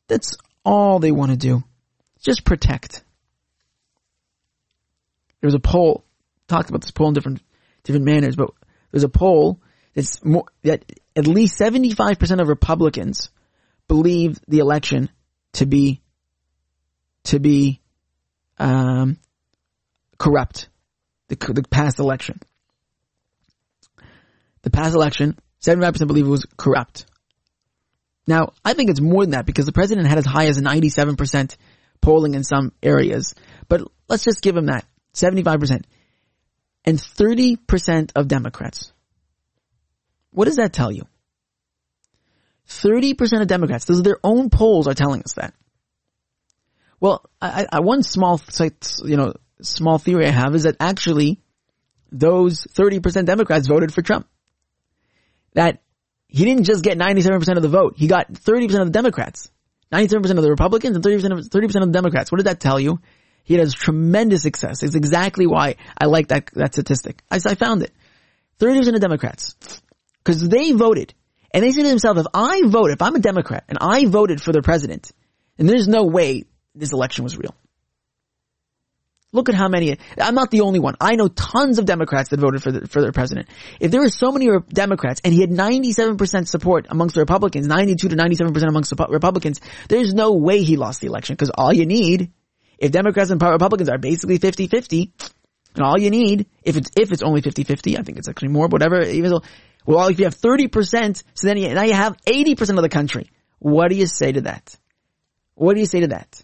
That's 0.07 0.35
all 0.63 0.99
they 0.99 1.11
want 1.11 1.31
to 1.31 1.37
do. 1.37 1.63
Just 2.23 2.43
protect. 2.43 3.03
There 5.41 5.47
was 5.47 5.53
a 5.53 5.59
poll, 5.59 6.03
talked 6.47 6.69
about 6.69 6.81
this 6.81 6.91
poll 6.91 7.09
in 7.09 7.13
different, 7.13 7.41
different 7.83 8.05
manners, 8.05 8.35
but 8.35 8.51
there's 8.91 9.03
a 9.03 9.09
poll 9.09 9.61
that's 9.93 10.23
more, 10.23 10.45
that 10.63 10.83
at 11.15 11.27
least 11.27 11.59
75% 11.59 12.41
of 12.41 12.47
Republicans 12.47 13.29
believe 13.87 14.39
the 14.47 14.59
election 14.59 15.09
to 15.53 15.65
be, 15.65 16.01
to 17.27 17.39
be, 17.39 17.81
um, 18.57 19.17
corrupt. 20.17 20.69
The, 21.29 21.35
the 21.35 21.63
past 21.63 21.99
election. 21.99 22.39
The 24.63 24.69
past 24.69 24.95
election, 24.95 25.37
75% 25.61 26.07
believe 26.07 26.25
it 26.25 26.29
was 26.29 26.45
corrupt. 26.57 27.05
Now, 28.25 28.53
I 28.63 28.73
think 28.73 28.89
it's 28.89 28.99
more 28.99 29.23
than 29.23 29.31
that 29.31 29.45
because 29.45 29.65
the 29.65 29.71
president 29.71 30.07
had 30.07 30.17
as 30.17 30.25
high 30.25 30.47
as 30.47 30.59
97% 30.59 31.55
polling 32.01 32.33
in 32.33 32.43
some 32.43 32.73
areas. 32.83 33.33
But 33.69 33.81
let's 34.09 34.23
just 34.23 34.41
give 34.41 34.57
him 34.57 34.65
that. 34.65 34.85
75%. 35.13 35.83
And 36.85 36.97
30% 36.97 38.11
of 38.15 38.27
Democrats. 38.27 38.91
What 40.31 40.45
does 40.45 40.57
that 40.57 40.73
tell 40.73 40.91
you? 40.91 41.03
30% 42.67 43.41
of 43.41 43.47
Democrats, 43.47 43.85
those 43.85 43.99
are 43.99 44.03
their 44.03 44.19
own 44.23 44.49
polls 44.49 44.87
are 44.87 44.93
telling 44.93 45.21
us 45.21 45.33
that. 45.33 45.53
Well, 46.99 47.29
I, 47.41 47.65
I, 47.71 47.79
one 47.79 48.03
small, 48.03 48.41
you 49.03 49.17
know, 49.17 49.33
small 49.61 49.97
theory 49.97 50.25
I 50.27 50.31
have 50.31 50.55
is 50.55 50.63
that 50.63 50.77
actually 50.79 51.39
those 52.11 52.65
30% 52.65 53.25
Democrats 53.25 53.67
voted 53.67 53.93
for 53.93 54.01
Trump. 54.01 54.27
That 55.53 55.81
he 56.27 56.45
didn't 56.45 56.63
just 56.63 56.83
get 56.83 56.97
97% 56.97 57.55
of 57.55 57.61
the 57.61 57.69
vote. 57.69 57.95
He 57.97 58.07
got 58.07 58.31
30% 58.31 58.81
of 58.81 58.87
the 58.87 58.91
Democrats. 58.91 59.49
97% 59.91 60.31
of 60.31 60.43
the 60.43 60.49
Republicans 60.49 60.95
and 60.95 61.05
30% 61.05 61.37
of, 61.37 61.45
30% 61.45 61.63
of 61.63 61.87
the 61.87 61.91
Democrats. 61.93 62.31
What 62.31 62.37
did 62.37 62.47
that 62.47 62.59
tell 62.59 62.79
you? 62.79 62.99
He 63.43 63.53
has 63.55 63.73
tremendous 63.73 64.41
success. 64.41 64.83
It's 64.83 64.95
exactly 64.95 65.47
why 65.47 65.75
I 65.97 66.05
like 66.05 66.27
that, 66.29 66.49
that 66.53 66.73
statistic. 66.73 67.23
I, 67.31 67.39
I 67.45 67.55
found 67.55 67.83
it. 67.83 67.93
30% 68.59 68.95
of 68.95 68.99
Democrats. 68.99 69.55
Cause 70.25 70.47
they 70.49 70.73
voted. 70.73 71.13
And 71.51 71.63
they 71.63 71.71
said 71.71 71.83
to 71.83 71.87
themselves, 71.87 72.19
if 72.19 72.27
I 72.33 72.63
vote, 72.65 72.91
if 72.91 73.01
I'm 73.01 73.15
a 73.15 73.19
Democrat 73.19 73.63
and 73.69 73.77
I 73.79 74.05
voted 74.05 74.41
for 74.41 74.51
the 74.51 74.61
president, 74.61 75.11
and 75.57 75.69
there's 75.69 75.87
no 75.87 76.03
way 76.03 76.43
this 76.77 76.93
election 76.93 77.23
was 77.23 77.37
real. 77.37 77.55
Look 79.33 79.49
at 79.49 79.55
how 79.55 79.67
many, 79.67 79.97
I'm 80.17 80.35
not 80.35 80.51
the 80.51 80.61
only 80.61 80.79
one. 80.79 80.95
I 81.01 81.15
know 81.15 81.27
tons 81.27 81.79
of 81.79 81.85
Democrats 81.85 82.29
that 82.29 82.39
voted 82.39 82.63
for 82.63 82.71
the, 82.71 82.87
for 82.87 83.01
their 83.01 83.11
president. 83.11 83.49
If 83.79 83.91
there 83.91 83.99
were 83.99 84.09
so 84.09 84.31
many 84.31 84.47
Democrats 84.69 85.19
and 85.23 85.33
he 85.33 85.41
had 85.41 85.49
97% 85.49 86.47
support 86.47 86.87
amongst 86.89 87.15
the 87.15 87.21
Republicans, 87.21 87.67
92 87.67 88.09
to 88.09 88.15
97% 88.15 88.67
amongst 88.67 88.95
the 88.95 89.07
Republicans, 89.09 89.59
there's 89.89 90.13
no 90.13 90.33
way 90.33 90.63
he 90.63 90.77
lost 90.77 91.01
the 91.01 91.07
election 91.07 91.33
because 91.33 91.51
all 91.51 91.73
you 91.73 91.85
need, 91.85 92.31
if 92.77 92.91
Democrats 92.91 93.29
and 93.29 93.41
Republicans 93.41 93.89
are 93.89 93.97
basically 93.97 94.39
50-50, 94.39 95.11
and 95.75 95.85
all 95.85 95.99
you 95.99 96.09
need, 96.09 96.47
if 96.63 96.77
it's, 96.77 96.89
if 96.97 97.11
it's 97.11 97.21
only 97.21 97.41
50-50, 97.41 97.99
I 97.99 98.03
think 98.03 98.17
it's 98.17 98.29
actually 98.29 98.49
more, 98.49 98.67
whatever, 98.67 99.01
even 99.01 99.29
though, 99.29 99.41
well, 99.85 100.07
if 100.07 100.19
you 100.19 100.25
have 100.25 100.35
30%, 100.35 101.23
so 101.33 101.47
then 101.47 101.57
you, 101.57 101.73
now 101.73 101.83
you 101.83 101.93
have 101.93 102.17
80% 102.23 102.77
of 102.77 102.81
the 102.81 102.89
country. 102.89 103.29
What 103.59 103.89
do 103.89 103.95
you 103.95 104.07
say 104.07 104.31
to 104.31 104.41
that? 104.41 104.75
What 105.53 105.73
do 105.73 105.79
you 105.79 105.85
say 105.85 105.99
to 106.01 106.07
that? 106.07 106.43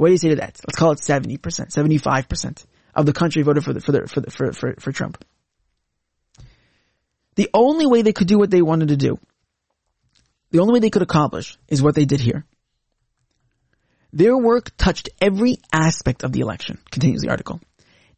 What 0.00 0.06
do 0.06 0.12
you 0.12 0.18
say 0.18 0.30
to 0.30 0.36
that? 0.36 0.58
Let's 0.66 0.78
call 0.78 0.92
it 0.92 0.98
70%, 0.98 1.38
75% 1.38 2.64
of 2.94 3.04
the 3.04 3.12
country 3.12 3.42
voted 3.42 3.62
for 3.62 3.74
the, 3.74 3.82
for 3.82 3.92
the, 3.92 4.06
for 4.06 4.20
the, 4.22 4.30
for, 4.30 4.52
for, 4.54 4.74
for 4.78 4.92
Trump. 4.92 5.22
The 7.34 7.50
only 7.52 7.84
way 7.84 8.00
they 8.00 8.14
could 8.14 8.26
do 8.26 8.38
what 8.38 8.50
they 8.50 8.62
wanted 8.62 8.88
to 8.88 8.96
do, 8.96 9.18
the 10.52 10.60
only 10.60 10.72
way 10.72 10.80
they 10.80 10.88
could 10.88 11.02
accomplish 11.02 11.58
is 11.68 11.82
what 11.82 11.94
they 11.94 12.06
did 12.06 12.18
here. 12.18 12.46
Their 14.10 14.38
work 14.38 14.74
touched 14.78 15.10
every 15.20 15.58
aspect 15.70 16.24
of 16.24 16.32
the 16.32 16.40
election, 16.40 16.78
continues 16.90 17.20
the 17.20 17.28
article. 17.28 17.60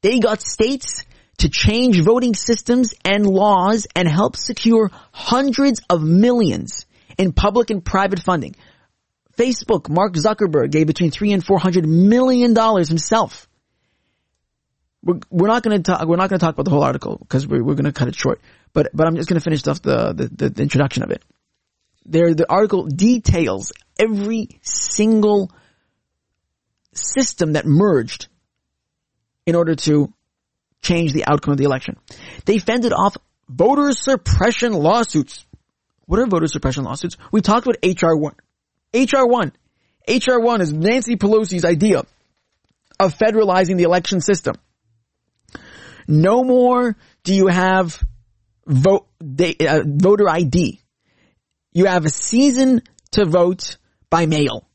They 0.03 0.21
got 0.21 0.41
states 0.41 1.05
to 1.39 1.49
change 1.49 2.01
voting 2.01 2.35
systems 2.35 2.95
and 3.05 3.27
laws 3.27 3.89
and 3.97 4.07
help 4.07 4.37
secure 4.37 4.93
hundreds 5.11 5.81
of 5.91 6.01
millions 6.01 6.87
in 7.19 7.33
public 7.33 7.71
and 7.71 7.85
private 7.85 8.23
funding 8.23 8.55
Facebook, 9.43 9.89
Mark 9.89 10.15
Zuckerberg 10.15 10.71
gave 10.71 10.87
between 10.87 11.11
three 11.11 11.33
and 11.33 11.45
four 11.45 11.59
hundred 11.59 11.87
million 11.87 12.55
dollars 12.55 12.89
himself. 12.89 13.49
We're, 15.03 15.19
we're 15.31 15.49
not 15.49 15.63
going 15.65 15.83
to 15.83 15.93
talk. 15.93 16.07
We're 16.07 16.17
not 16.17 16.31
going 16.31 16.39
to 16.39 16.45
talk 16.45 16.55
about 16.55 16.65
the 16.65 16.71
whole 16.71 16.85
article 16.85 17.17
because 17.19 17.47
we're, 17.47 17.63
we're 17.63 17.75
going 17.75 17.87
to 17.87 17.93
cut 17.93 18.09
it 18.09 18.15
short. 18.15 18.41
But 18.73 18.91
but 18.95 19.07
I'm 19.07 19.17
just 19.17 19.29
going 19.29 19.41
to 19.41 19.45
finish 19.45 19.67
off 19.67 19.83
the, 19.83 20.13
the, 20.13 20.49
the 20.51 20.63
introduction 20.63 21.03
of 21.03 21.11
it. 21.11 21.23
There, 22.05 22.35
the 22.35 22.51
article 22.51 22.87
details 22.87 23.73
every 23.99 24.61
single 24.63 25.51
system 26.95 27.55
that 27.55 27.67
merged 27.67 28.29
in 29.47 29.57
order 29.57 29.75
to 29.75 30.13
change 30.83 31.13
the 31.13 31.25
outcome 31.27 31.53
of 31.53 31.59
the 31.59 31.65
election. 31.65 31.97
They 32.45 32.59
fended 32.59 32.93
off 32.93 33.17
voter 33.49 33.93
suppression 33.93 34.73
lawsuits. 34.73 35.45
What 36.07 36.21
are 36.21 36.27
voter 36.27 36.49
suppression 36.49 36.85
lawsuits? 36.85 37.17
We 37.31 37.41
talked 37.41 37.67
about 37.67 37.79
HR 37.85 38.17
one. 38.17 38.35
HR1. 38.93 39.53
HR1 40.09 40.61
is 40.61 40.73
Nancy 40.73 41.17
Pelosi's 41.17 41.65
idea 41.65 42.03
of 42.99 43.17
federalizing 43.17 43.77
the 43.77 43.85
election 43.85 44.21
system. 44.21 44.57
No 46.09 46.43
more 46.43 46.97
do 47.25 47.35
you 47.35 47.47
have 47.47 48.03
vote, 48.67 49.07
uh, 49.21 49.83
voter 49.87 50.29
ID. 50.29 50.81
You 51.73 51.87
have 51.87 52.05
a 52.05 52.11
season 52.11 52.83
to 53.13 53.25
vote 53.25 53.79
by 54.11 54.27
mail. 54.27 54.69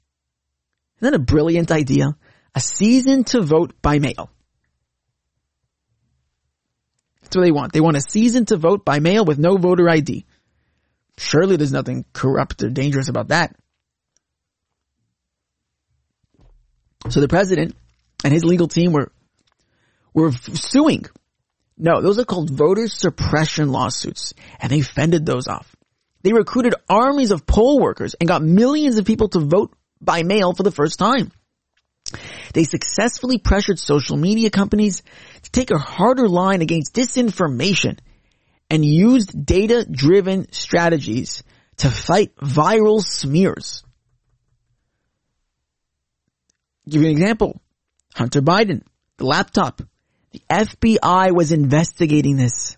Isn't 0.97 1.11
that 1.11 1.13
a 1.13 1.19
brilliant 1.19 1.71
idea? 1.71 2.15
A 2.55 2.59
season 2.59 3.23
to 3.25 3.41
vote 3.41 3.73
by 3.81 3.99
mail. 3.99 4.31
That's 7.21 7.35
what 7.35 7.43
they 7.43 7.51
want. 7.51 7.73
They 7.73 7.81
want 7.81 7.97
a 7.97 8.01
season 8.01 8.45
to 8.45 8.57
vote 8.57 8.85
by 8.85 8.99
mail 8.99 9.25
with 9.25 9.37
no 9.37 9.57
voter 9.57 9.87
ID. 9.89 10.25
Surely 11.17 11.57
there's 11.57 11.73
nothing 11.73 12.05
corrupt 12.13 12.63
or 12.63 12.69
dangerous 12.69 13.09
about 13.09 13.27
that. 13.27 13.55
So 17.09 17.21
the 17.21 17.27
president 17.27 17.75
and 18.23 18.33
his 18.33 18.43
legal 18.43 18.67
team 18.67 18.91
were, 18.91 19.11
were 20.13 20.31
suing. 20.31 21.05
No, 21.77 22.01
those 22.01 22.19
are 22.19 22.25
called 22.25 22.49
voter 22.49 22.87
suppression 22.87 23.71
lawsuits 23.71 24.33
and 24.59 24.71
they 24.71 24.81
fended 24.81 25.25
those 25.25 25.47
off. 25.47 25.75
They 26.23 26.33
recruited 26.33 26.75
armies 26.89 27.31
of 27.31 27.45
poll 27.45 27.79
workers 27.79 28.15
and 28.15 28.27
got 28.27 28.41
millions 28.41 28.97
of 28.97 29.05
people 29.05 29.29
to 29.29 29.39
vote 29.39 29.73
by 30.01 30.23
mail 30.23 30.53
for 30.53 30.63
the 30.63 30.71
first 30.71 30.99
time. 30.99 31.31
They 32.53 32.63
successfully 32.63 33.37
pressured 33.37 33.79
social 33.79 34.17
media 34.17 34.49
companies 34.49 35.03
to 35.43 35.51
take 35.51 35.71
a 35.71 35.77
harder 35.77 36.27
line 36.27 36.61
against 36.61 36.95
disinformation 36.95 37.99
and 38.69 38.83
used 38.83 39.45
data-driven 39.45 40.51
strategies 40.51 41.43
to 41.77 41.89
fight 41.89 42.35
viral 42.37 43.01
smears 43.01 43.83
give 46.89 47.01
you 47.01 47.09
an 47.09 47.13
example. 47.13 47.61
Hunter 48.15 48.41
Biden, 48.41 48.81
the 49.17 49.25
laptop. 49.25 49.81
The 50.31 50.41
FBI 50.49 51.33
was 51.33 51.51
investigating 51.51 52.37
this. 52.37 52.77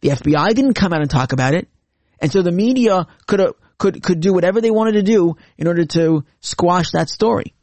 The 0.00 0.10
FBI 0.10 0.54
didn't 0.54 0.74
come 0.74 0.92
out 0.92 1.00
and 1.00 1.10
talk 1.10 1.32
about 1.32 1.54
it. 1.54 1.68
And 2.20 2.32
so 2.32 2.42
the 2.42 2.52
media 2.52 3.06
could, 3.26 3.40
uh, 3.40 3.52
could, 3.78 4.02
could 4.02 4.20
do 4.20 4.32
whatever 4.32 4.60
they 4.60 4.70
wanted 4.70 4.92
to 4.92 5.02
do 5.02 5.36
in 5.58 5.66
order 5.66 5.84
to 5.84 6.24
squash 6.40 6.92
that 6.92 7.08
story. 7.08 7.54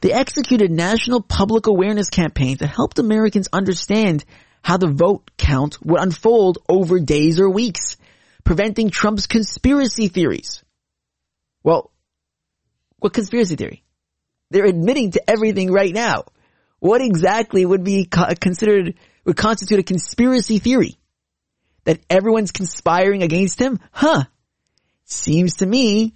They 0.00 0.12
executed 0.12 0.70
national 0.70 1.22
public 1.22 1.66
awareness 1.66 2.10
campaigns 2.10 2.58
that 2.58 2.68
helped 2.68 2.98
Americans 2.98 3.48
understand 3.52 4.24
how 4.62 4.76
the 4.76 4.88
vote 4.88 5.30
count 5.36 5.78
would 5.84 6.00
unfold 6.00 6.58
over 6.68 7.00
days 7.00 7.40
or 7.40 7.48
weeks, 7.48 7.96
preventing 8.44 8.90
Trump's 8.90 9.26
conspiracy 9.26 10.08
theories. 10.08 10.62
Well, 11.62 11.90
what 12.98 13.12
conspiracy 13.12 13.56
theory? 13.56 13.84
They're 14.52 14.66
admitting 14.66 15.12
to 15.12 15.30
everything 15.30 15.72
right 15.72 15.92
now. 15.92 16.24
What 16.78 17.00
exactly 17.00 17.64
would 17.64 17.84
be 17.84 18.04
considered, 18.06 18.94
would 19.24 19.36
constitute 19.36 19.78
a 19.78 19.84
conspiracy 19.84 20.58
theory? 20.58 20.98
That 21.84 22.00
everyone's 22.08 22.52
conspiring 22.52 23.22
against 23.22 23.60
him? 23.60 23.80
Huh. 23.90 24.24
Seems 25.04 25.56
to 25.56 25.66
me 25.66 26.12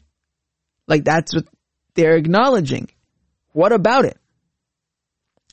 like 0.87 1.05
that's 1.05 1.35
what 1.35 1.47
they're 1.95 2.17
acknowledging. 2.17 2.89
What 3.53 3.73
about 3.73 4.05
it? 4.05 4.19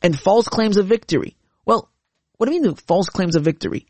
And 0.02 0.20
false 0.20 0.48
claims 0.48 0.78
of 0.78 0.88
victory. 0.88 1.38
Well, 1.66 1.90
what 2.38 2.48
do 2.48 2.56
you 2.56 2.62
mean 2.62 2.76
false 2.76 3.10
claims 3.10 3.36
of 3.36 3.44
victory? 3.44 3.88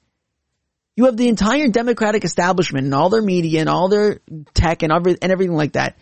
You 0.96 1.06
have 1.06 1.18
the 1.18 1.28
entire 1.28 1.68
Democratic 1.70 2.24
establishment 2.24 2.86
and 2.86 2.94
all 2.94 3.10
their 3.10 3.22
media 3.22 3.62
and 3.62 3.70
all 3.70 3.90
their 3.90 4.20
tech 4.54 4.84
and, 4.84 4.92
and 4.94 5.32
everything 5.32 5.56
like 5.56 5.74
that 5.74 5.98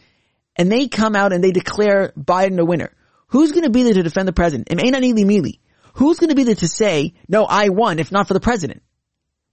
and 0.62 0.72
they 0.72 0.88
come 0.88 1.16
out 1.16 1.34
and 1.34 1.43
they 1.43 1.51
declare 1.51 2.14
Biden 2.16 2.59
a 2.59 2.64
winner, 2.64 2.95
who's 3.30 3.51
going 3.51 3.64
to 3.64 3.72
be 3.72 3.82
there 3.82 3.95
to 3.95 4.03
defend 4.03 4.28
the 4.28 4.32
president? 4.32 4.68
It 4.70 4.76
may 4.76 4.91
not 4.91 5.01
be 5.01 5.26
Mealy. 5.26 5.59
Who's 5.95 6.20
going 6.20 6.30
to 6.30 6.36
be 6.36 6.43
there 6.43 6.53
to 6.53 6.68
say, 6.68 7.16
no, 7.28 7.45
I 7.45 7.70
won 7.70 7.97
if 7.97 8.12
not 8.12 8.28
for 8.28 8.36
the 8.36 8.39
president? 8.39 8.84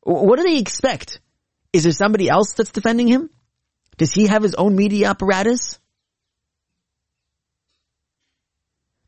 What 0.03 0.37
do 0.37 0.43
they 0.43 0.59
expect? 0.59 1.21
Is 1.73 1.85
there 1.85 1.93
somebody 1.93 2.29
else 2.29 2.53
that's 2.53 2.73
defending 2.73 3.09
him? 3.09 3.31
Does 3.97 4.13
he 4.13 4.27
have 4.27 4.43
his 4.43 4.55
own 4.55 4.77
media 4.77 5.09
apparatus? 5.09 5.79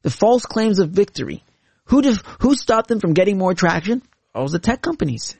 The 0.01 0.11
false 0.11 0.46
claims 0.46 0.78
of 0.78 0.88
victory. 0.88 1.44
Who 1.84 2.01
def- 2.01 2.24
who 2.40 2.55
stopped 2.55 2.88
them 2.88 3.01
from 3.01 3.12
getting 3.12 3.36
more 3.36 3.53
traction? 3.53 4.01
All 4.34 4.48
the 4.48 4.59
tech 4.59 4.80
companies. 4.80 5.36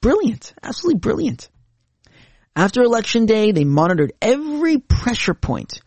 Brilliant. 0.00 0.54
Absolutely 0.60 0.98
brilliant. 0.98 1.48
After 2.56 2.82
election 2.82 3.26
day, 3.26 3.52
they 3.52 3.64
monitored 3.64 4.12
every 4.22 4.78
pressure 4.78 5.34
point 5.34 5.80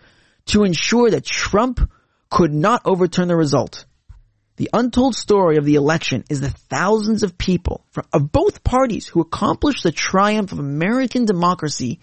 to 0.47 0.63
ensure 0.63 1.09
that 1.09 1.26
Trump 1.26 1.89
could 2.30 2.53
not 2.53 2.82
overturn 2.86 3.28
the 3.28 3.36
result. 3.36 3.86
The 4.57 4.70
untold 4.74 5.15
story 5.15 5.57
of 5.57 5.65
the 5.65 5.76
election 5.76 6.24
is 6.30 6.41
the 6.41 6.49
thousands 6.49 7.24
of 7.24 7.38
people 7.38 7.86
from, 7.91 8.05
of 8.11 8.32
both 8.32 8.63
parties 8.63 9.07
who 9.07 9.22
accomplished 9.22 9.84
the 9.84 9.91
triumph 9.91 10.51
of 10.51 10.59
American 10.59 11.26
democracy 11.26 11.99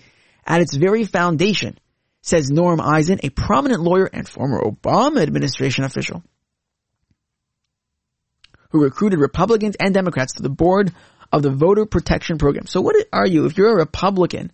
at 0.47 0.61
its 0.61 0.75
very 0.75 1.05
foundation, 1.05 1.77
says 2.23 2.49
Norm 2.49 2.81
Eisen, 2.81 3.21
a 3.23 3.31
prominent 3.31 3.83
lawyer 3.83 4.09
and 4.11 4.29
former 4.29 4.63
Obama 4.63 5.21
administration 5.21 5.85
official 5.85 6.23
who 8.75 8.83
recruited 8.83 9.21
Republicans 9.21 9.77
and 9.79 9.95
Democrats 9.95 10.35
to 10.35 10.43
the 10.43 10.49
board 10.49 10.93
of 11.33 11.43
the 11.43 11.51
voter 11.51 11.87
protection 11.87 12.39
program. 12.39 12.67
So 12.67 12.81
what 12.81 12.97
are 13.13 13.27
you 13.27 13.47
if 13.47 13.57
you're 13.57 13.73
a 13.73 13.77
Republican 13.77 14.53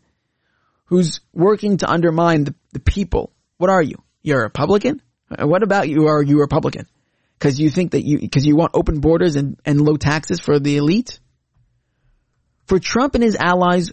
who's 0.87 1.21
working 1.33 1.79
to 1.79 1.91
undermine 1.91 2.45
the, 2.45 2.55
the 2.73 2.81
people? 2.81 3.33
What 3.59 3.71
are 3.71 3.83
you? 3.83 3.97
You're 4.23 4.41
a 4.41 4.45
Republican? 4.45 5.03
Uh, 5.31 5.47
what 5.47 5.63
about 5.63 5.89
you 5.89 6.07
are 6.07 6.23
you 6.23 6.39
a 6.39 6.41
Republican? 6.41 6.87
Cause 7.39 7.59
you 7.59 7.71
think 7.71 7.93
that 7.93 8.05
you, 8.05 8.29
cause 8.29 8.45
you 8.45 8.55
want 8.55 8.73
open 8.75 9.01
borders 9.01 9.37
and, 9.37 9.59
and 9.65 9.81
low 9.81 9.97
taxes 9.97 10.41
for 10.41 10.59
the 10.59 10.77
elite? 10.77 11.21
For 12.67 12.79
Trump 12.79 13.15
and 13.15 13.25
his 13.25 13.37
allies 13.37 13.91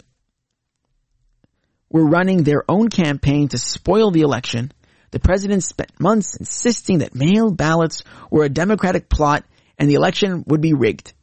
were 1.89 2.05
running 2.05 2.43
their 2.43 2.63
own 2.69 2.89
campaign 2.89 3.47
to 3.49 3.57
spoil 3.57 4.11
the 4.11 4.21
election, 4.21 4.71
the 5.11 5.19
president 5.19 5.63
spent 5.63 5.99
months 5.99 6.35
insisting 6.35 6.99
that 6.99 7.15
mail 7.15 7.51
ballots 7.51 8.03
were 8.29 8.43
a 8.43 8.49
democratic 8.49 9.07
plot 9.07 9.45
and 9.77 9.89
the 9.89 9.95
election 9.95 10.43
would 10.47 10.61
be 10.61 10.73
rigged. 10.73 11.13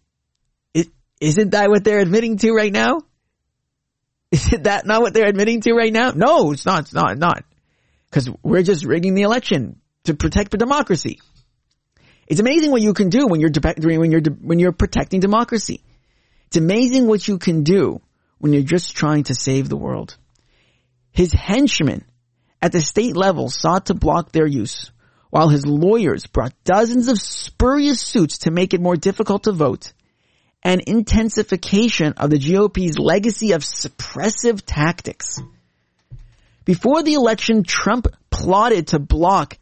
Is 1.25 1.39
isn't 1.39 1.51
that 1.51 1.71
what 1.71 1.85
they're 1.85 2.01
admitting 2.01 2.37
to 2.39 2.53
right 2.53 2.73
now? 2.73 3.01
Isn't 4.31 4.65
that 4.65 4.85
not 4.85 5.01
what 5.01 5.15
they're 5.15 5.29
admitting 5.29 5.61
to 5.63 5.73
right 5.75 5.93
now? 5.93 6.11
No, 6.11 6.53
it's 6.53 6.67
not. 6.67 6.81
It's 6.81 6.93
not. 6.93 7.17
Not 7.19 7.45
because 8.11 8.29
we're 8.43 8.63
just 8.63 8.85
rigging 8.85 9.15
the 9.15 9.23
election 9.23 9.81
to 10.05 10.15
protect 10.15 10.51
the 10.51 10.59
democracy. 10.59 11.21
It's 12.27 12.41
amazing 12.41 12.71
what 12.71 12.83
you 12.83 12.95
can 12.95 13.09
do 13.09 13.27
when 13.27 13.41
you're 13.41 13.51
when 13.81 14.11
you're 14.11 14.23
when 14.41 14.59
you're 14.59 14.73
protecting 14.73 15.21
democracy. 15.21 15.83
It's 16.47 16.57
amazing 16.57 17.07
what 17.07 17.27
you 17.27 17.39
can 17.39 17.63
do 17.63 18.01
when 18.39 18.53
you're 18.53 18.63
just 18.63 18.97
trying 18.97 19.25
to 19.25 19.35
save 19.35 19.69
the 19.69 19.77
world. 19.77 20.17
His 21.11 21.33
henchmen 21.33 22.05
at 22.61 22.73
the 22.73 22.81
state 22.81 23.17
level 23.17 23.49
sought 23.49 23.87
to 23.87 23.95
block 23.95 24.33
their 24.33 24.47
use, 24.47 24.91
while 25.31 25.49
his 25.49 25.67
lawyers 25.67 26.27
brought 26.27 26.55
dozens 26.65 27.09
of 27.09 27.19
spurious 27.19 28.01
suits 28.01 28.39
to 28.39 28.51
make 28.51 28.75
it 28.75 28.81
more 28.81 28.97
difficult 28.97 29.45
to 29.45 29.53
vote, 29.53 29.93
and 30.65 30.81
intensification 30.81 32.15
of 32.15 32.31
the 32.31 32.39
GOP's 32.39 32.99
legacy 32.99 33.53
of 33.53 33.63
suppressive 33.63 34.63
tactics. 34.65 35.39
Before 36.65 37.03
the 37.03 37.15
election, 37.15 37.63
Trump 37.63 38.07
plotted 38.31 38.89
to 38.89 38.99
block 38.99 39.59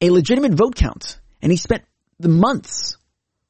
a 0.00 0.10
legitimate 0.10 0.54
vote 0.54 0.74
count, 0.74 1.20
and 1.40 1.52
he 1.52 1.56
spent 1.56 1.84
the 2.18 2.28
months 2.28 2.96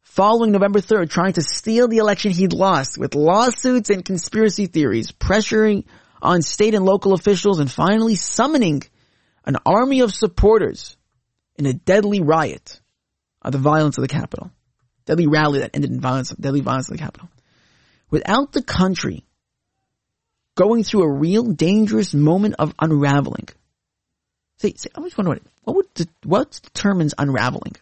following 0.03 0.53
November 0.53 0.81
3rd 0.81 1.11
trying 1.11 1.33
to 1.33 1.43
steal 1.43 1.89
the 1.89 1.97
election 1.97 2.31
he'd 2.31 2.53
lost 2.53 2.99
with 2.99 3.15
lawsuits 3.15 3.91
and 3.91 4.05
conspiracy 4.05 4.67
theories, 4.67 5.11
pressuring 5.11 5.85
on 6.21 6.43
state 6.43 6.75
and 6.75 6.85
local 6.85 7.15
officials, 7.15 7.59
and 7.59 7.71
finally 7.71 8.15
summoning 8.15 8.83
an 9.47 9.57
army 9.67 10.01
of 10.01 10.15
supporters 10.15 10.97
in 11.57 11.67
a 11.67 11.73
deadly 11.73 12.21
riot 12.21 12.81
of 13.43 13.53
the 13.53 13.59
violence 13.59 13.99
of 13.99 14.03
the 14.03 14.09
Capitol. 14.09 14.51
Deadly 15.07 15.27
rally 15.27 15.61
that 15.61 15.71
ended 15.75 15.91
in 15.91 16.01
violence, 16.01 16.31
deadly 16.31 16.61
violence 16.61 16.89
in 16.89 16.97
the 16.97 17.03
Capitol. 17.03 17.29
Without 18.11 18.53
the 18.53 18.63
country 18.63 19.25
going 20.55 20.85
through 20.85 21.03
a 21.03 21.13
real 21.13 21.45
dangerous 21.45 22.15
moment 22.15 22.55
of 22.59 22.75
unraveling. 22.79 23.49
See, 24.59 24.75
see 24.77 24.91
I 24.95 25.01
was 25.01 25.17
wondering, 25.17 25.41
what 25.63 25.77
would, 25.77 26.09
what 26.25 26.61
determines 26.63 27.15
unraveling? 27.19 27.75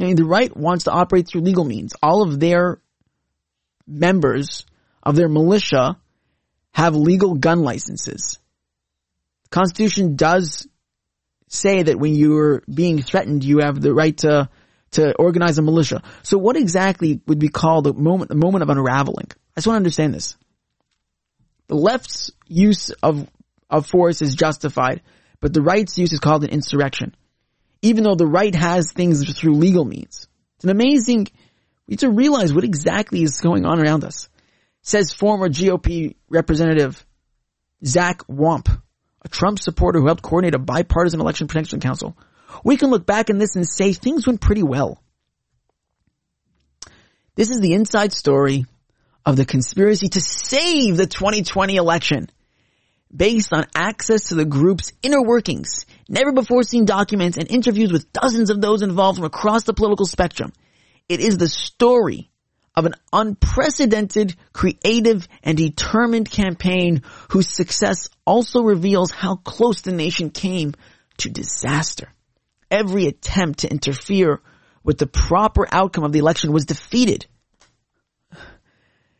I 0.00 0.04
mean, 0.04 0.16
the 0.16 0.24
right 0.24 0.56
wants 0.56 0.84
to 0.84 0.92
operate 0.92 1.26
through 1.26 1.40
legal 1.40 1.64
means. 1.64 1.94
All 2.02 2.22
of 2.22 2.38
their 2.38 2.80
members 3.86 4.64
of 5.02 5.16
their 5.16 5.28
militia 5.28 5.98
have 6.72 6.94
legal 6.94 7.34
gun 7.34 7.62
licenses. 7.62 8.38
The 9.44 9.48
Constitution 9.50 10.14
does 10.14 10.68
say 11.48 11.82
that 11.82 11.98
when 11.98 12.14
you're 12.14 12.62
being 12.72 13.02
threatened, 13.02 13.42
you 13.42 13.58
have 13.60 13.80
the 13.80 13.92
right 13.92 14.16
to 14.18 14.48
to 14.92 15.14
organize 15.16 15.58
a 15.58 15.62
militia. 15.62 16.02
So, 16.22 16.38
what 16.38 16.56
exactly 16.56 17.20
would 17.26 17.38
be 17.38 17.48
called 17.48 17.84
the 17.84 17.94
moment 17.94 18.30
the 18.30 18.36
moment 18.36 18.62
of 18.62 18.70
unraveling? 18.70 19.28
I 19.30 19.60
just 19.60 19.66
want 19.66 19.74
to 19.74 19.84
understand 19.84 20.14
this. 20.14 20.36
The 21.66 21.76
left's 21.76 22.30
use 22.46 22.90
of 23.02 23.28
of 23.70 23.86
force 23.86 24.22
is 24.22 24.34
justified, 24.34 25.02
but 25.40 25.52
the 25.52 25.62
right's 25.62 25.98
use 25.98 26.12
is 26.12 26.20
called 26.20 26.44
an 26.44 26.50
insurrection 26.50 27.14
even 27.82 28.04
though 28.04 28.14
the 28.14 28.26
right 28.26 28.54
has 28.54 28.92
things 28.92 29.38
through 29.38 29.54
legal 29.54 29.84
means. 29.84 30.28
It's 30.56 30.64
an 30.64 30.70
amazing, 30.70 31.28
we 31.86 31.92
need 31.92 32.00
to 32.00 32.10
realize 32.10 32.52
what 32.52 32.64
exactly 32.64 33.22
is 33.22 33.40
going 33.40 33.64
on 33.64 33.80
around 33.80 34.04
us. 34.04 34.28
Says 34.82 35.12
former 35.12 35.48
GOP 35.48 36.16
representative 36.28 37.04
Zach 37.84 38.22
Wamp, 38.26 38.68
a 39.22 39.28
Trump 39.28 39.60
supporter 39.60 40.00
who 40.00 40.06
helped 40.06 40.22
coordinate 40.22 40.54
a 40.54 40.58
bipartisan 40.58 41.20
election 41.20 41.46
protection 41.46 41.80
council. 41.80 42.16
We 42.64 42.76
can 42.76 42.90
look 42.90 43.06
back 43.06 43.30
on 43.30 43.38
this 43.38 43.56
and 43.56 43.68
say 43.68 43.92
things 43.92 44.26
went 44.26 44.40
pretty 44.40 44.62
well. 44.62 45.02
This 47.34 47.50
is 47.50 47.60
the 47.60 47.74
inside 47.74 48.12
story 48.12 48.66
of 49.24 49.36
the 49.36 49.44
conspiracy 49.44 50.08
to 50.08 50.20
save 50.20 50.96
the 50.96 51.06
2020 51.06 51.76
election 51.76 52.30
based 53.14 53.52
on 53.52 53.66
access 53.74 54.28
to 54.28 54.34
the 54.34 54.44
group's 54.44 54.92
inner 55.02 55.22
workings 55.22 55.86
never 56.08 56.32
before 56.32 56.62
seen 56.62 56.84
documents 56.84 57.38
and 57.38 57.50
interviews 57.50 57.92
with 57.92 58.12
dozens 58.12 58.50
of 58.50 58.60
those 58.60 58.82
involved 58.82 59.18
from 59.18 59.26
across 59.26 59.64
the 59.64 59.74
political 59.74 60.06
spectrum. 60.06 60.52
It 61.08 61.20
is 61.20 61.38
the 61.38 61.48
story 61.48 62.30
of 62.74 62.86
an 62.86 62.94
unprecedented, 63.12 64.36
creative, 64.52 65.26
and 65.42 65.56
determined 65.56 66.30
campaign 66.30 67.02
whose 67.30 67.48
success 67.48 68.08
also 68.24 68.62
reveals 68.62 69.10
how 69.10 69.36
close 69.36 69.80
the 69.80 69.92
nation 69.92 70.30
came 70.30 70.74
to 71.18 71.28
disaster. 71.28 72.12
Every 72.70 73.06
attempt 73.06 73.60
to 73.60 73.70
interfere 73.70 74.40
with 74.84 74.98
the 74.98 75.06
proper 75.06 75.66
outcome 75.70 76.04
of 76.04 76.12
the 76.12 76.18
election 76.18 76.52
was 76.52 76.66
defeated 76.66 77.26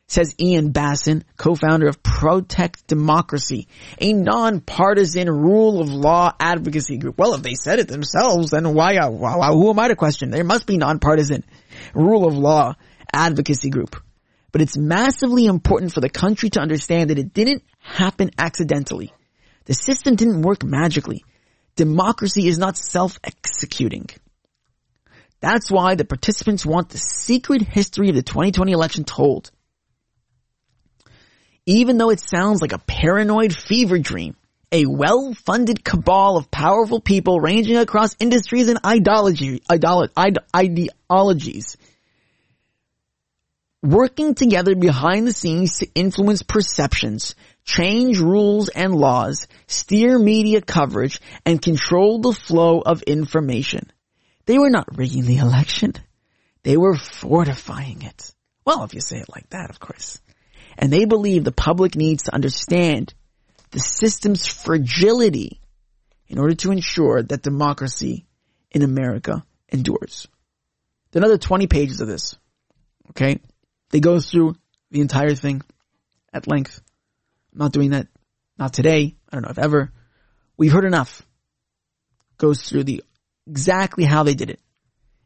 says 0.09 0.35
Ian 0.41 0.71
Bassin, 0.71 1.23
co-founder 1.37 1.87
of 1.87 2.03
Protect 2.03 2.87
Democracy, 2.87 3.69
a 4.01 4.15
nonpartisan 4.15 5.31
rule 5.31 5.81
of 5.81 5.91
law 5.91 6.33
advocacy 6.41 6.97
group. 6.97 7.19
Well, 7.19 7.35
if 7.35 7.43
they 7.43 7.55
said 7.55 7.79
it 7.79 7.89
themselves, 7.89 8.51
then 8.51 8.75
why, 8.75 8.97
uh, 8.97 9.11
why, 9.11 9.49
who 9.49 9.69
am 9.69 9.79
I 9.79 9.89
to 9.89 9.97
question? 9.97 10.31
There 10.31 10.45
must 10.45 10.67
be 10.67 10.79
nonpartisan 10.79 11.45
rule 11.95 12.27
of 12.27 12.37
law 12.37 12.75
advocacy 13.13 13.69
group. 13.69 14.03
But 14.51 14.63
it's 14.63 14.79
massively 14.79 15.45
important 15.45 15.93
for 15.93 16.01
the 16.01 16.09
country 16.09 16.49
to 16.51 16.61
understand 16.61 17.11
that 17.11 17.19
it 17.19 17.35
didn't 17.35 17.63
happen 17.79 18.31
accidentally. 18.39 19.13
The 19.67 19.75
system 19.75 20.17
didn't 20.17 20.41
work 20.41 20.65
magically. 20.65 21.23
Democracy 21.79 22.47
is 22.47 22.59
not 22.59 22.77
self-executing. 22.77 24.11
That's 25.41 25.71
why 25.71 25.95
the 25.95 26.05
participants 26.05 26.67
want 26.67 26.91
the 26.91 26.99
secret 26.99 27.63
history 27.63 28.11
of 28.11 28.17
the 28.17 28.23
2020 28.23 28.73
election 28.73 29.05
told 29.05 29.51
even 31.69 31.99
though 31.99 32.09
it 32.09 32.19
sounds 32.19 32.63
like 32.63 32.73
a 32.73 32.79
paranoid 32.79 33.55
fever 33.55 33.99
dream. 33.99 34.35
A 34.73 34.87
well-funded 34.87 35.85
cabal 35.85 36.39
of 36.39 36.51
powerful 36.51 36.99
people 36.99 37.41
ranging 37.41 37.77
across 37.77 38.17
industries 38.19 38.69
and 38.69 38.79
ideology, 38.85 39.61
ideolo- 39.71 40.09
ide- 40.17 40.39
ideologies 40.57 41.77
working 43.83 44.35
together 44.35 44.75
behind 44.75 45.27
the 45.27 45.33
scenes 45.33 45.79
to 45.79 45.89
influence 45.95 46.43
perceptions, 46.43 47.35
change 47.69 48.19
rules 48.19 48.71
and 48.71 48.95
laws, 48.95 49.47
steer 49.67 50.19
media 50.19 50.63
coverage, 50.63 51.21
and 51.45 51.61
control 51.61 52.19
the 52.19 52.33
flow 52.33 52.81
of 52.81 53.03
information. 53.03 53.93
They 54.47 54.59
were 54.59 54.71
not 54.71 54.97
rigging 54.97 55.27
the 55.27 55.37
election. 55.37 55.93
They 56.63 56.79
were 56.79 56.97
fortifying 56.97 58.03
it. 58.03 58.35
Well, 58.65 58.85
if 58.85 58.95
you 58.95 59.03
say 59.03 59.19
it 59.19 59.29
like 59.29 59.51
that, 59.51 59.69
of 59.69 59.79
course. 59.79 60.19
And 60.79 60.91
they 60.91 61.05
believe 61.05 61.45
the 61.45 61.53
public 61.53 61.95
needs 61.95 62.25
to 62.25 62.35
understand 62.35 63.13
the 63.71 63.81
system's 63.81 64.47
fragility 64.47 65.61
in 66.27 66.39
order 66.39 66.55
to 66.55 66.73
ensure 66.73 67.23
that 67.23 67.43
democracy 67.43 68.27
in 68.71 68.83
America 68.83 69.45
endures. 69.69 70.27
There 71.11 71.21
another 71.21 71.39
20 71.39 71.67
pages 71.67 72.01
of 72.01 72.09
this. 72.09 72.35
Okay. 73.11 73.41
They 73.91 74.01
go 74.01 74.21
through 74.21 74.57
the 74.91 75.03
entire 75.03 75.35
thing 75.35 75.61
at 76.33 76.47
length. 76.47 76.81
Not 77.59 77.73
doing 77.73 77.91
that. 77.91 78.07
Not 78.59 78.73
today. 78.73 79.17
I 79.31 79.37
don't 79.37 79.43
know 79.43 79.51
if 79.51 79.59
ever. 79.59 79.93
We've 80.57 80.73
heard 80.73 80.87
enough. 80.87 81.23
Goes 82.39 82.63
through 82.63 82.85
the 82.85 83.05
exactly 83.47 84.05
how 84.05 84.23
they 84.23 84.35
did 84.35 84.49
it. 84.49 84.61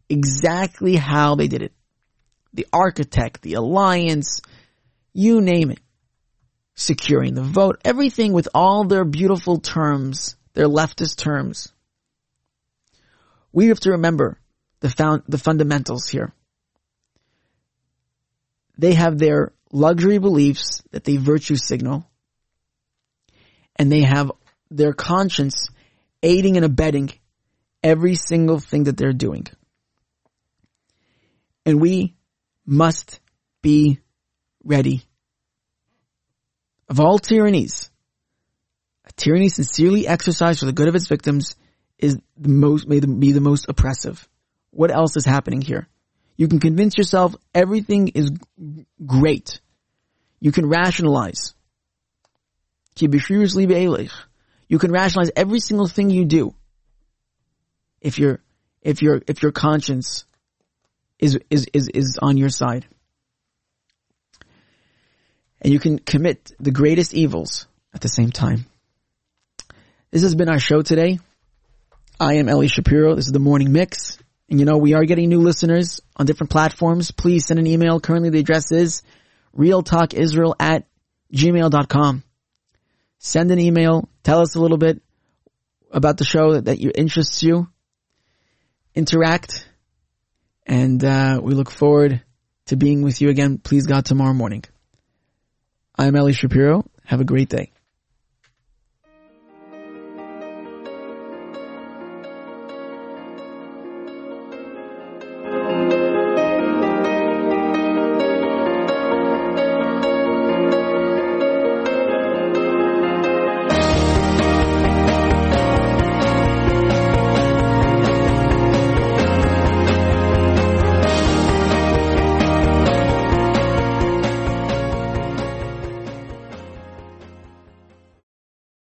Exactly 0.09 0.97
how 0.97 1.37
they 1.37 1.47
did 1.47 1.63
it. 1.63 1.73
The 2.55 2.67
architect, 2.73 3.43
the 3.43 3.55
alliance, 3.55 4.41
you 5.13 5.41
name 5.41 5.71
it. 5.71 5.81
Securing 6.75 7.35
the 7.35 7.43
vote, 7.43 7.81
everything 7.85 8.33
with 8.33 8.49
all 8.55 8.85
their 8.85 9.05
beautiful 9.05 9.59
terms, 9.61 10.37
their 10.55 10.67
leftist 10.67 11.19
terms. 11.19 11.73
We 13.53 13.69
have 13.69 13.81
to 13.81 13.93
remember 13.93 14.39
the 14.81 14.89
found, 14.91 15.23
the 15.29 15.39
fundamentals 15.39 16.09
here. 16.09 16.33
they 18.79 18.95
have 18.95 19.19
their 19.19 19.53
luxury 19.71 20.19
beliefs 20.19 20.83
that 20.91 21.05
they 21.05 21.17
virtue 21.17 21.57
signal 21.57 22.11
and 23.77 23.91
they 23.91 24.03
have 24.03 24.31
their 24.71 24.93
conscience 24.93 25.69
aiding 26.23 26.57
and 26.57 26.65
abetting 26.65 27.13
every 27.83 28.15
single 28.15 28.61
thing 28.61 28.85
that 28.85 28.97
they're 28.97 29.13
doing. 29.13 29.47
And 31.65 31.81
we 31.81 32.15
must 32.67 33.21
be 33.61 34.01
ready. 34.65 35.03
Of 36.89 37.01
all 37.01 37.19
tyrannies, 37.19 37.91
a 39.05 39.13
tyranny 39.13 39.49
sincerely 39.49 40.07
exercised 40.07 40.61
for 40.61 40.67
the 40.67 40.73
good 40.73 40.89
of 40.89 40.95
its 40.95 41.09
victims 41.09 41.57
is 41.99 42.19
the 42.37 42.49
most, 42.49 42.87
may 42.87 43.01
be 43.01 43.33
the 43.33 43.41
most 43.41 43.67
oppressive. 43.69 44.29
What 44.71 44.91
else 44.91 45.17
is 45.17 45.25
happening 45.25 45.61
here? 45.61 45.89
You 46.37 46.49
can 46.49 46.61
convince 46.61 46.97
yourself 46.97 47.35
everything 47.55 48.09
is 48.09 48.31
great. 49.05 49.61
You 50.41 50.51
can 50.51 50.69
rationalize. 50.69 51.55
You 54.69 54.79
can 54.79 54.93
rationalize 54.93 55.31
every 55.37 55.61
single 55.61 55.87
thing 55.87 56.11
you 56.11 56.25
do. 56.25 56.55
If 58.01 58.19
your 58.19 58.41
if 58.81 59.03
your 59.03 59.23
if 59.27 59.43
your 59.43 59.53
conscience 59.53 60.25
is 61.19 61.39
is 61.51 61.67
is 61.73 61.89
is 61.89 62.19
on 62.21 62.37
your 62.37 62.49
side. 62.49 62.87
And 65.61 65.73
you 65.73 65.79
can 65.79 65.99
commit 65.99 66.53
the 66.59 66.73
greatest 66.73 67.15
evils 67.15 67.67
at 67.95 68.01
the 68.01 68.09
same 68.09 68.31
time. 68.31 68.67
This 70.11 70.23
has 70.23 70.35
been 70.35 70.49
our 70.49 70.59
show 70.59 70.83
today. 70.83 71.21
I 72.19 72.35
am 72.35 72.49
Eli 72.49 72.67
Shapiro. 72.67 73.15
This 73.15 73.27
is 73.27 73.33
the 73.33 73.39
morning 73.39 73.73
mix. 73.73 74.19
And 74.51 74.59
you 74.59 74.67
know, 74.67 74.77
we 74.77 74.95
are 74.95 75.05
getting 75.05 75.29
new 75.29 75.41
listeners 75.41 76.01
on 76.17 76.27
different 76.27 76.51
platforms. 76.51 77.11
Please 77.13 77.47
send 77.47 77.61
an 77.61 77.67
email. 77.67 78.01
Currently 78.01 78.31
the 78.31 78.41
address 78.41 78.73
is 78.73 79.03
realtalkisrael 79.57 80.55
at 80.59 80.87
gmail.com. 81.33 82.23
Send 83.25 83.53
an 83.53 83.61
email. 83.61 84.09
Tell 84.25 84.41
us 84.41 84.57
a 84.57 84.61
little 84.61 84.79
bit 84.79 85.01
about 85.93 86.19
the 86.19 86.25
show 86.25 86.55
that, 86.55 86.65
that 86.65 86.81
interests 86.81 87.43
you. 87.43 87.69
Interact. 88.97 89.69
And, 90.67 91.03
uh, 91.05 91.41
we 91.43 91.55
look 91.55 91.71
forward 91.71 92.21
to 92.67 92.77
being 92.77 93.03
with 93.03 93.21
you 93.23 93.29
again. 93.29 93.59
Please 93.59 93.87
God 93.87 94.05
tomorrow 94.05 94.35
morning. 94.35 94.65
I'm 95.97 96.17
Eli 96.17 96.33
Shapiro. 96.33 96.85
Have 97.05 97.21
a 97.21 97.25
great 97.25 97.49
day. 97.49 97.72